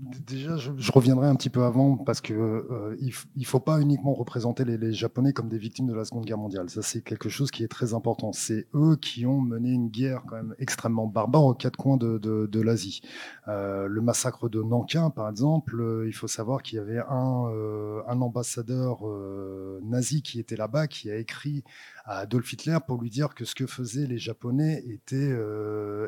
Déjà, 0.00 0.56
je, 0.56 0.92
reviendrai 0.92 1.26
un 1.26 1.34
petit 1.34 1.50
peu 1.50 1.64
avant 1.64 1.96
parce 1.96 2.20
que 2.20 2.32
euh, 2.32 2.96
il, 3.00 3.12
il 3.34 3.46
faut 3.46 3.58
pas 3.58 3.80
uniquement 3.80 4.14
représenter 4.14 4.64
les, 4.64 4.92
Japonais 4.92 5.32
comme 5.32 5.48
des 5.48 5.58
victimes 5.58 5.88
de 5.88 5.94
la 5.94 6.04
Seconde 6.04 6.24
Guerre 6.24 6.38
mondiale. 6.38 6.70
Ça, 6.70 6.82
c'est 6.82 7.02
quelque 7.02 7.28
chose 7.28 7.50
qui 7.50 7.64
est 7.64 7.68
très 7.68 7.94
important. 7.94 8.32
C'est 8.32 8.68
eux 8.74 8.96
qui 8.96 9.26
ont 9.26 9.40
mené 9.40 9.70
une 9.70 9.88
guerre 9.88 10.22
quand 10.28 10.36
même 10.36 10.54
extrêmement 10.58 11.08
barbare 11.08 11.44
aux 11.44 11.54
quatre 11.54 11.76
coins 11.76 11.96
de, 11.96 12.60
l'Asie. 12.60 13.00
Euh, 13.48 13.88
le 13.88 14.00
massacre 14.00 14.48
de 14.48 14.62
Nankin, 14.62 15.10
par 15.10 15.28
exemple, 15.28 15.80
euh, 15.80 16.06
il 16.06 16.12
faut 16.12 16.28
savoir 16.28 16.62
qu'il 16.62 16.76
y 16.76 16.80
avait 16.80 17.00
un, 17.08 17.50
un 18.06 18.20
ambassadeur 18.20 19.00
nazi 19.82 20.22
qui 20.22 20.38
était 20.38 20.56
là-bas 20.56 20.86
qui 20.86 21.10
a 21.10 21.16
écrit 21.16 21.64
à 22.04 22.18
Adolf 22.18 22.52
Hitler 22.52 22.78
pour 22.86 23.00
lui 23.00 23.10
dire 23.10 23.34
que 23.34 23.44
ce 23.44 23.54
que 23.54 23.66
faisaient 23.66 24.06
les 24.06 24.18
Japonais 24.18 24.84
était 24.86 25.36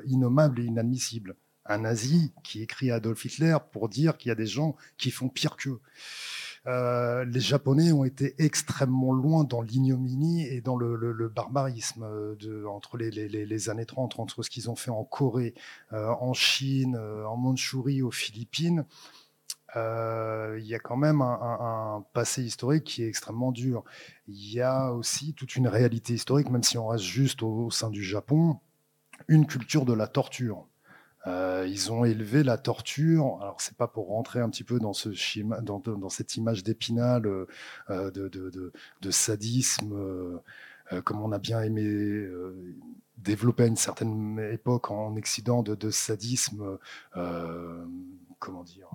innommable 0.06 0.60
et 0.60 0.64
inadmissible 0.64 1.34
un 1.70 1.78
nazi 1.78 2.32
qui 2.42 2.62
écrit 2.62 2.90
à 2.90 2.96
Adolf 2.96 3.24
Hitler 3.24 3.56
pour 3.72 3.88
dire 3.88 4.18
qu'il 4.18 4.28
y 4.28 4.32
a 4.32 4.36
des 4.36 4.46
gens 4.46 4.76
qui 4.98 5.10
font 5.10 5.28
pire 5.28 5.56
qu'eux. 5.56 5.80
Euh, 6.66 7.24
les 7.24 7.40
Japonais 7.40 7.90
ont 7.92 8.04
été 8.04 8.34
extrêmement 8.38 9.12
loin 9.12 9.44
dans 9.44 9.62
l'ignominie 9.62 10.46
et 10.46 10.60
dans 10.60 10.76
le, 10.76 11.28
barbarisme 11.28 12.04
de, 12.36 12.66
entre 12.66 12.98
les, 12.98 13.70
années 13.70 13.86
30, 13.86 14.18
entre 14.18 14.42
ce 14.42 14.50
qu'ils 14.50 14.68
ont 14.68 14.76
fait 14.76 14.90
en 14.90 15.04
Corée, 15.04 15.54
euh, 15.92 16.08
en 16.20 16.34
Chine, 16.34 16.96
euh, 16.96 17.24
en 17.26 17.36
Mandchourie, 17.36 18.02
aux 18.02 18.10
Philippines. 18.10 18.84
Euh, 19.76 20.58
il 20.60 20.66
y 20.66 20.74
a 20.74 20.80
quand 20.80 20.96
même 20.96 21.22
un, 21.22 22.04
passé 22.12 22.42
historique 22.42 22.84
qui 22.84 23.04
est 23.04 23.08
extrêmement 23.08 23.52
dur. 23.52 23.84
Il 24.26 24.52
y 24.52 24.60
a 24.60 24.92
aussi 24.92 25.32
toute 25.34 25.54
une 25.56 25.68
réalité 25.68 26.12
historique, 26.14 26.50
même 26.50 26.64
si 26.64 26.76
on 26.76 26.88
reste 26.88 27.04
juste 27.04 27.42
au 27.42 27.70
sein 27.70 27.90
du 27.90 28.02
Japon, 28.02 28.58
une 29.28 29.46
culture 29.46 29.84
de 29.84 29.92
la 29.92 30.08
torture. 30.08 30.66
Euh, 31.26 31.66
ils 31.68 31.92
ont 31.92 32.04
élevé 32.04 32.42
la 32.42 32.56
torture. 32.56 33.38
Alors 33.40 33.60
c'est 33.60 33.76
pas 33.76 33.88
pour 33.88 34.08
rentrer 34.08 34.40
un 34.40 34.48
petit 34.48 34.64
peu 34.64 34.78
dans 34.78 34.92
cette 34.92 36.36
image 36.36 36.64
d'épinal 36.64 37.26
euh, 37.26 38.10
de, 38.10 38.28
de, 38.28 39.10
sadisme, 39.10 39.92
euh, 40.92 41.02
comme 41.02 41.20
on 41.22 41.32
a 41.32 41.38
bien 41.38 41.60
aimé 41.62 41.84
euh, 41.84 42.74
développer 43.18 43.64
à 43.64 43.66
une 43.66 43.76
certaine 43.76 44.38
époque 44.52 44.90
en 44.90 45.16
Occident 45.16 45.62
de, 45.62 45.90
sadisme. 45.90 46.78
Euh, 47.16 47.84
comment 48.38 48.64
dire 48.64 48.88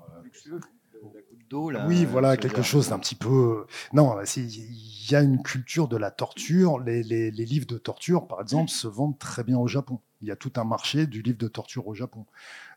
là. 1.51 1.85
Oui, 1.87 2.05
voilà, 2.05 2.37
quelque 2.37 2.61
chose 2.61 2.89
d'un 2.89 2.99
petit 2.99 3.15
peu. 3.15 3.65
Non, 3.93 4.15
il 4.35 5.11
y 5.11 5.15
a 5.15 5.21
une 5.21 5.41
culture 5.41 5.87
de 5.87 5.97
la 5.97 6.11
torture. 6.11 6.79
Les, 6.79 7.03
les, 7.03 7.31
les 7.31 7.45
livres 7.45 7.67
de 7.67 7.77
torture, 7.77 8.27
par 8.27 8.41
exemple, 8.41 8.69
se 8.69 8.87
vendent 8.87 9.19
très 9.19 9.43
bien 9.43 9.57
au 9.57 9.67
Japon. 9.67 9.99
Il 10.21 10.29
y 10.29 10.31
a 10.31 10.35
tout 10.35 10.53
un 10.55 10.63
marché 10.63 11.07
du 11.07 11.21
livre 11.21 11.37
de 11.37 11.47
torture 11.47 11.87
au 11.87 11.93
Japon. 11.93 12.25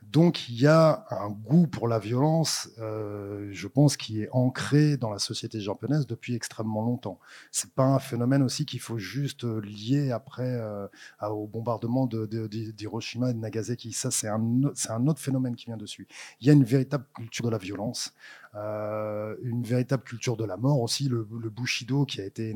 Donc 0.02 0.48
il 0.48 0.60
y 0.60 0.66
a 0.66 1.06
un 1.10 1.30
goût 1.30 1.66
pour 1.66 1.88
la 1.88 1.98
violence, 1.98 2.68
euh, 2.78 3.48
je 3.52 3.68
pense, 3.68 3.96
qui 3.96 4.22
est 4.22 4.28
ancré 4.32 4.96
dans 4.96 5.10
la 5.10 5.18
société 5.18 5.60
japonaise 5.60 6.06
depuis 6.06 6.34
extrêmement 6.34 6.82
longtemps. 6.82 7.18
C'est 7.50 7.72
pas 7.72 7.84
un 7.84 7.98
phénomène 7.98 8.42
aussi 8.42 8.66
qu'il 8.66 8.80
faut 8.80 8.98
juste 8.98 9.44
lier 9.44 10.10
après 10.10 10.50
euh, 10.60 10.86
au 11.22 11.46
bombardement 11.46 12.06
d'Hiroshima 12.06 13.28
de, 13.28 13.32
de, 13.32 13.36
et 13.36 13.40
de 13.40 13.40
Nagasaki. 13.40 13.92
Ça, 13.92 14.10
c'est 14.10 14.28
un, 14.28 14.40
c'est 14.74 14.90
un 14.90 15.06
autre 15.06 15.20
phénomène 15.20 15.56
qui 15.56 15.66
vient 15.66 15.76
dessus. 15.76 16.06
Il 16.40 16.46
y 16.46 16.50
a 16.50 16.52
une 16.52 16.64
véritable 16.64 17.06
culture 17.14 17.46
de 17.46 17.50
la 17.50 17.58
violence, 17.58 18.14
euh, 18.59 19.36
une 19.42 19.62
véritable 19.62 20.02
culture 20.02 20.36
de 20.36 20.44
la 20.44 20.56
mort 20.56 20.80
aussi. 20.80 21.09
Le, 21.09 21.24
Bushido 21.24 22.04
qui 22.04 22.20
a 22.20 22.24
été 22.24 22.54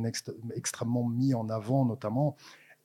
extrêmement 0.55 1.09
mis 1.09 1.35
en 1.35 1.49
avant, 1.49 1.85
notamment 1.85 2.37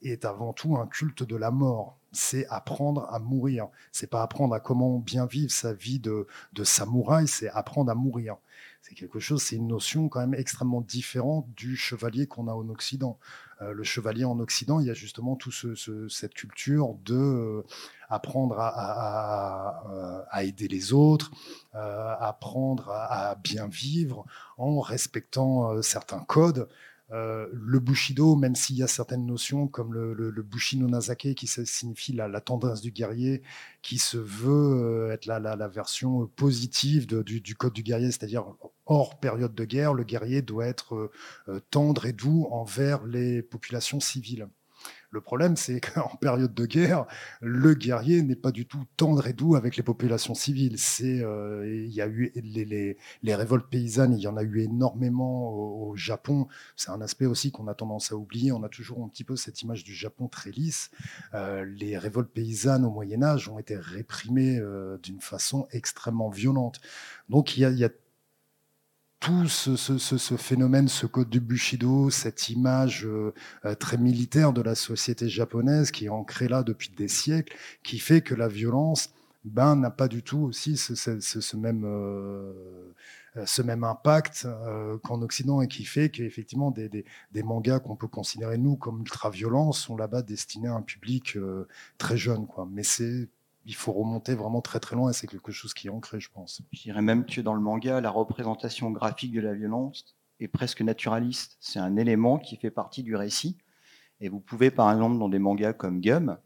est 0.04 0.26
avant 0.26 0.54
tout 0.54 0.78
un 0.78 0.86
culte 0.86 1.24
de 1.24 1.36
la 1.36 1.50
mort. 1.50 1.98
C'est 2.12 2.46
apprendre 2.48 3.08
à 3.12 3.20
mourir. 3.20 3.68
C'est 3.92 4.10
pas 4.10 4.22
apprendre 4.22 4.54
à 4.54 4.60
comment 4.60 5.00
bien 5.00 5.26
vivre 5.26 5.52
sa 5.52 5.74
vie 5.74 6.00
de, 6.00 6.28
de 6.54 6.64
samouraï, 6.64 7.28
c'est 7.28 7.50
apprendre 7.50 7.92
à 7.92 7.96
mourir. 7.96 8.38
C'est 8.82 8.96
quelque 8.96 9.20
chose, 9.20 9.42
c'est 9.42 9.56
une 9.56 9.68
notion 9.68 10.08
quand 10.08 10.20
même 10.20 10.34
extrêmement 10.34 10.82
différente 10.82 11.48
du 11.56 11.76
chevalier 11.76 12.28
qu'on 12.28 12.48
a 12.48 12.54
en 12.54 12.70
Occident. 12.70 13.20
Euh, 13.62 13.74
le 13.74 13.84
chevalier 13.84 14.24
en 14.24 14.40
Occident, 14.40 14.80
il 14.80 14.88
y 14.88 14.92
a 14.92 14.94
justement 14.94 15.36
tout 15.36 15.52
ce, 15.52 15.74
ce, 15.74 16.08
cette 16.10 16.34
culture 16.34 16.96
de 17.06 17.16
euh, 17.16 17.64
apprendre 18.08 18.58
à, 18.60 20.44
aider 20.44 20.68
les 20.68 20.94
autres, 20.94 21.32
euh, 21.76 22.14
apprendre 22.20 22.90
à, 22.92 23.36
bien 23.36 23.68
vivre 23.68 24.26
en 24.58 24.80
respectant 24.80 25.82
certains 25.82 26.20
codes. 26.20 26.70
Euh, 27.12 27.48
le 27.54 27.80
Bushido, 27.80 28.36
même 28.36 28.56
s'il 28.56 28.76
y 28.76 28.84
a 28.84 28.88
certaines 28.88 29.26
notions 29.26 29.68
comme 29.68 29.94
le, 29.94 30.14
le, 30.14 30.30
le 30.30 30.44
Bushino 30.44 30.88
Nazake 30.88 31.36
qui 31.36 31.48
signifie 31.48 32.12
la, 32.12 32.28
la, 32.28 32.42
tendance 32.42 32.82
du 32.82 32.92
guerrier, 32.92 33.42
qui 33.82 33.98
se 33.98 34.18
veut 34.18 35.08
euh, 35.08 35.14
être 35.14 35.26
la, 35.26 35.68
version 35.70 36.28
positive 36.28 37.08
de, 37.08 37.22
du, 37.22 37.56
code 37.56 37.74
du 37.74 37.84
guerrier, 37.84 38.12
c'est-à-dire 38.12 38.46
hors 38.86 39.20
période 39.20 39.56
de 39.56 39.64
guerre, 39.64 39.94
le 39.94 40.04
guerrier 40.04 40.42
doit 40.42 40.66
être 40.66 41.12
euh, 41.48 41.60
tendre 41.72 42.06
et 42.06 42.14
doux 42.14 42.48
envers 42.52 43.06
les 43.06 43.42
populations 43.42 44.02
civiles. 44.02 44.50
Le 45.18 45.22
problème, 45.22 45.56
c'est 45.56 45.80
qu'en 45.94 46.16
période 46.22 46.54
de 46.54 46.68
guerre, 46.68 47.08
le 47.42 47.74
guerrier 47.74 48.22
n'est 48.22 48.36
pas 48.36 48.52
du 48.52 48.68
tout 48.68 48.86
tendre 48.98 49.26
et 49.26 49.34
doux 49.34 49.56
avec 49.56 49.76
les 49.76 49.82
populations 49.82 50.36
civiles. 50.36 50.76
Euh, 51.02 51.86
il 51.88 51.92
y 51.92 52.02
a 52.02 52.08
eu 52.08 52.32
les, 52.36 53.36
révoltes 53.36 53.68
paysannes, 53.68 54.14
il 54.14 54.22
y 54.22 54.28
en 54.28 54.38
a 54.38 54.44
eu 54.44 54.60
énormément 54.60 55.50
au, 55.50 55.96
Japon. 55.96 56.48
C'est 56.76 56.92
un 56.92 57.02
aspect 57.02 57.26
aussi 57.26 57.50
qu'on 57.52 57.68
a 57.68 57.74
tendance 57.74 58.12
à 58.12 58.16
oublier. 58.16 58.52
On 58.52 58.62
a 58.62 58.70
toujours 58.70 59.04
un 59.04 59.08
petit 59.08 59.24
peu 59.24 59.36
cette 59.36 59.64
image 59.64 59.84
du 59.84 59.96
Japon 59.96 60.28
très 60.28 60.52
lisse. 60.52 60.92
Euh, 61.34 61.66
les 61.66 61.98
révoltes 61.98 62.30
paysannes 62.32 62.86
au 62.86 62.92
Moyen 62.92 63.24
Âge 63.24 63.50
ont 63.50 63.58
été 63.58 63.76
réprimées 63.76 64.60
euh, 64.60 65.00
d'une 65.02 65.20
façon 65.20 65.68
extrêmement 65.72 66.30
violente. 66.30 66.80
Donc 67.28 67.58
il 67.58 67.62
y 67.62 67.84
a 67.84 67.90
tout 69.20 69.48
ce, 69.48 70.38
phénomène, 70.38 70.88
ce 70.88 71.06
code 71.06 71.30
du 71.30 71.40
Bushido, 71.40 72.10
cette 72.10 72.50
image 72.50 73.06
euh, 73.06 73.34
très 73.80 73.98
militaire 73.98 74.54
de 74.54 74.62
la 74.62 74.76
société 74.76 75.28
japonaise 75.28 75.92
qui 75.92 76.06
est 76.06 76.10
ancrée 76.10 76.48
là 76.48 76.64
depuis 76.64 76.90
des 76.96 77.08
siècles, 77.08 77.56
qui 77.84 78.00
fait 78.00 78.22
que 78.22 78.36
la 78.36 78.48
violence 78.48 79.10
ben, 79.48 79.76
n'a 79.76 79.92
pas 79.92 80.08
du 80.08 80.24
tout 80.24 80.40
aussi 80.40 80.78
ce, 80.78 80.94
euh, 81.86 83.64
même 83.64 83.84
impact 83.84 84.46
euh, 84.46 84.98
qu'en 85.00 85.22
Occident 85.22 85.62
et 85.62 85.68
qui 85.68 85.86
fait 85.86 86.10
qu'effectivement 86.10 86.72
des, 86.72 86.90
des, 86.90 87.44
mangas 87.44 87.80
qu'on 87.80 87.96
peut 87.96 88.08
considérer 88.08 88.58
nous 88.58 88.76
comme 88.76 89.00
ultra-violents 89.00 89.72
sont 89.72 89.96
là-bas 89.96 90.22
destinés 90.22 90.68
à 90.68 90.74
un 90.74 90.82
public 90.82 91.38
euh, 91.38 91.68
très 91.98 92.18
jeune. 92.18 92.46
Quoi. 92.48 92.68
Mais 92.70 92.84
c'est 92.84 93.30
il 93.68 93.76
faut 93.76 93.92
remonter 93.92 94.34
vraiment 94.34 94.62
très 94.62 94.80
très 94.80 94.96
loin 94.96 95.12
et 95.12 95.14
c'est 95.14 95.28
quelque 95.28 95.52
chose 95.52 95.74
qui 95.74 95.88
est 95.88 95.90
ancré, 95.90 96.22
je 96.22 96.32
pense. 96.32 96.62
Je 96.72 96.84
dirais 96.84 97.02
même 97.02 97.26
que 97.26 97.42
dans 97.42 97.54
le 97.54 97.60
manga, 97.60 98.00
la 98.00 98.10
représentation 98.10 98.92
graphique 98.92 99.34
de 99.34 99.42
la 99.42 99.54
violence 99.54 100.16
est 100.40 100.48
presque 100.48 100.82
naturaliste. 100.82 101.58
C'est 101.60 101.80
un 101.80 101.98
élément 101.98 102.40
qui 102.40 102.56
fait 102.56 102.72
partie 102.72 103.04
du 103.04 103.18
récit. 103.18 103.58
Et 104.22 104.30
vous 104.30 104.40
pouvez, 104.40 104.72
par 104.72 104.90
exemple, 104.90 105.20
dans 105.20 105.28
des 105.28 105.38
mangas 105.38 105.74
comme 105.74 106.00
Gum, 106.00 106.38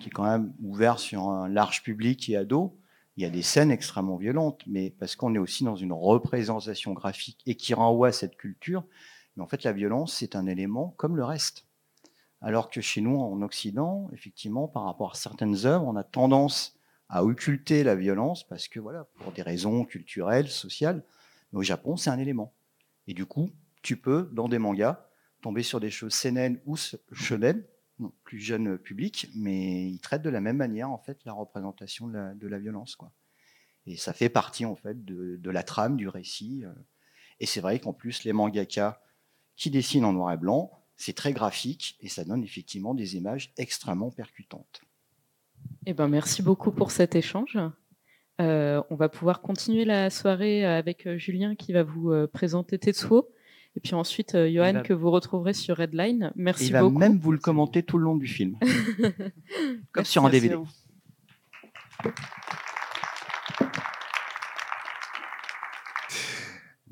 qui 0.00 0.08
est 0.08 0.10
quand 0.10 0.24
même 0.24 0.52
ouvert 0.64 0.98
sur 0.98 1.28
un 1.28 1.48
large 1.48 1.84
public 1.84 2.28
et 2.28 2.36
ado, 2.36 2.76
il 3.16 3.22
y 3.22 3.26
a 3.26 3.30
des 3.30 3.42
scènes 3.42 3.70
extrêmement 3.70 4.16
violentes, 4.16 4.62
mais 4.66 4.90
parce 4.90 5.14
qu'on 5.14 5.32
est 5.36 5.38
aussi 5.38 5.62
dans 5.62 5.76
une 5.76 5.92
représentation 5.92 6.92
graphique 6.92 7.40
et 7.46 7.54
qui 7.54 7.72
renvoie 7.72 8.08
à 8.08 8.12
cette 8.12 8.36
culture. 8.36 8.82
Mais 9.36 9.44
en 9.44 9.46
fait, 9.46 9.62
la 9.62 9.72
violence, 9.72 10.16
c'est 10.16 10.34
un 10.34 10.46
élément 10.46 10.92
comme 10.96 11.16
le 11.16 11.24
reste. 11.24 11.68
Alors 12.44 12.68
que 12.68 12.82
chez 12.82 13.00
nous, 13.00 13.18
en 13.18 13.40
Occident, 13.40 14.10
effectivement, 14.12 14.68
par 14.68 14.84
rapport 14.84 15.12
à 15.12 15.14
certaines 15.14 15.64
œuvres, 15.64 15.86
on 15.86 15.96
a 15.96 16.04
tendance 16.04 16.78
à 17.08 17.24
occulter 17.24 17.82
la 17.84 17.96
violence 17.96 18.46
parce 18.46 18.68
que, 18.68 18.78
voilà, 18.78 19.04
pour 19.14 19.32
des 19.32 19.40
raisons 19.40 19.86
culturelles, 19.86 20.48
sociales. 20.48 21.02
Mais 21.52 21.60
au 21.60 21.62
Japon, 21.62 21.96
c'est 21.96 22.10
un 22.10 22.18
élément. 22.18 22.54
Et 23.06 23.14
du 23.14 23.24
coup, 23.24 23.48
tu 23.80 23.96
peux, 23.96 24.28
dans 24.34 24.48
des 24.48 24.58
mangas, 24.58 25.08
tomber 25.40 25.62
sur 25.62 25.80
des 25.80 25.90
choses 25.90 26.12
seinen 26.12 26.60
ou 26.66 26.76
shonen, 27.12 27.64
plus 28.24 28.40
jeune 28.40 28.76
public, 28.76 29.30
mais 29.34 29.88
ils 29.88 30.00
traitent 30.00 30.20
de 30.20 30.28
la 30.28 30.42
même 30.42 30.58
manière, 30.58 30.90
en 30.90 30.98
fait, 30.98 31.24
la 31.24 31.32
représentation 31.32 32.08
de 32.08 32.46
la, 32.46 32.58
violence, 32.58 32.94
quoi. 32.94 33.10
Et 33.86 33.96
ça 33.96 34.12
fait 34.12 34.28
partie, 34.28 34.66
en 34.66 34.76
fait, 34.76 35.02
de, 35.02 35.36
de 35.36 35.50
la 35.50 35.62
trame, 35.62 35.96
du 35.96 36.08
récit. 36.08 36.64
Et 37.40 37.46
c'est 37.46 37.62
vrai 37.62 37.80
qu'en 37.80 37.94
plus, 37.94 38.24
les 38.24 38.34
mangakas 38.34 39.00
qui 39.56 39.70
dessinent 39.70 40.04
en 40.04 40.12
noir 40.12 40.32
et 40.32 40.36
blanc, 40.36 40.83
c'est 40.96 41.14
très 41.14 41.32
graphique 41.32 41.96
et 42.00 42.08
ça 42.08 42.24
donne 42.24 42.44
effectivement 42.44 42.94
des 42.94 43.16
images 43.16 43.52
extrêmement 43.56 44.10
percutantes. 44.10 44.82
Eh 45.86 45.94
ben, 45.94 46.08
merci 46.08 46.42
beaucoup 46.42 46.72
pour 46.72 46.90
cet 46.90 47.14
échange. 47.14 47.58
Euh, 48.40 48.82
on 48.90 48.96
va 48.96 49.08
pouvoir 49.08 49.42
continuer 49.42 49.84
la 49.84 50.10
soirée 50.10 50.64
avec 50.64 51.06
euh, 51.06 51.18
Julien 51.18 51.54
qui 51.54 51.72
va 51.72 51.84
vous 51.84 52.10
euh, 52.10 52.26
présenter 52.26 52.78
Tetsuo. 52.78 53.30
Et 53.76 53.80
puis 53.80 53.94
ensuite, 53.94 54.34
euh, 54.34 54.50
Johan, 54.50 54.72
va... 54.72 54.80
que 54.80 54.92
vous 54.92 55.10
retrouverez 55.10 55.52
sur 55.52 55.76
Redline. 55.76 56.32
Merci 56.36 56.72
beaucoup. 56.72 56.90
Il 56.90 56.92
va 56.92 56.98
même 56.98 57.18
vous 57.18 57.32
le 57.32 57.38
commenter 57.38 57.82
tout 57.82 57.98
le 57.98 58.04
long 58.04 58.16
du 58.16 58.26
film. 58.26 58.56
Comme 59.92 60.04
sur 60.04 60.24
un 60.24 60.30
DVD. 60.30 60.56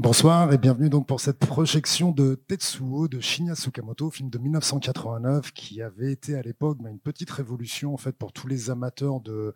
Bonsoir 0.03 0.53
et 0.53 0.59
bienvenue 0.59 0.91
donc 0.91 1.07
pour 1.07 1.21
cette 1.21 1.39
projection 1.39 2.11
de 2.11 2.35
Tetsuo 2.35 3.07
de 3.07 3.21
Shinya 3.21 3.55
Tsukamoto, 3.55 4.11
film 4.11 4.31
de 4.31 4.39
1989 4.39 5.53
qui 5.53 5.81
avait 5.81 6.11
été 6.11 6.35
à 6.35 6.43
l'époque 6.43 6.79
bah, 6.81 6.91
une 6.91 6.99
petite 6.99 7.31
révolution 7.31 7.95
en 7.95 7.97
fait 7.97 8.11
pour 8.11 8.33
tous 8.33 8.49
les 8.49 8.69
amateurs 8.69 9.21
de, 9.21 9.55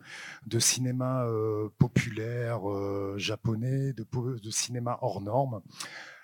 cinéma 0.57 1.25
euh, 1.25 1.67
populaire 1.77 2.61
euh, 2.71 3.15
japonais, 3.17 3.91
de, 3.91 4.05
de, 4.41 4.49
cinéma 4.49 4.97
hors 5.01 5.19
norme. 5.19 5.59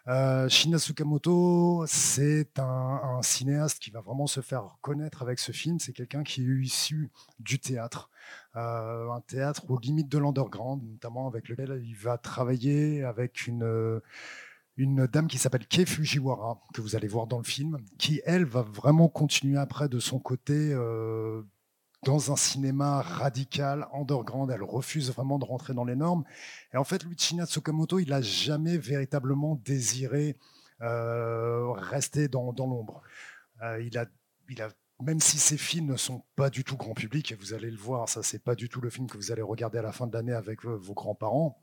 Euh, 0.08 0.48
Shinya 0.48 0.78
Tsukamoto, 0.78 1.84
c'est 1.86 2.60
un, 2.60 3.22
cinéaste 3.22 3.80
qui 3.80 3.92
va 3.92 4.00
vraiment 4.00 4.28
se 4.28 4.40
faire 4.40 4.78
connaître 4.82 5.22
avec 5.22 5.40
ce 5.40 5.52
film. 5.52 5.80
C'est 5.80 5.94
quelqu'un 5.94 6.24
qui 6.24 6.42
est 6.42 6.62
issu 6.64 7.10
du 7.40 7.60
théâtre. 7.60 8.10
Euh, 8.56 9.10
un 9.10 9.22
théâtre 9.22 9.70
aux 9.70 9.80
limites 9.80 10.10
de 10.10 10.20
l'underground, 10.20 10.84
notamment 10.84 11.28
avec 11.28 11.50
lequel 11.50 11.82
il 11.84 11.96
va 11.96 12.20
travailler 12.20 13.04
avec 13.04 13.48
une, 13.48 14.00
une 14.78 15.08
dame 15.08 15.28
qui 15.28 15.40
s'appelle 15.40 15.66
Kei 15.66 15.88
Fujiwara, 15.88 16.62
que 16.72 16.82
vous 16.82 16.96
allez 16.96 17.08
voir 17.08 17.26
dans 17.26 17.40
le 17.40 17.44
film, 17.44 17.80
qui, 17.98 18.22
elle, 18.26 18.46
va 18.46 18.62
vraiment 18.62 19.08
continuer 19.08 19.58
après 19.58 19.90
de 19.90 20.00
son 20.00 20.20
côté 20.20 20.54
euh, 20.72 21.42
dans 22.06 22.32
un 22.32 22.36
cinéma 22.36 23.02
radical, 23.02 23.88
underground. 23.92 24.52
Elle 24.52 24.62
refuse 24.62 25.12
vraiment 25.12 25.40
de 25.40 25.46
rentrer 25.46 25.74
dans 25.74 25.86
les 25.86 25.96
normes. 25.96 26.24
Et 26.74 26.78
en 26.78 26.84
fait, 26.84 27.04
lui, 27.06 27.16
Shinya 27.18 27.48
Tsukamoto, 27.48 27.98
il 27.98 28.10
n'a 28.10 28.22
jamais 28.22 28.78
véritablement 28.78 29.60
désiré 29.66 30.38
euh, 30.82 31.72
rester 31.72 32.28
dans, 32.28 32.54
l'ombre. 32.56 33.02
il 33.82 33.98
a 33.98 34.06
même 35.04 35.20
si 35.20 35.38
ces 35.38 35.58
films 35.58 35.88
ne 35.88 35.98
sont 35.98 36.24
pas 36.36 36.50
du 36.50 36.64
tout 36.64 36.78
grand 36.78 36.94
public, 36.94 37.32
et 37.32 37.36
vous 37.36 37.54
allez 37.54 37.70
le 37.70 37.78
voir, 37.78 38.10
ça 38.10 38.24
c'est 38.24 38.44
pas 38.44 38.56
du 38.56 38.70
tout 38.70 38.82
le 38.82 38.90
film 38.90 39.08
que 39.08 39.18
vous 39.18 39.32
allez 39.32 39.42
regarder 39.42 39.78
à 39.78 39.82
la 39.82 39.92
fin 39.92 40.08
de 40.08 40.14
l'année 40.14 40.34
avec 40.34 40.66
euh, 40.66 40.76
vos 40.76 40.94
grands-parents, 40.94 41.63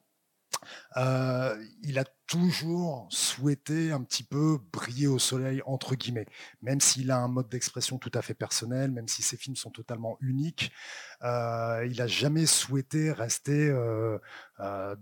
euh, 0.96 1.62
il 1.82 1.98
a 1.98 2.04
toujours 2.26 3.08
souhaité 3.10 3.90
un 3.90 4.02
petit 4.02 4.22
peu 4.22 4.58
briller 4.72 5.06
au 5.06 5.18
soleil, 5.18 5.62
entre 5.66 5.94
guillemets, 5.96 6.26
même 6.62 6.80
s'il 6.80 7.10
a 7.10 7.18
un 7.18 7.28
mode 7.28 7.48
d'expression 7.48 7.98
tout 7.98 8.10
à 8.14 8.22
fait 8.22 8.34
personnel, 8.34 8.92
même 8.92 9.08
si 9.08 9.22
ses 9.22 9.36
films 9.36 9.56
sont 9.56 9.70
totalement 9.70 10.16
uniques, 10.20 10.72
euh, 11.22 11.86
il 11.90 11.98
n'a 11.98 12.06
jamais 12.06 12.46
souhaité 12.46 13.10
rester 13.10 13.68
euh, 13.68 14.18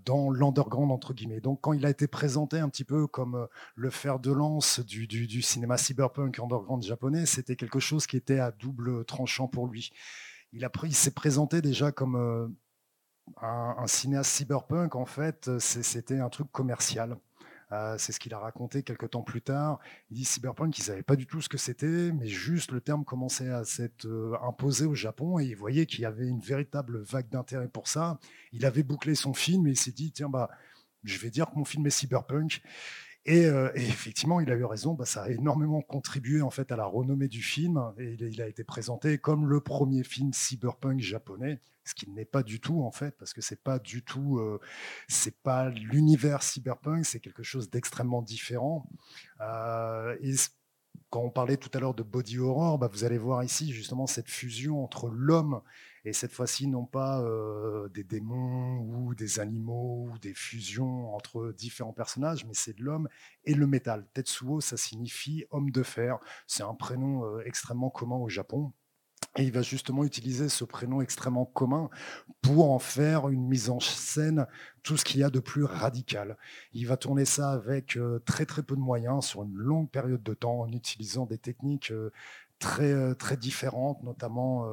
dans 0.05 0.31
l'underground, 0.31 0.91
entre 0.91 1.13
guillemets. 1.13 1.41
Donc 1.41 1.61
quand 1.61 1.73
il 1.73 1.85
a 1.85 1.91
été 1.91 2.07
présenté 2.07 2.59
un 2.59 2.69
petit 2.69 2.85
peu 2.85 3.07
comme 3.07 3.47
le 3.75 3.91
fer 3.91 4.19
de 4.19 4.33
lance 4.33 4.81
du, 4.81 5.43
cinéma 5.43 5.77
cyberpunk 5.77 6.39
underground 6.39 6.83
japonais, 6.83 7.27
c'était 7.27 7.57
quelque 7.57 7.81
chose 7.81 8.07
qui 8.07 8.17
était 8.17 8.39
à 8.39 8.53
double 8.53 9.05
tranchant 9.05 9.49
pour 9.49 9.67
lui. 9.67 9.91
Il, 10.53 10.65
a, 10.65 10.71
il 10.85 10.95
s'est 10.95 11.11
présenté 11.11 11.61
déjà 11.61 11.93
comme 11.93 12.57
un, 13.41 13.87
cinéaste 13.87 14.31
cyberpunk, 14.31 14.95
en 14.95 15.07
fait, 15.07 15.51
c'était 15.59 16.18
un 16.18 16.29
truc 16.29 16.51
commercial. 16.53 17.16
Euh, 17.70 17.97
c'est 17.99 18.12
ce 18.12 18.20
qu'il 18.20 18.33
a 18.33 18.39
raconté 18.39 18.83
quelques 18.83 19.11
temps 19.11 19.22
plus 19.22 19.43
tard. 19.43 19.79
Il 20.11 20.16
dit 20.16 20.24
cyberpunk, 20.24 20.79
il 20.79 20.83
savait 20.83 21.03
pas 21.03 21.16
du 21.16 21.26
tout 21.26 21.43
ce 21.43 21.51
que 21.51 21.59
c'était, 21.59 22.12
mais 22.12 22.26
juste 22.26 22.72
le 22.72 22.81
terme 22.81 23.05
commençait 23.05 23.51
à 23.51 23.64
s'être 23.64 24.07
euh, 24.07 24.37
imposé 24.43 24.87
au 24.87 24.95
Japon 24.95 25.39
et 25.39 25.45
il 25.45 25.57
voyait 25.57 25.85
qu'il 25.85 26.01
y 26.01 26.07
avait 26.07 26.26
une 26.26 26.41
véritable 26.41 27.03
vague 27.03 27.29
d'intérêt 27.29 27.68
pour 27.68 27.87
ça. 27.87 28.18
Il 28.53 28.64
avait 28.64 28.83
bouclé 28.83 29.14
son 29.14 29.35
film 29.35 29.66
et 29.66 29.70
il 29.72 29.76
s'est 29.79 29.93
dit 29.93 30.12
tiens 30.12 30.31
bah 30.31 30.49
je 31.05 31.18
vais 31.18 31.31
dire 31.31 31.51
que 31.51 31.57
mon 31.57 31.64
film 31.64 31.87
est 31.87 31.91
cyberpunk. 31.91 32.62
Et, 33.25 33.45
euh, 33.45 33.71
effectivement, 33.75 34.41
il 34.41 34.51
a 34.51 34.55
eu 34.55 34.64
raison. 34.64 34.95
Bah, 34.95 35.05
ça 35.05 35.25
a 35.25 35.29
énormément 35.29 35.83
contribué 35.83 36.43
en 36.43 36.51
fait 36.51 36.73
à 36.73 36.77
la 36.77 36.87
renommée 36.87 37.29
du 37.29 37.43
film. 37.43 37.93
Et 37.99 38.16
il, 38.21 38.41
a 38.41 38.49
été 38.49 38.64
présenté 38.64 39.19
comme 39.19 39.47
le 39.47 39.61
premier 39.61 40.03
film 40.05 40.33
cyberpunk 40.33 41.01
japonais, 41.01 41.61
ce 41.85 41.95
qui 41.95 42.09
n'est 42.11 42.25
pas 42.25 42.43
du 42.43 42.61
tout 42.61 42.83
en 42.83 42.91
fait, 42.91 43.16
parce 43.19 43.33
que 43.33 43.41
c'est 43.41 43.62
pas 43.62 43.79
du 43.79 44.03
tout, 44.03 44.39
euh, 44.39 44.61
pas 45.43 45.69
l'univers 45.69 46.43
cyberpunk, 46.43 47.05
c'est 47.05 47.21
quelque 47.21 47.43
chose 47.43 47.71
d'extrêmement 47.71 48.23
différent. 48.23 48.89
Euh, 49.41 50.16
et 50.21 50.35
quand 51.11 51.20
on 51.20 51.30
parlait 51.30 51.57
tout 51.57 51.70
à 51.74 51.80
l'heure 51.80 51.94
de 51.94 52.03
body 52.03 52.38
horror, 52.38 52.78
bah, 52.78 52.88
vous 52.92 53.05
allez 53.05 53.18
voir 53.18 53.42
ici 53.44 53.72
justement 53.72 54.07
cette 54.07 54.28
fusion 54.28 54.82
entre 54.82 55.09
l'homme 55.09 55.61
et 56.05 56.12
cette 56.12 56.32
fois-ci 56.32 56.68
non 56.68 56.86
pas 56.86 57.20
euh, 57.20 57.88
des 57.88 58.05
démons 58.05 58.80
ou 58.80 59.14
des 59.14 59.40
animaux 59.40 60.09
ou 60.11 60.18
des 60.18 60.34
fusions 60.34 61.14
entre 61.14 61.53
différents 61.53 61.92
personnages, 61.92 62.44
mais 62.46 62.55
c'est 62.55 62.76
de 62.76 62.82
l'homme 62.82 63.09
et 63.44 63.55
le 63.55 63.66
métal. 63.66 64.07
Tetsuo, 64.14 64.61
ça 64.61 64.76
signifie 64.76 65.44
homme 65.51 65.70
de 65.70 65.82
fer. 65.82 66.18
C'est 66.46 66.62
un 66.62 66.74
prénom 66.74 67.24
euh, 67.24 67.42
extrêmement 67.44 67.90
commun 67.90 68.16
au 68.16 68.28
Japon. 68.28 68.72
Et 69.37 69.45
il 69.45 69.53
va 69.53 69.62
justement 69.62 70.05
utiliser 70.05 70.49
ce 70.49 70.64
prénom 70.64 71.01
extrêmement 71.01 71.45
commun 71.45 71.91
pour 72.43 72.71
en 72.71 72.79
faire 72.79 73.29
une 73.29 73.47
mise 73.47 73.71
en 73.71 73.81
scène, 73.81 74.47
tout 74.83 74.97
ce 74.97 75.05
qu'il 75.05 75.21
y 75.21 75.25
a 75.25 75.31
de 75.31 75.41
plus 75.41 75.64
radical. 75.64 76.37
Il 76.73 76.87
va 76.87 76.97
tourner 76.97 77.25
ça 77.25 77.51
avec 77.51 77.97
euh, 77.97 78.21
très 78.25 78.47
très 78.47 78.62
peu 78.62 78.75
de 78.75 78.81
moyens 78.81 79.25
sur 79.27 79.43
une 79.43 79.55
longue 79.55 79.91
période 79.91 80.23
de 80.23 80.35
temps 80.35 80.61
en 80.61 80.73
utilisant 80.73 81.27
des 81.27 81.39
techniques 81.39 81.93
très, 82.59 83.14
très 83.14 83.37
différentes, 83.37 84.03
notamment 84.03 84.66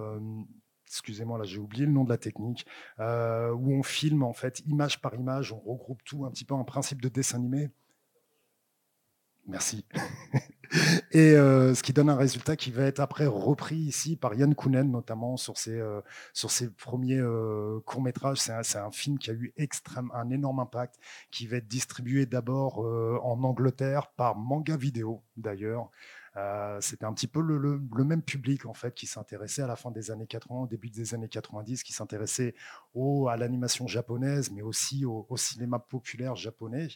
excusez-moi, 0.87 1.37
là 1.37 1.43
j'ai 1.43 1.59
oublié 1.59 1.85
le 1.85 1.91
nom 1.91 2.03
de 2.03 2.09
la 2.09 2.17
technique, 2.17 2.65
euh, 2.99 3.51
où 3.51 3.73
on 3.73 3.83
filme 3.83 4.23
en 4.23 4.33
fait 4.33 4.61
image 4.61 5.01
par 5.01 5.15
image, 5.15 5.51
on 5.51 5.59
regroupe 5.59 6.03
tout 6.03 6.25
un 6.25 6.31
petit 6.31 6.45
peu 6.45 6.53
en 6.53 6.63
principe 6.63 7.01
de 7.01 7.09
dessin 7.09 7.37
animé. 7.37 7.69
Merci. 9.47 9.85
Et 11.11 11.31
euh, 11.31 11.75
ce 11.75 11.83
qui 11.83 11.93
donne 11.93 12.09
un 12.09 12.15
résultat 12.15 12.55
qui 12.55 12.71
va 12.71 12.83
être 12.83 12.99
après 12.99 13.27
repris 13.27 13.75
ici 13.75 14.15
par 14.15 14.33
Yann 14.33 14.55
Kounen, 14.55 14.91
notamment 14.91 15.37
sur 15.37 15.57
ses, 15.57 15.79
euh, 15.79 16.01
sur 16.33 16.49
ses 16.51 16.69
premiers 16.69 17.21
courts-métrages. 17.85 18.39
C'est 18.39 18.51
un, 18.51 18.85
un, 18.85 18.91
film 18.91 19.19
qui 19.19 19.29
a 19.29 19.33
eu 19.33 19.53
extrême, 19.57 20.11
un 20.13 20.29
énorme 20.31 20.59
impact, 20.59 20.95
qui 21.31 21.47
va 21.47 21.57
être 21.57 21.67
distribué 21.67 22.25
d'abord 22.25 22.79
en 22.79 23.43
Angleterre 23.43 24.11
par 24.17 24.35
Manga 24.35 24.75
Vidéo, 24.75 25.23
d'ailleurs. 25.37 25.89
Euh, 26.37 26.79
c'était 26.81 27.05
un 27.05 27.13
petit 27.13 27.27
peu 27.27 27.41
le, 27.41 27.79
même 28.03 28.21
public 28.21 28.65
en 28.65 28.73
fait 28.73 28.93
qui 28.93 29.07
s'intéressait 29.07 29.61
à 29.61 29.67
la 29.67 29.75
fin 29.75 29.91
des 29.91 30.11
années 30.11 30.27
80, 30.27 30.61
au 30.61 30.67
début 30.67 30.89
des 30.89 31.13
années 31.13 31.29
90, 31.29 31.83
qui 31.83 31.93
s'intéressait 31.93 32.55
à 33.29 33.37
l'animation 33.37 33.87
japonaise, 33.87 34.51
mais 34.51 34.61
aussi 34.61 35.05
au, 35.05 35.25
cinéma 35.37 35.79
populaire 35.79 36.35
japonais. 36.35 36.87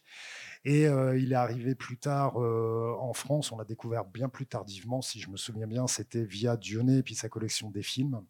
Et 0.65 0.87
euh, 0.87 1.17
il 1.17 1.31
est 1.31 1.35
arrivé 1.35 1.75
plus 1.75 1.97
tard 1.97 2.41
euh, 2.41 2.95
en 2.99 3.13
France, 3.13 3.51
on 3.51 3.57
l'a 3.57 3.65
découvert 3.65 4.05
bien 4.05 4.29
plus 4.29 4.47
tardivement, 4.47 5.01
si 5.01 5.19
je 5.19 5.29
me 5.29 5.37
souviens 5.37 5.67
bien, 5.67 5.87
c'était 5.87 6.23
via 6.23 6.57
Dionnet 6.57 6.99
et 6.99 7.03
puis 7.03 7.15
sa 7.15 7.29
collection 7.29 7.69
des 7.69 7.83
films. 7.83 8.23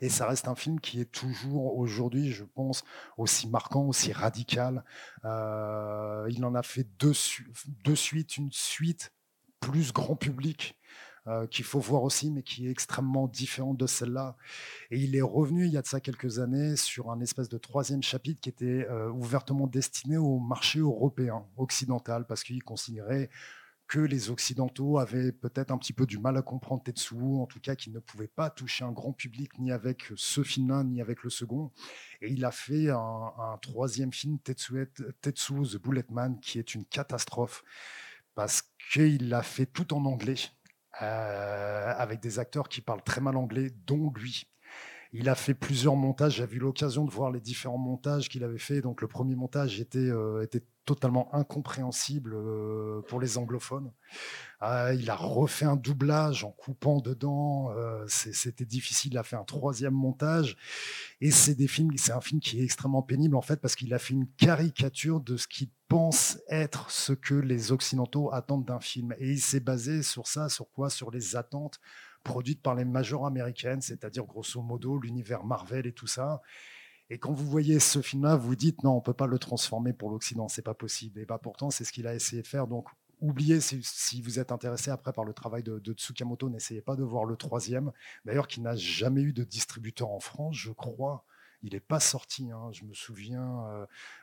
Et 0.00 0.08
ça 0.08 0.26
reste 0.26 0.48
un 0.48 0.56
film 0.56 0.80
qui 0.80 1.00
est 1.00 1.10
toujours 1.10 1.78
aujourd'hui, 1.78 2.32
je 2.32 2.42
pense, 2.42 2.84
aussi 3.16 3.48
marquant, 3.48 3.84
aussi 3.84 4.12
radical. 4.12 4.84
il 5.24 6.44
en 6.44 6.54
a 6.54 6.62
fait 6.62 6.84
deux, 6.98 7.12
deux 7.84 7.94
suites, 7.94 8.36
une 8.36 8.50
suite 8.50 9.12
plus 9.60 9.92
grand 9.92 10.16
public 10.16 10.78
euh, 11.28 11.46
qu'il 11.46 11.64
faut 11.64 11.80
voir 11.80 12.04
aussi, 12.04 12.30
mais 12.30 12.42
qui 12.42 12.66
est 12.66 12.70
extrêmement 12.70 13.28
différente 13.28 13.76
de 13.76 13.86
celle-là. 13.86 14.36
Et 14.90 14.98
il 14.98 15.14
est 15.14 15.22
revenu 15.22 15.66
il 15.66 15.72
y 15.72 15.76
a 15.76 15.82
de 15.82 15.86
ça 15.86 16.00
quelques 16.00 16.38
années 16.38 16.74
sur 16.76 17.10
un 17.10 17.20
espèce 17.20 17.50
de 17.50 17.58
troisième 17.58 18.02
chapitre 18.02 18.40
qui 18.40 18.48
était 18.48 18.86
euh, 18.88 19.10
ouvertement 19.10 19.66
destiné 19.66 20.16
au 20.16 20.38
marché 20.38 20.78
européen, 20.78 21.44
occidental, 21.58 22.24
parce 22.26 22.44
qu'il 22.44 22.62
considérait 22.62 23.28
que 23.88 23.98
les 23.98 24.30
Occidentaux 24.30 24.98
avaient 24.98 25.32
peut-être 25.32 25.70
un 25.70 25.78
petit 25.78 25.94
peu 25.94 26.06
du 26.06 26.18
mal 26.18 26.36
à 26.36 26.42
comprendre 26.42 26.82
Tetsuo, 26.82 27.42
en 27.42 27.46
tout 27.46 27.60
cas 27.60 27.74
qu'ils 27.74 27.92
ne 27.92 28.00
pouvaient 28.00 28.28
pas 28.28 28.48
toucher 28.48 28.84
un 28.84 28.92
grand 28.92 29.12
public 29.12 29.58
ni 29.58 29.70
avec 29.72 30.12
ce 30.14 30.42
film-là, 30.42 30.84
ni 30.84 31.00
avec 31.00 31.22
le 31.24 31.30
second. 31.30 31.72
Et 32.20 32.30
il 32.30 32.44
a 32.44 32.50
fait 32.50 32.90
un, 32.90 33.58
troisième 33.60 34.12
film, 34.12 34.38
Tetsuo, 34.38 34.84
Tetsuo 35.22 35.66
The 35.66 35.76
Bulletman, 35.76 36.38
qui 36.40 36.58
est 36.58 36.74
une 36.74 36.84
catastrophe 36.84 37.64
parce 38.38 38.62
qu'il 38.92 39.30
l'a 39.30 39.42
fait 39.42 39.66
tout 39.66 39.92
en 39.92 40.04
anglais, 40.04 40.36
euh, 41.02 41.92
avec 41.96 42.20
des 42.20 42.38
acteurs 42.38 42.68
qui 42.68 42.80
parlent 42.80 43.02
très 43.02 43.20
mal 43.20 43.36
anglais, 43.36 43.72
dont 43.84 44.12
lui. 44.14 44.44
Il 45.12 45.28
a 45.28 45.34
fait 45.34 45.54
plusieurs 45.54 45.96
montages. 45.96 46.36
J'ai 46.36 46.44
eu 46.44 46.58
l'occasion 46.58 47.04
de 47.04 47.10
voir 47.10 47.30
les 47.30 47.40
différents 47.40 47.78
montages 47.78 48.28
qu'il 48.28 48.44
avait 48.44 48.58
fait. 48.58 48.82
Donc 48.82 49.00
le 49.00 49.08
premier 49.08 49.34
montage 49.34 49.80
était, 49.80 49.98
euh, 49.98 50.42
était 50.42 50.62
totalement 50.84 51.34
incompréhensible 51.34 52.34
euh, 52.34 53.00
pour 53.08 53.20
les 53.20 53.38
anglophones. 53.38 53.90
Euh, 54.62 54.94
il 54.98 55.08
a 55.08 55.14
refait 55.14 55.64
un 55.64 55.76
doublage 55.76 56.44
en 56.44 56.50
coupant 56.50 57.00
dedans. 57.00 57.70
C'était 58.06 58.66
difficile. 58.66 59.12
Il 59.12 59.18
a 59.18 59.22
fait 59.22 59.36
un 59.36 59.44
troisième 59.44 59.94
montage. 59.94 60.56
Et 61.22 61.30
c'est 61.30 61.54
des 61.54 61.68
films. 61.68 61.90
C'est 61.96 62.12
un 62.12 62.20
film 62.20 62.40
qui 62.40 62.60
est 62.60 62.64
extrêmement 62.64 63.02
pénible 63.02 63.36
en 63.36 63.42
fait 63.42 63.60
parce 63.60 63.76
qu'il 63.76 63.94
a 63.94 63.98
fait 63.98 64.14
une 64.14 64.28
caricature 64.36 65.20
de 65.20 65.38
ce 65.38 65.48
qu'il 65.48 65.70
pense 65.88 66.38
être 66.48 66.90
ce 66.90 67.14
que 67.14 67.34
les 67.34 67.72
occidentaux 67.72 68.30
attendent 68.34 68.66
d'un 68.66 68.80
film. 68.80 69.14
Et 69.18 69.30
il 69.30 69.40
s'est 69.40 69.60
basé 69.60 70.02
sur 70.02 70.26
ça, 70.26 70.50
sur 70.50 70.70
quoi? 70.70 70.90
Sur 70.90 71.10
les 71.10 71.34
attentes 71.34 71.80
produite 72.24 72.62
par 72.62 72.74
les 72.74 72.84
majors 72.84 73.26
américaines, 73.26 73.80
c'est-à-dire 73.80 74.24
grosso 74.24 74.60
modo 74.62 74.98
l'univers 74.98 75.44
Marvel 75.44 75.86
et 75.86 75.92
tout 75.92 76.06
ça. 76.06 76.42
Et 77.10 77.18
quand 77.18 77.32
vous 77.32 77.46
voyez 77.46 77.80
ce 77.80 78.02
film-là, 78.02 78.36
vous 78.36 78.54
dites 78.54 78.82
non, 78.84 78.92
on 78.92 79.00
peut 79.00 79.14
pas 79.14 79.26
le 79.26 79.38
transformer 79.38 79.92
pour 79.92 80.10
l'Occident, 80.10 80.48
c'est 80.48 80.62
pas 80.62 80.74
possible. 80.74 81.20
Et 81.20 81.24
bah 81.24 81.38
pourtant, 81.38 81.70
c'est 81.70 81.84
ce 81.84 81.92
qu'il 81.92 82.06
a 82.06 82.14
essayé 82.14 82.42
de 82.42 82.46
faire. 82.46 82.66
Donc 82.66 82.88
oubliez 83.20 83.60
si, 83.60 84.22
vous 84.22 84.38
êtes 84.38 84.52
intéressé 84.52 84.90
après 84.90 85.12
par 85.12 85.24
le 85.24 85.32
travail 85.32 85.62
de, 85.62 85.78
de 85.78 85.92
Tsukamoto, 85.92 86.50
n'essayez 86.50 86.82
pas 86.82 86.96
de 86.96 87.02
voir 87.02 87.24
le 87.24 87.36
troisième. 87.36 87.92
D'ailleurs, 88.24 88.46
qui 88.46 88.60
n'a 88.60 88.76
jamais 88.76 89.22
eu 89.22 89.32
de 89.32 89.44
distributeur 89.44 90.10
en 90.10 90.20
France, 90.20 90.56
je 90.56 90.72
crois. 90.72 91.24
Il 91.62 91.72
n'est 91.72 91.80
pas 91.80 92.00
sorti. 92.00 92.50
hein. 92.50 92.70
Je 92.72 92.84
me 92.84 92.94
souviens, 92.94 93.64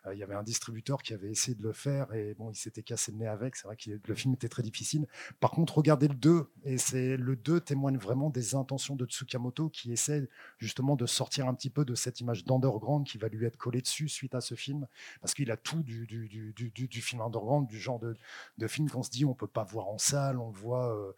euh, 0.05 0.13
il 0.13 0.17
y 0.19 0.23
avait 0.23 0.35
un 0.35 0.43
distributeur 0.43 1.01
qui 1.03 1.13
avait 1.13 1.29
essayé 1.29 1.55
de 1.55 1.63
le 1.63 1.73
faire 1.73 2.13
et 2.13 2.33
bon, 2.35 2.49
il 2.51 2.55
s'était 2.55 2.83
cassé 2.83 3.11
le 3.11 3.17
nez 3.17 3.27
avec. 3.27 3.55
C'est 3.55 3.67
vrai 3.67 3.75
que 3.75 3.91
le 4.03 4.15
film 4.15 4.33
était 4.33 4.49
très 4.49 4.63
difficile. 4.63 5.07
Par 5.39 5.51
contre, 5.51 5.77
regardez 5.77 6.07
le 6.07 6.15
2 6.15 6.49
et 6.63 6.77
c'est 6.77 7.17
le 7.17 7.35
2 7.35 7.59
témoigne 7.59 7.97
vraiment 7.97 8.29
des 8.29 8.55
intentions 8.55 8.95
de 8.95 9.05
Tsukamoto 9.05 9.69
qui 9.69 9.91
essaie 9.91 10.27
justement 10.57 10.95
de 10.95 11.05
sortir 11.05 11.47
un 11.47 11.53
petit 11.53 11.69
peu 11.69 11.85
de 11.85 11.95
cette 11.95 12.19
image 12.21 12.45
d'underground 12.45 13.05
qui 13.05 13.17
va 13.17 13.27
lui 13.27 13.45
être 13.45 13.57
collée 13.57 13.81
dessus 13.81 14.09
suite 14.09 14.35
à 14.35 14.41
ce 14.41 14.55
film 14.55 14.87
parce 15.21 15.33
qu'il 15.33 15.51
a 15.51 15.57
tout 15.57 15.83
du, 15.83 16.05
du, 16.07 16.27
du, 16.53 16.71
du, 16.87 17.01
film 17.01 17.21
underground, 17.21 17.67
du 17.67 17.79
genre 17.79 17.99
de, 17.99 18.15
de 18.57 18.67
film 18.67 18.89
qu'on 18.89 19.03
se 19.03 19.09
dit 19.09 19.25
on 19.25 19.33
peut 19.33 19.47
pas 19.47 19.63
voir 19.63 19.87
en 19.87 19.97
salle, 19.97 20.39
on 20.39 20.49
le 20.51 20.57
voit. 20.57 20.95
euh, 20.95 21.13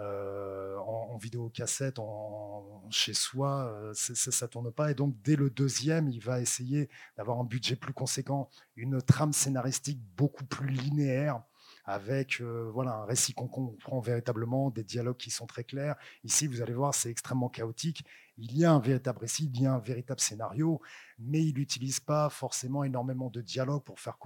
euh, 0.00 0.76
en, 0.78 1.10
en 1.12 1.16
vidéocassette, 1.18 1.98
en, 1.98 2.88
chez 2.90 3.14
soi, 3.14 3.70
euh, 3.72 3.92
ça 3.94 4.48
tourne 4.48 4.72
pas. 4.72 4.90
Et 4.90 4.94
donc, 4.94 5.14
dès 5.22 5.36
le 5.36 5.50
deuxième, 5.50 6.08
il 6.08 6.20
va 6.20 6.40
essayer 6.40 6.88
d'avoir 7.16 7.38
un 7.38 7.44
budget 7.44 7.76
plus 7.76 7.92
conséquent, 7.92 8.48
une 8.76 9.00
trame 9.02 9.32
scénaristique 9.32 10.00
beaucoup 10.16 10.44
plus 10.44 10.68
linéaire, 10.68 11.42
avec 11.84 12.40
euh, 12.40 12.70
voilà, 12.72 12.92
un 12.92 13.04
récit 13.04 13.32
qu'on 13.32 13.48
comprend 13.48 14.00
véritablement, 14.00 14.70
des 14.70 14.84
dialogues 14.84 15.16
qui 15.16 15.30
sont 15.30 15.46
très 15.46 15.64
clairs. 15.64 15.96
Ici, 16.24 16.46
vous 16.46 16.62
allez 16.62 16.74
voir, 16.74 16.94
c'est 16.94 17.10
extrêmement 17.10 17.48
chaotique. 17.48 18.04
Il 18.42 18.56
y 18.56 18.64
a 18.64 18.72
un 18.72 18.78
véritable 18.78 19.18
récit, 19.18 19.50
il 19.54 19.62
y 19.62 19.66
a 19.66 19.74
un 19.74 19.78
véritable 19.78 20.20
scénario, 20.20 20.80
mais 21.18 21.44
il 21.44 21.54
n'utilise 21.54 22.00
pas 22.00 22.30
forcément 22.30 22.84
énormément 22.84 23.28
de 23.28 23.42
dialogue 23.42 23.82
pour 23.82 24.00
faire, 24.00 24.16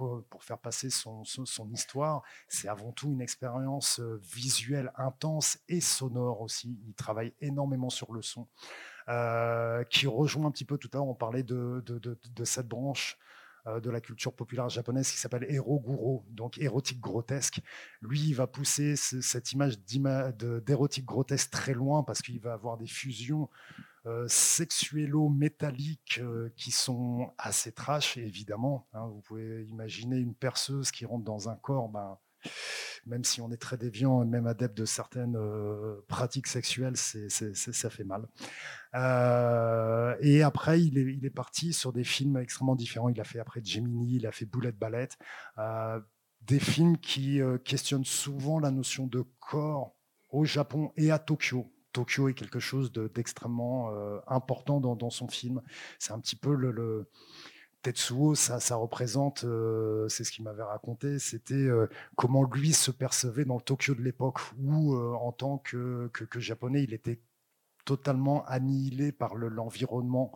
passer 0.57 0.89
son, 0.89 1.23
histoire. 1.73 2.23
C'est 2.47 2.69
avant 2.69 2.93
tout 2.93 3.11
une 3.11 3.21
expérience 3.21 3.99
euh, 3.99 4.21
visuelle 4.23 4.93
intense 4.95 5.59
et 5.67 5.81
sonore 5.81 6.41
aussi. 6.41 6.79
Il 6.87 6.93
travaille 6.93 7.33
énormément 7.41 7.89
sur 7.89 8.13
le 8.13 8.21
son, 8.21 8.47
euh, 9.09 9.83
qui 9.83 10.07
rejoint 10.07 10.47
un 10.47 10.51
petit 10.51 10.65
peu 10.65 10.77
tout 10.77 10.89
à 10.93 10.97
l'heure, 10.97 11.07
on 11.07 11.13
parlait 11.13 11.43
de, 11.43 11.83
cette 12.45 12.69
branche 12.69 13.17
euh, 13.67 13.81
de 13.81 13.89
la 13.89 13.99
culture 13.99 14.33
populaire 14.33 14.69
japonaise 14.69 15.11
qui 15.11 15.17
s'appelle 15.17 15.45
Eroguro, 15.49 16.23
donc 16.29 16.57
érotique 16.57 17.01
grotesque. 17.01 17.59
Lui, 18.01 18.21
il 18.21 18.33
va 18.33 18.47
pousser 18.47 18.95
ce- 18.95 19.19
cette 19.19 19.51
image 19.51 19.77
d'érotique 19.79 21.05
grotesque 21.05 21.49
très 21.49 21.73
loin 21.73 22.03
parce 22.03 22.21
qu'il 22.21 22.39
va 22.39 22.53
avoir 22.53 22.77
des 22.77 22.87
fusions 22.87 23.49
euh, 24.05 24.25
sexuello-métalliques 24.27 26.19
euh, 26.21 26.49
qui 26.55 26.71
sont 26.71 27.31
assez 27.37 27.71
trash, 27.71 28.17
évidemment. 28.17 28.87
hein. 28.93 29.07
vous 29.07 29.21
pouvez 29.21 29.65
imaginer 29.65 30.17
une 30.17 30.35
perceuse 30.35 30.91
qui 30.91 31.05
rentre 31.05 31.23
dans 31.23 31.49
un 31.49 31.55
corps, 31.55 31.89
ben, 31.89 32.17
même 33.07 33.23
si 33.23 33.41
on 33.41 33.51
est 33.51 33.57
très 33.57 33.77
déviant, 33.77 34.23
même 34.25 34.45
adepte 34.45 34.77
de 34.77 34.85
certaines 34.85 35.35
euh, 35.35 36.05
pratiques 36.07 36.47
sexuelles, 36.47 36.97
c'est, 36.97 37.29
ça 37.29 37.89
fait 37.89 38.03
mal. 38.03 38.27
Euh, 38.93 40.15
et 40.21 40.43
après, 40.43 40.81
il 40.81 40.97
est, 40.97 41.13
il 41.15 41.25
est 41.25 41.31
parti 41.31 41.73
sur 41.73 41.91
des 41.91 42.03
films 42.03 42.37
extrêmement 42.37 42.75
différents. 42.75 43.09
Il 43.09 43.19
a 43.19 43.23
fait 43.23 43.39
après 43.39 43.61
Gemini, 43.63 44.17
il 44.17 44.27
a 44.27 44.31
fait 44.31 44.45
Bullet 44.45 44.71
Ballet, 44.71 45.09
des 46.41 46.59
films 46.59 46.97
qui 46.99 47.39
questionnent 47.63 48.05
souvent 48.05 48.59
la 48.59 48.69
notion 48.69 49.07
de 49.07 49.23
corps 49.39 49.95
au 50.29 50.45
Japon 50.45 50.91
et 50.95 51.09
à 51.09 51.17
Tokyo. 51.17 51.74
Tokyo 51.95 52.27
est 52.27 52.33
quelque 52.33 52.59
chose 52.59 52.91
de- 52.91 53.07
d'extrêmement 53.07 53.89
euh, 53.91 54.19
important 54.27 54.81
dans, 54.81 55.09
son 55.09 55.29
film. 55.29 55.61
C'est 55.97 56.11
un 56.11 56.19
petit 56.19 56.35
peu 56.35 56.53
le, 56.53 57.07
Tetsuo, 57.83 58.35
ça, 58.35 58.75
représente, 58.75 59.45
euh, 59.45 60.09
c'est 60.09 60.23
ce 60.25 60.31
qu'il 60.31 60.43
m'avait 60.43 60.63
raconté, 60.63 61.19
c'était 61.19 61.53
euh, 61.53 61.87
comment 62.15 62.43
lui 62.43 62.73
se 62.73 62.91
percevait 62.91 63.45
dans 63.45 63.55
le 63.55 63.61
Tokyo 63.61 63.95
de 63.95 64.01
l'époque, 64.01 64.39
où 64.59 64.97
en 64.97 65.31
tant 65.31 65.59
que, 65.59 66.09
japonais, 66.37 66.83
il 66.83 66.93
était 66.93 67.21
totalement 67.85 68.43
annihilé 68.45 69.11
par 69.13 69.35
le- 69.35 69.47
l'environnement, 69.47 70.31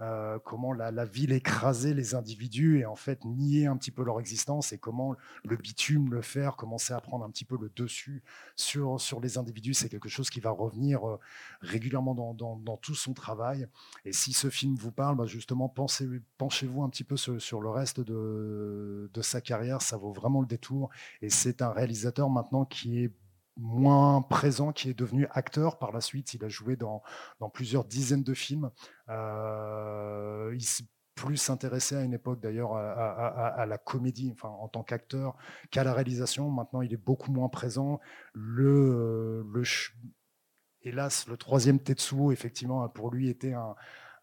euh, 0.00 0.38
comment 0.38 0.72
la, 0.72 1.04
ville 1.04 1.32
écrasait 1.32 1.92
les 1.92 2.14
individus 2.14 2.78
et 2.78 2.86
en 2.86 2.96
fait 2.96 3.24
niait 3.24 3.66
un 3.66 3.76
petit 3.76 3.90
peu 3.90 4.02
leur 4.02 4.18
existence 4.18 4.72
et 4.72 4.78
comment 4.78 5.14
le 5.44 5.56
bitume, 5.56 6.10
le 6.10 6.22
fer 6.22 6.56
commençait 6.56 6.94
à 6.94 7.00
prendre 7.00 7.24
un 7.24 7.30
petit 7.30 7.44
peu 7.44 7.58
le 7.60 7.70
dessus 7.76 8.22
sur, 8.56 9.00
sur 9.00 9.20
les 9.20 9.36
individus. 9.36 9.74
C'est 9.74 9.88
quelque 9.88 10.08
chose 10.08 10.30
qui 10.30 10.40
va 10.40 10.50
revenir 10.50 11.06
euh, 11.06 11.18
régulièrement 11.60 12.14
dans, 12.14 12.34
dans, 12.34 12.76
tout 12.78 12.94
son 12.94 13.12
travail. 13.12 13.66
Et 14.04 14.12
si 14.12 14.32
ce 14.32 14.48
film 14.48 14.74
vous 14.74 14.92
parle, 14.92 15.16
bah, 15.16 15.26
justement, 15.26 15.68
penchez-vous 15.68 16.82
un 16.82 16.88
petit 16.88 17.04
peu 17.04 17.16
sur, 17.16 17.40
sur 17.40 17.60
le 17.60 17.68
reste 17.68 18.00
de, 18.00 19.10
de 19.12 19.22
sa 19.22 19.40
carrière. 19.40 19.82
Ça 19.82 19.96
vaut 19.96 20.12
vraiment 20.12 20.40
le 20.40 20.46
détour. 20.46 20.90
Et 21.20 21.28
c'est 21.28 21.62
un 21.62 21.72
réalisateur 21.72 22.30
maintenant 22.30 22.64
qui 22.64 23.04
est 23.04 23.12
moins 23.56 24.22
présent, 24.22 24.72
qui 24.72 24.90
est 24.90 24.98
devenu 24.98 25.26
acteur 25.30 25.78
par 25.78 25.92
la 25.92 26.00
suite. 26.00 26.34
Il 26.34 26.44
a 26.44 26.48
joué 26.48 26.76
dans, 26.76 27.02
dans 27.40 27.50
plusieurs 27.50 27.84
dizaines 27.84 28.22
de 28.22 28.34
films. 28.34 28.70
Euh, 29.08 30.52
il 30.54 30.64
s'est 30.64 30.84
plus 31.14 31.50
intéressé 31.50 31.96
à 31.96 32.02
une 32.02 32.14
époque 32.14 32.40
d'ailleurs 32.40 32.74
à, 32.74 33.66
la 33.66 33.76
comédie, 33.76 34.30
enfin 34.32 34.48
en 34.48 34.68
tant 34.68 34.82
qu'acteur, 34.82 35.36
qu'à 35.70 35.84
la 35.84 35.92
réalisation. 35.92 36.50
Maintenant, 36.50 36.80
il 36.80 36.94
est 36.94 37.04
beaucoup 37.04 37.30
moins 37.30 37.50
présent. 37.50 38.00
Le, 38.32 39.44
hélas, 40.82 41.26
le 41.28 41.36
troisième 41.36 41.78
Tetsuo, 41.78 42.32
effectivement, 42.32 42.88
pour 42.88 43.10
lui 43.10 43.28
était 43.28 43.52
un, 43.52 43.74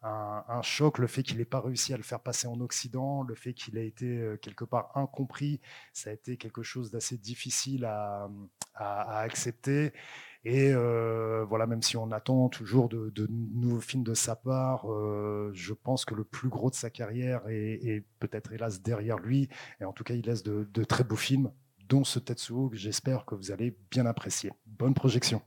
un- 0.01 0.61
choc. 0.63 0.97
Le 0.97 1.05
fait 1.05 1.21
qu'il 1.21 1.37
n'ait 1.37 1.45
pas 1.45 1.61
réussi 1.61 1.93
à 1.93 1.97
le 1.97 2.03
faire 2.03 2.19
passer 2.19 2.47
en 2.47 2.59
Occident, 2.61 3.21
le 3.21 3.35
fait 3.35 3.53
qu'il 3.53 3.77
ait 3.77 3.87
été 3.87 4.17
euh, 4.17 4.37
quelque 4.37 4.65
part 4.65 4.91
incompris, 4.95 5.61
ça 5.93 6.09
a 6.09 6.13
été 6.13 6.37
quelque 6.37 6.63
chose 6.63 6.89
d'assez 6.89 7.17
difficile 7.17 7.85
à, 7.85 8.27
à- 8.77 9.19
accepter. 9.19 9.93
Et 10.43 10.71
euh, 10.71 11.43
voilà, 11.45 11.67
même 11.67 11.81
si 11.81 11.97
on 11.97 12.11
attend 12.11 12.47
toujours 12.47 12.87
de, 12.87 13.11
nouveaux 13.29 13.81
films 13.81 14.03
de 14.03 14.13
sa 14.13 14.35
part, 14.35 14.89
euh, 14.89 15.51
je 15.53 15.73
pense 15.73 16.05
que 16.05 16.15
le 16.15 16.23
plus 16.23 16.47
gros 16.47 16.69
de 16.69 16.75
sa 16.75 16.89
carrière 16.89 17.41
est, 17.49 17.85
est 17.85 18.05
peut-être 18.19 18.53
hélas 18.53 18.81
derrière 18.81 19.17
lui. 19.17 19.49
Et 19.81 19.85
en 19.85 19.91
tout 19.91 20.03
cas, 20.03 20.13
il 20.13 20.25
laisse 20.25 20.43
de, 20.43 20.67
de 20.71 20.83
très 20.83 21.03
beaux 21.03 21.17
films, 21.17 21.51
dont 21.89 22.03
ce 22.03 22.19
Tetsuo 22.19 22.69
que 22.69 22.77
j'espère 22.77 23.25
que 23.25 23.35
vous 23.35 23.51
allez 23.51 23.75
bien 23.91 24.05
apprécier. 24.05 24.51
Bonne 24.65 24.93
projection. 24.93 25.41